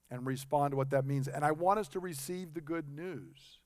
and 0.10 0.26
respond 0.26 0.72
to 0.72 0.78
what 0.78 0.91
that 0.91 1.06
means. 1.06 1.28
And 1.28 1.43
I 1.43 1.51
want 1.51 1.80
us 1.80 1.88
to 1.89 1.99
receive 1.99 2.53
the 2.53 2.62
good 2.62 2.88
news 2.89 3.60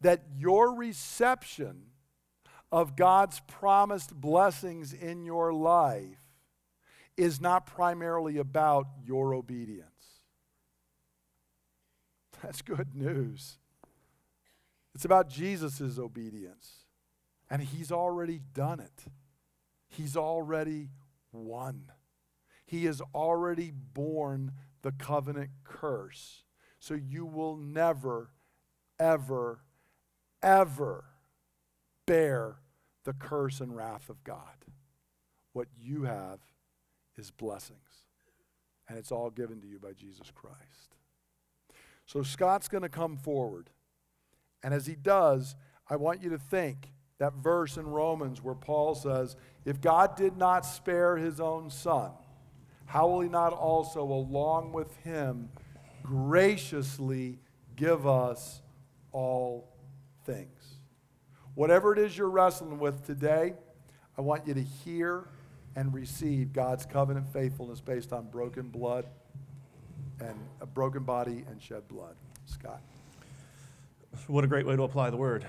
that 0.00 0.24
your 0.36 0.74
reception 0.74 1.84
of 2.70 2.96
God's 2.96 3.40
promised 3.46 4.14
blessings 4.14 4.92
in 4.92 5.24
your 5.24 5.52
life 5.52 6.18
is 7.16 7.40
not 7.40 7.66
primarily 7.66 8.38
about 8.38 8.86
your 9.04 9.34
obedience. 9.34 9.88
That's 12.42 12.62
good 12.62 12.94
news. 12.94 13.58
It's 14.94 15.04
about 15.04 15.28
Jesus' 15.28 15.98
obedience. 15.98 16.81
And 17.52 17.60
he's 17.60 17.92
already 17.92 18.40
done 18.54 18.80
it. 18.80 19.04
He's 19.86 20.16
already 20.16 20.88
won. 21.32 21.92
He 22.64 22.86
has 22.86 23.02
already 23.14 23.70
borne 23.70 24.52
the 24.80 24.92
covenant 24.92 25.50
curse. 25.62 26.44
So 26.80 26.94
you 26.94 27.26
will 27.26 27.58
never, 27.58 28.30
ever, 28.98 29.60
ever 30.42 31.04
bear 32.06 32.56
the 33.04 33.12
curse 33.12 33.60
and 33.60 33.76
wrath 33.76 34.08
of 34.08 34.24
God. 34.24 34.64
What 35.52 35.68
you 35.78 36.04
have 36.04 36.38
is 37.18 37.30
blessings. 37.30 38.06
And 38.88 38.98
it's 38.98 39.12
all 39.12 39.28
given 39.28 39.60
to 39.60 39.66
you 39.66 39.78
by 39.78 39.92
Jesus 39.92 40.30
Christ. 40.34 40.96
So 42.06 42.22
Scott's 42.22 42.68
going 42.68 42.82
to 42.82 42.88
come 42.88 43.18
forward. 43.18 43.68
And 44.62 44.72
as 44.72 44.86
he 44.86 44.94
does, 44.94 45.54
I 45.90 45.96
want 45.96 46.22
you 46.22 46.30
to 46.30 46.38
think 46.38 46.94
that 47.22 47.34
verse 47.34 47.76
in 47.76 47.86
Romans 47.86 48.42
where 48.42 48.56
Paul 48.56 48.96
says, 48.96 49.36
If 49.64 49.80
God 49.80 50.16
did 50.16 50.36
not 50.36 50.66
spare 50.66 51.16
his 51.16 51.38
own 51.38 51.70
son, 51.70 52.10
how 52.84 53.06
will 53.06 53.20
he 53.20 53.28
not 53.28 53.52
also, 53.52 54.02
along 54.02 54.72
with 54.72 54.92
him, 55.04 55.48
graciously 56.02 57.38
give 57.76 58.08
us 58.08 58.60
all 59.12 59.72
things? 60.24 60.78
Whatever 61.54 61.92
it 61.92 62.00
is 62.00 62.18
you're 62.18 62.28
wrestling 62.28 62.80
with 62.80 63.06
today, 63.06 63.54
I 64.18 64.20
want 64.20 64.48
you 64.48 64.54
to 64.54 64.62
hear 64.62 65.28
and 65.76 65.94
receive 65.94 66.52
God's 66.52 66.84
covenant 66.84 67.32
faithfulness 67.32 67.80
based 67.80 68.12
on 68.12 68.30
broken 68.30 68.68
blood 68.68 69.06
and 70.18 70.34
a 70.60 70.66
broken 70.66 71.04
body 71.04 71.44
and 71.48 71.62
shed 71.62 71.86
blood. 71.86 72.16
Scott. 72.46 72.82
What 74.26 74.42
a 74.42 74.48
great 74.48 74.66
way 74.66 74.74
to 74.74 74.82
apply 74.82 75.10
the 75.10 75.16
word. 75.16 75.46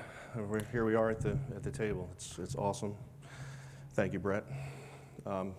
Here 0.71 0.83
we 0.83 0.95
are 0.95 1.11
at 1.11 1.19
the, 1.19 1.37
at 1.55 1.61
the 1.61 1.69
table. 1.69 2.09
It's, 2.13 2.39
it's 2.39 2.55
awesome. 2.55 2.95
Thank 3.93 4.13
you, 4.13 4.19
Brett. 4.19 4.43
Um, 5.27 5.53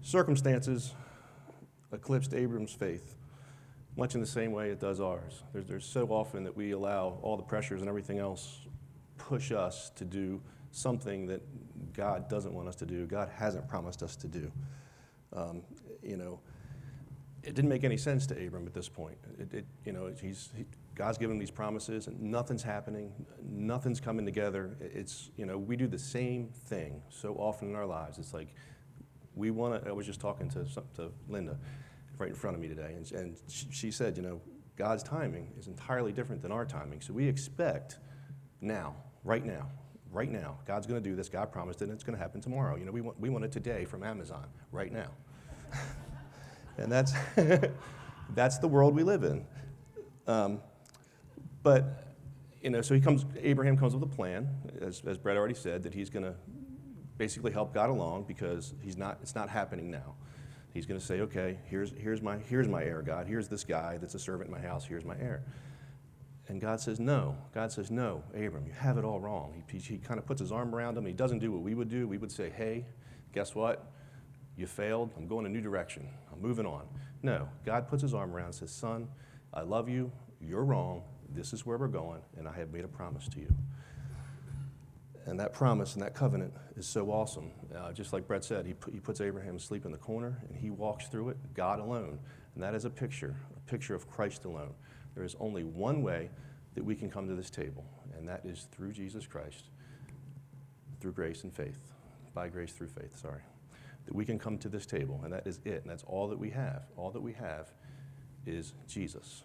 circumstances 0.00 0.94
eclipsed 1.92 2.32
Abram's 2.32 2.72
faith, 2.72 3.16
much 3.98 4.14
in 4.14 4.22
the 4.22 4.26
same 4.26 4.52
way 4.52 4.70
it 4.70 4.80
does 4.80 4.98
ours. 4.98 5.42
There's, 5.52 5.66
there's 5.66 5.84
so 5.84 6.06
often 6.06 6.42
that 6.44 6.56
we 6.56 6.70
allow 6.70 7.18
all 7.20 7.36
the 7.36 7.42
pressures 7.42 7.82
and 7.82 7.88
everything 7.88 8.18
else 8.18 8.60
push 9.18 9.52
us 9.52 9.90
to 9.96 10.06
do 10.06 10.40
something 10.70 11.26
that 11.26 11.42
God 11.92 12.30
doesn't 12.30 12.54
want 12.54 12.66
us 12.66 12.76
to 12.76 12.86
do, 12.86 13.04
God 13.04 13.28
hasn't 13.36 13.68
promised 13.68 14.02
us 14.02 14.16
to 14.16 14.26
do. 14.26 14.50
Um, 15.34 15.60
you 16.02 16.16
know, 16.16 16.40
it 17.42 17.54
didn't 17.54 17.68
make 17.68 17.84
any 17.84 17.98
sense 17.98 18.26
to 18.28 18.46
Abram 18.46 18.66
at 18.66 18.72
this 18.72 18.88
point. 18.88 19.18
It, 19.38 19.52
it 19.52 19.66
you 19.84 19.92
know, 19.92 20.10
he's, 20.18 20.48
he, 20.56 20.64
God's 20.98 21.16
given 21.16 21.38
these 21.38 21.50
promises, 21.50 22.08
and 22.08 22.20
nothing's 22.20 22.64
happening, 22.64 23.12
nothing's 23.40 24.00
coming 24.00 24.26
together. 24.26 24.76
It's, 24.80 25.30
you 25.36 25.46
know, 25.46 25.56
we 25.56 25.76
do 25.76 25.86
the 25.86 25.98
same 25.98 26.48
thing 26.48 27.02
so 27.08 27.34
often 27.34 27.68
in 27.68 27.76
our 27.76 27.86
lives. 27.86 28.18
It's 28.18 28.34
like, 28.34 28.48
we 29.36 29.52
want 29.52 29.80
to, 29.80 29.88
I 29.88 29.92
was 29.92 30.06
just 30.06 30.20
talking 30.20 30.50
to, 30.50 30.64
to 30.96 31.12
Linda 31.28 31.56
right 32.18 32.30
in 32.30 32.34
front 32.34 32.56
of 32.56 32.60
me 32.60 32.66
today, 32.66 32.94
and, 32.96 33.12
and 33.12 33.36
she 33.48 33.92
said, 33.92 34.16
you 34.16 34.24
know, 34.24 34.40
God's 34.74 35.04
timing 35.04 35.52
is 35.56 35.68
entirely 35.68 36.10
different 36.10 36.42
than 36.42 36.50
our 36.50 36.64
timing. 36.64 37.00
So 37.00 37.12
we 37.12 37.28
expect 37.28 37.98
now, 38.60 38.96
right 39.22 39.46
now, 39.46 39.68
right 40.10 40.30
now, 40.30 40.58
God's 40.66 40.88
going 40.88 41.00
to 41.00 41.08
do 41.08 41.14
this. 41.14 41.28
God 41.28 41.52
promised 41.52 41.80
it, 41.80 41.84
and 41.84 41.92
it's 41.92 42.02
going 42.02 42.16
to 42.16 42.22
happen 42.22 42.40
tomorrow. 42.40 42.74
You 42.74 42.86
know, 42.86 42.92
we 42.92 43.02
want, 43.02 43.20
we 43.20 43.30
want 43.30 43.44
it 43.44 43.52
today 43.52 43.84
from 43.84 44.02
Amazon, 44.02 44.46
right 44.72 44.92
now. 44.92 45.10
and 46.76 46.90
that's, 46.90 47.12
that's 48.34 48.58
the 48.58 48.68
world 48.68 48.96
we 48.96 49.04
live 49.04 49.22
in. 49.22 49.46
Um, 50.26 50.60
but 51.62 52.04
you 52.62 52.70
know, 52.70 52.82
so 52.82 52.94
he 52.94 53.00
comes, 53.00 53.24
Abraham 53.40 53.76
comes 53.76 53.94
with 53.94 54.02
a 54.02 54.14
plan, 54.14 54.48
as, 54.80 55.02
as 55.06 55.16
Brett 55.16 55.36
already 55.36 55.54
said, 55.54 55.82
that 55.84 55.94
he's 55.94 56.10
going 56.10 56.24
to 56.24 56.34
basically 57.16 57.52
help 57.52 57.72
God 57.72 57.90
along 57.90 58.24
because 58.24 58.74
he's 58.80 58.96
not, 58.96 59.18
it's 59.22 59.34
not 59.34 59.48
happening 59.48 59.90
now. 59.90 60.14
He's 60.72 60.86
going 60.86 60.98
to 60.98 61.04
say, 61.04 61.20
okay, 61.20 61.58
here's, 61.64 61.92
here's, 61.96 62.20
my, 62.22 62.38
here's 62.38 62.68
my 62.68 62.82
heir, 62.82 63.02
God. 63.02 63.26
Here's 63.26 63.48
this 63.48 63.64
guy 63.64 63.98
that's 63.98 64.14
a 64.14 64.18
servant 64.18 64.50
in 64.50 64.54
my 64.54 64.60
house. 64.60 64.84
Here's 64.84 65.04
my 65.04 65.16
heir. 65.16 65.42
And 66.48 66.60
God 66.60 66.80
says, 66.80 66.98
no. 66.98 67.36
God 67.54 67.72
says, 67.72 67.90
no, 67.90 68.22
Abram, 68.34 68.66
you 68.66 68.72
have 68.72 68.96
it 68.98 69.04
all 69.04 69.20
wrong. 69.20 69.62
He, 69.70 69.78
he, 69.78 69.94
he 69.94 69.98
kind 69.98 70.18
of 70.18 70.26
puts 70.26 70.40
his 70.40 70.52
arm 70.52 70.74
around 70.74 70.96
him. 70.96 71.04
He 71.04 71.12
doesn't 71.12 71.40
do 71.40 71.52
what 71.52 71.62
we 71.62 71.74
would 71.74 71.88
do. 71.88 72.08
We 72.08 72.18
would 72.18 72.32
say, 72.32 72.50
hey, 72.50 72.86
guess 73.32 73.54
what? 73.54 73.90
You 74.56 74.66
failed. 74.66 75.10
I'm 75.16 75.26
going 75.26 75.46
a 75.46 75.48
new 75.48 75.60
direction. 75.60 76.08
I'm 76.32 76.40
moving 76.40 76.66
on. 76.66 76.86
No, 77.22 77.48
God 77.64 77.88
puts 77.88 78.02
his 78.02 78.14
arm 78.14 78.34
around 78.34 78.46
and 78.46 78.54
says, 78.54 78.70
son, 78.70 79.08
I 79.52 79.62
love 79.62 79.88
you. 79.88 80.10
You're 80.40 80.64
wrong. 80.64 81.02
This 81.28 81.52
is 81.52 81.66
where 81.66 81.78
we're 81.78 81.88
going, 81.88 82.22
and 82.36 82.48
I 82.48 82.52
have 82.52 82.72
made 82.72 82.84
a 82.84 82.88
promise 82.88 83.28
to 83.28 83.40
you. 83.40 83.54
And 85.26 85.38
that 85.40 85.52
promise 85.52 85.92
and 85.92 86.02
that 86.02 86.14
covenant 86.14 86.54
is 86.76 86.86
so 86.86 87.10
awesome. 87.10 87.50
Uh, 87.76 87.92
just 87.92 88.14
like 88.14 88.26
Brett 88.26 88.44
said, 88.44 88.64
he, 88.64 88.72
put, 88.72 88.94
he 88.94 88.98
puts 88.98 89.20
Abraham 89.20 89.56
asleep 89.56 89.84
in 89.84 89.92
the 89.92 89.98
corner 89.98 90.38
and 90.48 90.56
he 90.56 90.70
walks 90.70 91.06
through 91.08 91.28
it, 91.28 91.36
God 91.52 91.80
alone. 91.80 92.18
And 92.54 92.62
that 92.62 92.74
is 92.74 92.86
a 92.86 92.90
picture, 92.90 93.36
a 93.54 93.70
picture 93.70 93.94
of 93.94 94.08
Christ 94.08 94.46
alone. 94.46 94.72
There 95.14 95.24
is 95.24 95.36
only 95.38 95.64
one 95.64 96.02
way 96.02 96.30
that 96.74 96.82
we 96.82 96.94
can 96.94 97.10
come 97.10 97.28
to 97.28 97.34
this 97.34 97.50
table, 97.50 97.84
and 98.16 98.26
that 98.26 98.46
is 98.46 98.68
through 98.72 98.92
Jesus 98.92 99.26
Christ, 99.26 99.64
through 100.98 101.12
grace 101.12 101.42
and 101.42 101.52
faith. 101.52 101.78
By 102.32 102.48
grace 102.48 102.72
through 102.72 102.88
faith, 102.88 103.18
sorry. 103.18 103.42
That 104.06 104.14
we 104.14 104.24
can 104.24 104.38
come 104.38 104.56
to 104.58 104.68
this 104.68 104.86
table, 104.86 105.20
and 105.24 105.32
that 105.32 105.46
is 105.46 105.60
it. 105.64 105.82
And 105.82 105.90
that's 105.90 106.04
all 106.04 106.28
that 106.28 106.38
we 106.38 106.50
have. 106.50 106.84
All 106.96 107.10
that 107.10 107.20
we 107.20 107.34
have 107.34 107.72
is 108.46 108.72
Jesus. 108.86 109.42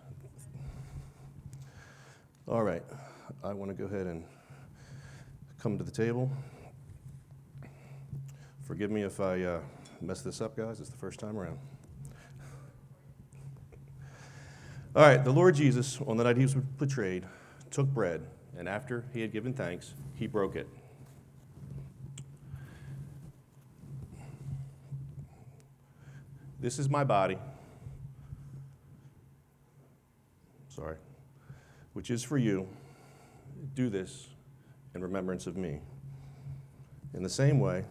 All 2.45 2.61
right, 2.61 2.83
I 3.41 3.53
want 3.53 3.71
to 3.71 3.73
go 3.73 3.85
ahead 3.85 4.05
and 4.05 4.25
come 5.59 5.77
to 5.77 5.83
the 5.83 5.91
table. 5.91 6.29
Forgive 8.67 8.91
me 8.91 9.03
if 9.03 9.21
I 9.21 9.41
uh, 9.43 9.59
mess 10.01 10.21
this 10.21 10.41
up, 10.41 10.57
guys. 10.57 10.81
It's 10.81 10.89
the 10.89 10.97
first 10.97 11.21
time 11.21 11.37
around. 11.37 11.57
All 14.93 15.03
right, 15.03 15.23
the 15.23 15.31
Lord 15.31 15.55
Jesus, 15.55 16.01
on 16.05 16.17
the 16.17 16.25
night 16.25 16.35
he 16.35 16.43
was 16.43 16.53
betrayed, 16.53 17.25
took 17.71 17.87
bread, 17.87 18.25
and 18.57 18.67
after 18.67 19.05
he 19.13 19.21
had 19.21 19.31
given 19.31 19.53
thanks, 19.53 19.93
he 20.13 20.27
broke 20.27 20.57
it. 20.57 20.67
This 26.59 26.77
is 26.77 26.89
my 26.89 27.05
body. 27.05 27.37
Sorry. 30.67 30.97
Which 31.93 32.09
is 32.09 32.23
for 32.23 32.37
you. 32.37 32.67
Do 33.75 33.89
this 33.89 34.27
in 34.93 35.01
remembrance 35.01 35.47
of 35.47 35.55
me. 35.55 35.79
In 37.13 37.23
the 37.23 37.29
same 37.29 37.59
way, 37.59 37.85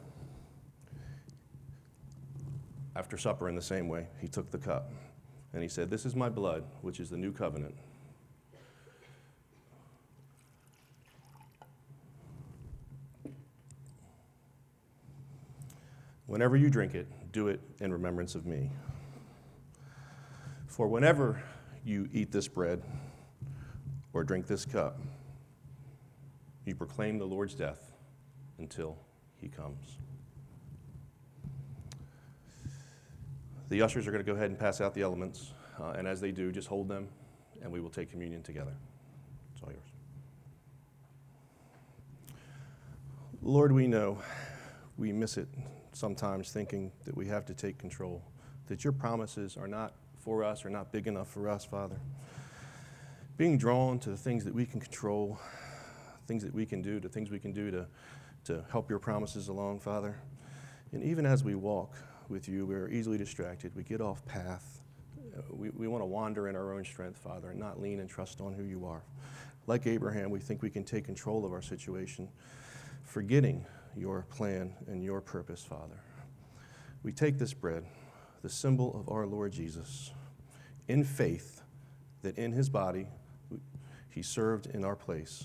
after 2.95 3.17
supper, 3.17 3.49
in 3.49 3.55
the 3.55 3.63
same 3.63 3.89
way, 3.89 4.07
he 4.21 4.29
took 4.29 4.51
the 4.51 4.59
cup 4.59 4.91
and 5.53 5.63
he 5.63 5.69
said, 5.69 5.91
This 5.91 6.05
is 6.05 6.15
my 6.15 6.29
blood, 6.29 6.65
which 6.83 7.01
is 7.01 7.11
the 7.11 7.17
new 7.17 7.33
covenant. 7.33 7.75
Whenever 16.27 16.57
you 16.57 16.71
drink 16.71 16.95
it, 16.95 17.07
do 17.33 17.49
it 17.49 17.61
in 17.81 17.93
remembrance 17.93 18.35
of 18.35 18.47
me. 18.47 18.71
For 20.67 20.89
whenever 20.89 21.43
you 21.85 22.09
eat 22.13 22.33
this 22.33 22.49
bread 22.49 22.83
or 24.13 24.25
drink 24.25 24.47
this 24.47 24.65
cup, 24.65 24.99
you 26.65 26.75
proclaim 26.75 27.19
the 27.19 27.25
Lord's 27.27 27.55
death 27.55 27.93
until 28.59 28.99
he 29.37 29.49
comes. 29.49 29.99
The 33.69 33.83
ushers 33.83 34.07
are 34.07 34.11
going 34.11 34.25
to 34.25 34.31
go 34.31 34.37
ahead 34.37 34.51
and 34.51 34.59
pass 34.59 34.81
out 34.81 34.95
the 34.95 35.03
elements, 35.03 35.53
uh, 35.81 35.95
and 35.97 36.07
as 36.07 36.21
they 36.21 36.31
do, 36.31 36.53
just 36.53 36.69
hold 36.69 36.89
them, 36.89 37.09
and 37.63 37.73
we 37.73 37.81
will 37.81 37.91
take 37.91 38.11
communion 38.11 38.43
together. 38.43 38.75
It's 39.55 39.63
all 39.63 39.71
yours. 39.71 39.81
Lord, 43.43 43.73
we 43.73 43.87
know 43.87 44.19
we 44.99 45.13
miss 45.13 45.39
it 45.39 45.49
sometimes 45.93 46.53
thinking 46.53 46.93
that 47.05 47.17
we 47.17 47.27
have 47.27 47.45
to 47.47 47.55
take 47.55 47.79
control, 47.79 48.23
that 48.67 48.85
your 48.85 48.93
promises 48.93 49.57
are 49.57 49.67
not 49.67 49.95
for 50.19 50.45
us, 50.45 50.65
are 50.65 50.71
not 50.71 50.93
big 50.93 51.07
enough 51.07 51.29
for 51.29 51.49
us, 51.49 51.65
Father. 51.65 51.99
Being 53.43 53.59
drawn 53.59 53.99
to 53.99 54.11
the 54.11 54.16
things 54.16 54.45
that 54.45 54.55
we 54.55 54.64
can 54.64 54.78
control 54.78 55.36
things 56.28 56.45
that 56.45 56.55
we 56.55 56.64
can 56.64 56.80
do, 56.80 57.01
to 57.01 57.09
things 57.09 57.28
we 57.28 57.40
can 57.40 57.53
do 57.53 57.72
to, 57.72 57.88
to 58.45 58.64
help 58.70 58.88
your 58.88 59.01
promises 59.01 59.49
along, 59.49 59.80
Father. 59.80 60.16
And 60.93 61.03
even 61.03 61.26
as 61.26 61.43
we 61.43 61.57
walk 61.57 61.97
with 62.28 62.49
you, 62.49 62.64
we're 62.66 62.88
easily 62.88 63.18
distracted. 63.18 63.74
We 63.74 63.82
get 63.82 64.01
off 64.01 64.24
path. 64.26 64.80
Uh, 65.36 65.40
we, 65.51 65.70
we 65.70 65.88
want 65.88 66.03
to 66.03 66.07
wander 66.07 66.47
in 66.47 66.55
our 66.55 66.72
own 66.72 66.84
strength, 66.84 67.18
Father, 67.18 67.51
and 67.51 67.59
not 67.59 67.80
lean 67.80 67.99
and 67.99 68.09
trust 68.09 68.40
on 68.40 68.53
who 68.53 68.62
you 68.62 68.86
are. 68.86 69.03
Like 69.66 69.88
Abraham, 69.88 70.30
we 70.30 70.38
think 70.38 70.62
we 70.62 70.70
can 70.70 70.84
take 70.84 71.05
control 71.05 71.45
of 71.45 71.53
our 71.53 71.62
situation, 71.62 72.28
forgetting 73.03 73.66
your 73.97 74.24
plan 74.30 74.72
and 74.86 75.03
your 75.03 75.20
purpose, 75.20 75.64
Father. 75.64 75.99
We 77.03 77.11
take 77.11 77.40
this 77.40 77.55
bread, 77.55 77.86
the 78.43 78.49
symbol 78.49 78.97
of 78.97 79.12
our 79.12 79.26
Lord 79.26 79.51
Jesus, 79.51 80.12
in 80.86 81.03
faith 81.03 81.62
that 82.22 82.38
in 82.38 82.53
his 82.53 82.68
body 82.68 83.09
he 84.13 84.23
served 84.23 84.67
in 84.67 84.85
our 84.85 84.97
place 84.97 85.45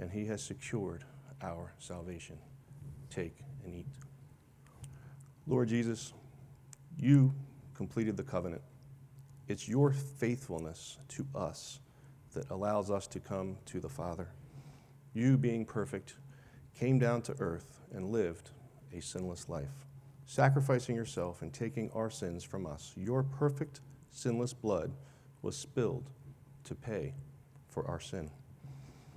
and 0.00 0.10
he 0.10 0.26
has 0.26 0.42
secured 0.42 1.04
our 1.42 1.72
salvation. 1.78 2.38
Take 3.10 3.38
and 3.64 3.74
eat. 3.74 3.86
Lord 5.46 5.68
Jesus, 5.68 6.12
you 6.98 7.34
completed 7.74 8.16
the 8.16 8.22
covenant. 8.22 8.62
It's 9.48 9.68
your 9.68 9.92
faithfulness 9.92 10.98
to 11.08 11.26
us 11.34 11.80
that 12.32 12.50
allows 12.50 12.90
us 12.90 13.06
to 13.08 13.20
come 13.20 13.56
to 13.66 13.80
the 13.80 13.88
Father. 13.88 14.28
You, 15.14 15.36
being 15.36 15.64
perfect, 15.64 16.16
came 16.78 16.98
down 16.98 17.22
to 17.22 17.36
earth 17.38 17.80
and 17.94 18.10
lived 18.10 18.50
a 18.92 19.00
sinless 19.00 19.48
life, 19.48 19.86
sacrificing 20.26 20.96
yourself 20.96 21.42
and 21.42 21.52
taking 21.52 21.90
our 21.92 22.10
sins 22.10 22.42
from 22.44 22.66
us. 22.66 22.92
Your 22.96 23.22
perfect, 23.22 23.80
sinless 24.10 24.52
blood 24.52 24.92
was 25.42 25.56
spilled 25.56 26.10
to 26.64 26.74
pay 26.74 27.14
for 27.76 27.86
our 27.90 28.00
sin. 28.00 28.30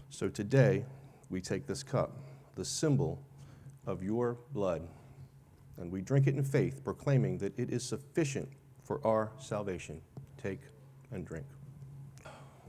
So 0.09 0.27
today, 0.27 0.83
we 1.29 1.39
take 1.39 1.65
this 1.65 1.81
cup, 1.81 2.17
the 2.55 2.65
symbol 2.65 3.23
of 3.87 4.03
your 4.03 4.37
blood, 4.51 4.85
and 5.77 5.89
we 5.89 6.01
drink 6.01 6.27
it 6.27 6.35
in 6.35 6.43
faith, 6.43 6.83
proclaiming 6.83 7.37
that 7.37 7.57
it 7.57 7.69
is 7.69 7.85
sufficient 7.85 8.49
for 8.83 8.99
our 9.07 9.31
salvation. 9.39 10.01
Take 10.37 10.59
and 11.11 11.25
drink. 11.25 11.45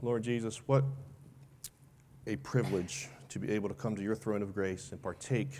Lord 0.01 0.23
Jesus, 0.23 0.61
what 0.65 0.85
a 2.25 2.37
privilege 2.37 3.09
to 3.27 3.37
be 3.37 3.51
able 3.51 3.67
to 3.67 3.75
come 3.75 3.93
to 3.97 4.01
your 4.01 4.15
throne 4.15 4.41
of 4.41 4.53
grace 4.53 4.93
and 4.93 5.01
partake 5.01 5.59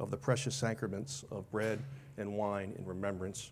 of 0.00 0.10
the 0.10 0.16
precious 0.16 0.54
sacraments 0.54 1.26
of 1.30 1.50
bread 1.50 1.84
and 2.16 2.32
wine 2.38 2.74
in 2.78 2.86
remembrance 2.86 3.50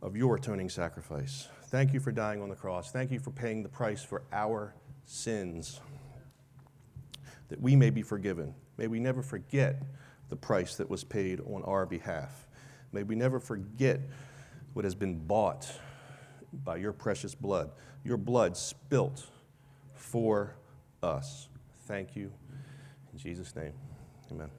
of 0.00 0.16
your 0.16 0.36
atoning 0.36 0.70
sacrifice. 0.70 1.48
Thank 1.74 1.92
you 1.92 1.98
for 1.98 2.12
dying 2.12 2.40
on 2.40 2.48
the 2.48 2.54
cross. 2.54 2.92
Thank 2.92 3.10
you 3.10 3.18
for 3.18 3.32
paying 3.32 3.64
the 3.64 3.68
price 3.68 4.00
for 4.00 4.22
our 4.32 4.76
sins 5.06 5.80
that 7.48 7.60
we 7.60 7.74
may 7.74 7.90
be 7.90 8.00
forgiven. 8.00 8.54
May 8.76 8.86
we 8.86 9.00
never 9.00 9.22
forget 9.24 9.82
the 10.28 10.36
price 10.36 10.76
that 10.76 10.88
was 10.88 11.02
paid 11.02 11.40
on 11.40 11.64
our 11.64 11.84
behalf. 11.84 12.46
May 12.92 13.02
we 13.02 13.16
never 13.16 13.40
forget 13.40 13.98
what 14.74 14.84
has 14.84 14.94
been 14.94 15.18
bought 15.18 15.68
by 16.62 16.76
your 16.76 16.92
precious 16.92 17.34
blood, 17.34 17.72
your 18.04 18.18
blood 18.18 18.56
spilt 18.56 19.26
for 19.94 20.54
us. 21.02 21.48
Thank 21.88 22.14
you. 22.14 22.30
In 23.12 23.18
Jesus' 23.18 23.52
name, 23.56 23.72
amen. 24.30 24.50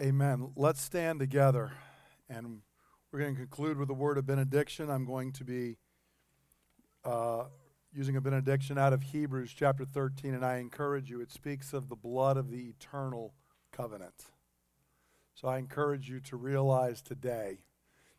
Amen. 0.00 0.52
Let's 0.54 0.80
stand 0.80 1.18
together 1.18 1.72
and 2.30 2.60
we're 3.14 3.20
going 3.20 3.36
to 3.36 3.40
conclude 3.42 3.78
with 3.78 3.88
a 3.90 3.94
word 3.94 4.18
of 4.18 4.26
benediction. 4.26 4.90
I'm 4.90 5.04
going 5.04 5.30
to 5.34 5.44
be. 5.44 5.76
Uh, 7.04 7.44
using 7.92 8.16
a 8.16 8.20
benediction 8.20 8.76
out 8.76 8.92
of 8.92 9.04
Hebrews 9.04 9.54
chapter 9.56 9.84
13, 9.84 10.34
and 10.34 10.44
I 10.44 10.56
encourage 10.56 11.10
you, 11.10 11.20
it 11.20 11.30
speaks 11.30 11.72
of 11.72 11.88
the 11.88 11.94
blood 11.94 12.36
of 12.36 12.50
the 12.50 12.70
eternal 12.70 13.34
covenant. 13.70 14.24
So 15.32 15.46
I 15.46 15.58
encourage 15.58 16.10
you 16.10 16.18
to 16.22 16.36
realize 16.36 17.00
today, 17.02 17.58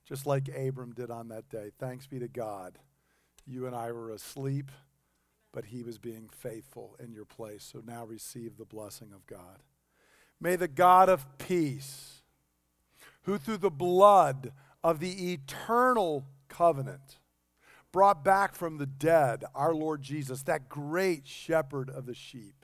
just 0.07 0.25
like 0.25 0.47
Abram 0.47 0.93
did 0.93 1.11
on 1.11 1.27
that 1.27 1.49
day, 1.49 1.71
thanks 1.77 2.07
be 2.07 2.19
to 2.19 2.29
God, 2.29 2.79
you 3.45 3.67
and 3.67 3.75
I 3.75 3.91
were 3.91 4.11
asleep, 4.11 4.71
but 5.51 5.65
he 5.65 5.83
was 5.83 5.97
being 5.97 6.29
faithful 6.31 6.95
in 7.03 7.11
your 7.11 7.25
place. 7.25 7.69
So 7.69 7.81
now 7.85 8.05
receive 8.05 8.55
the 8.55 8.63
blessing 8.63 9.09
of 9.13 9.27
God. 9.27 9.59
May 10.39 10.55
the 10.55 10.69
God 10.69 11.09
of 11.09 11.37
peace, 11.37 12.21
who 13.23 13.37
through 13.37 13.57
the 13.57 13.69
blood 13.69 14.53
of 14.85 14.99
the 14.99 15.33
eternal 15.33 16.27
covenant, 16.47 17.17
brought 17.91 18.23
back 18.23 18.53
from 18.53 18.77
the 18.77 18.85
dead 18.85 19.43
our 19.55 19.73
Lord 19.73 20.03
Jesus, 20.03 20.43
that 20.43 20.69
great 20.69 21.27
shepherd 21.27 21.89
of 21.89 22.05
the 22.05 22.13
sheep. 22.13 22.63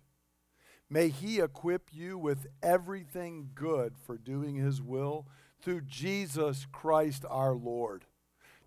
May 0.87 1.09
he 1.09 1.39
equip 1.39 1.89
you 1.91 2.19
with 2.19 2.45
everything 2.61 3.49
good 3.55 3.95
for 3.97 4.19
doing 4.19 4.53
his 4.53 4.83
will 4.83 5.25
through 5.63 5.81
Jesus 5.81 6.67
Christ 6.71 7.25
our 7.27 7.55
Lord, 7.55 8.05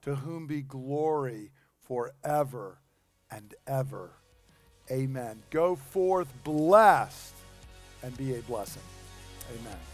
to 0.02 0.16
whom 0.16 0.48
be 0.48 0.60
glory 0.60 1.52
forever 1.78 2.80
and 3.30 3.54
ever. 3.68 4.14
Amen. 4.90 5.44
Go 5.50 5.76
forth 5.76 6.32
blessed 6.42 7.34
and 8.02 8.16
be 8.16 8.34
a 8.34 8.42
blessing. 8.42 8.82
Amen. 9.60 9.93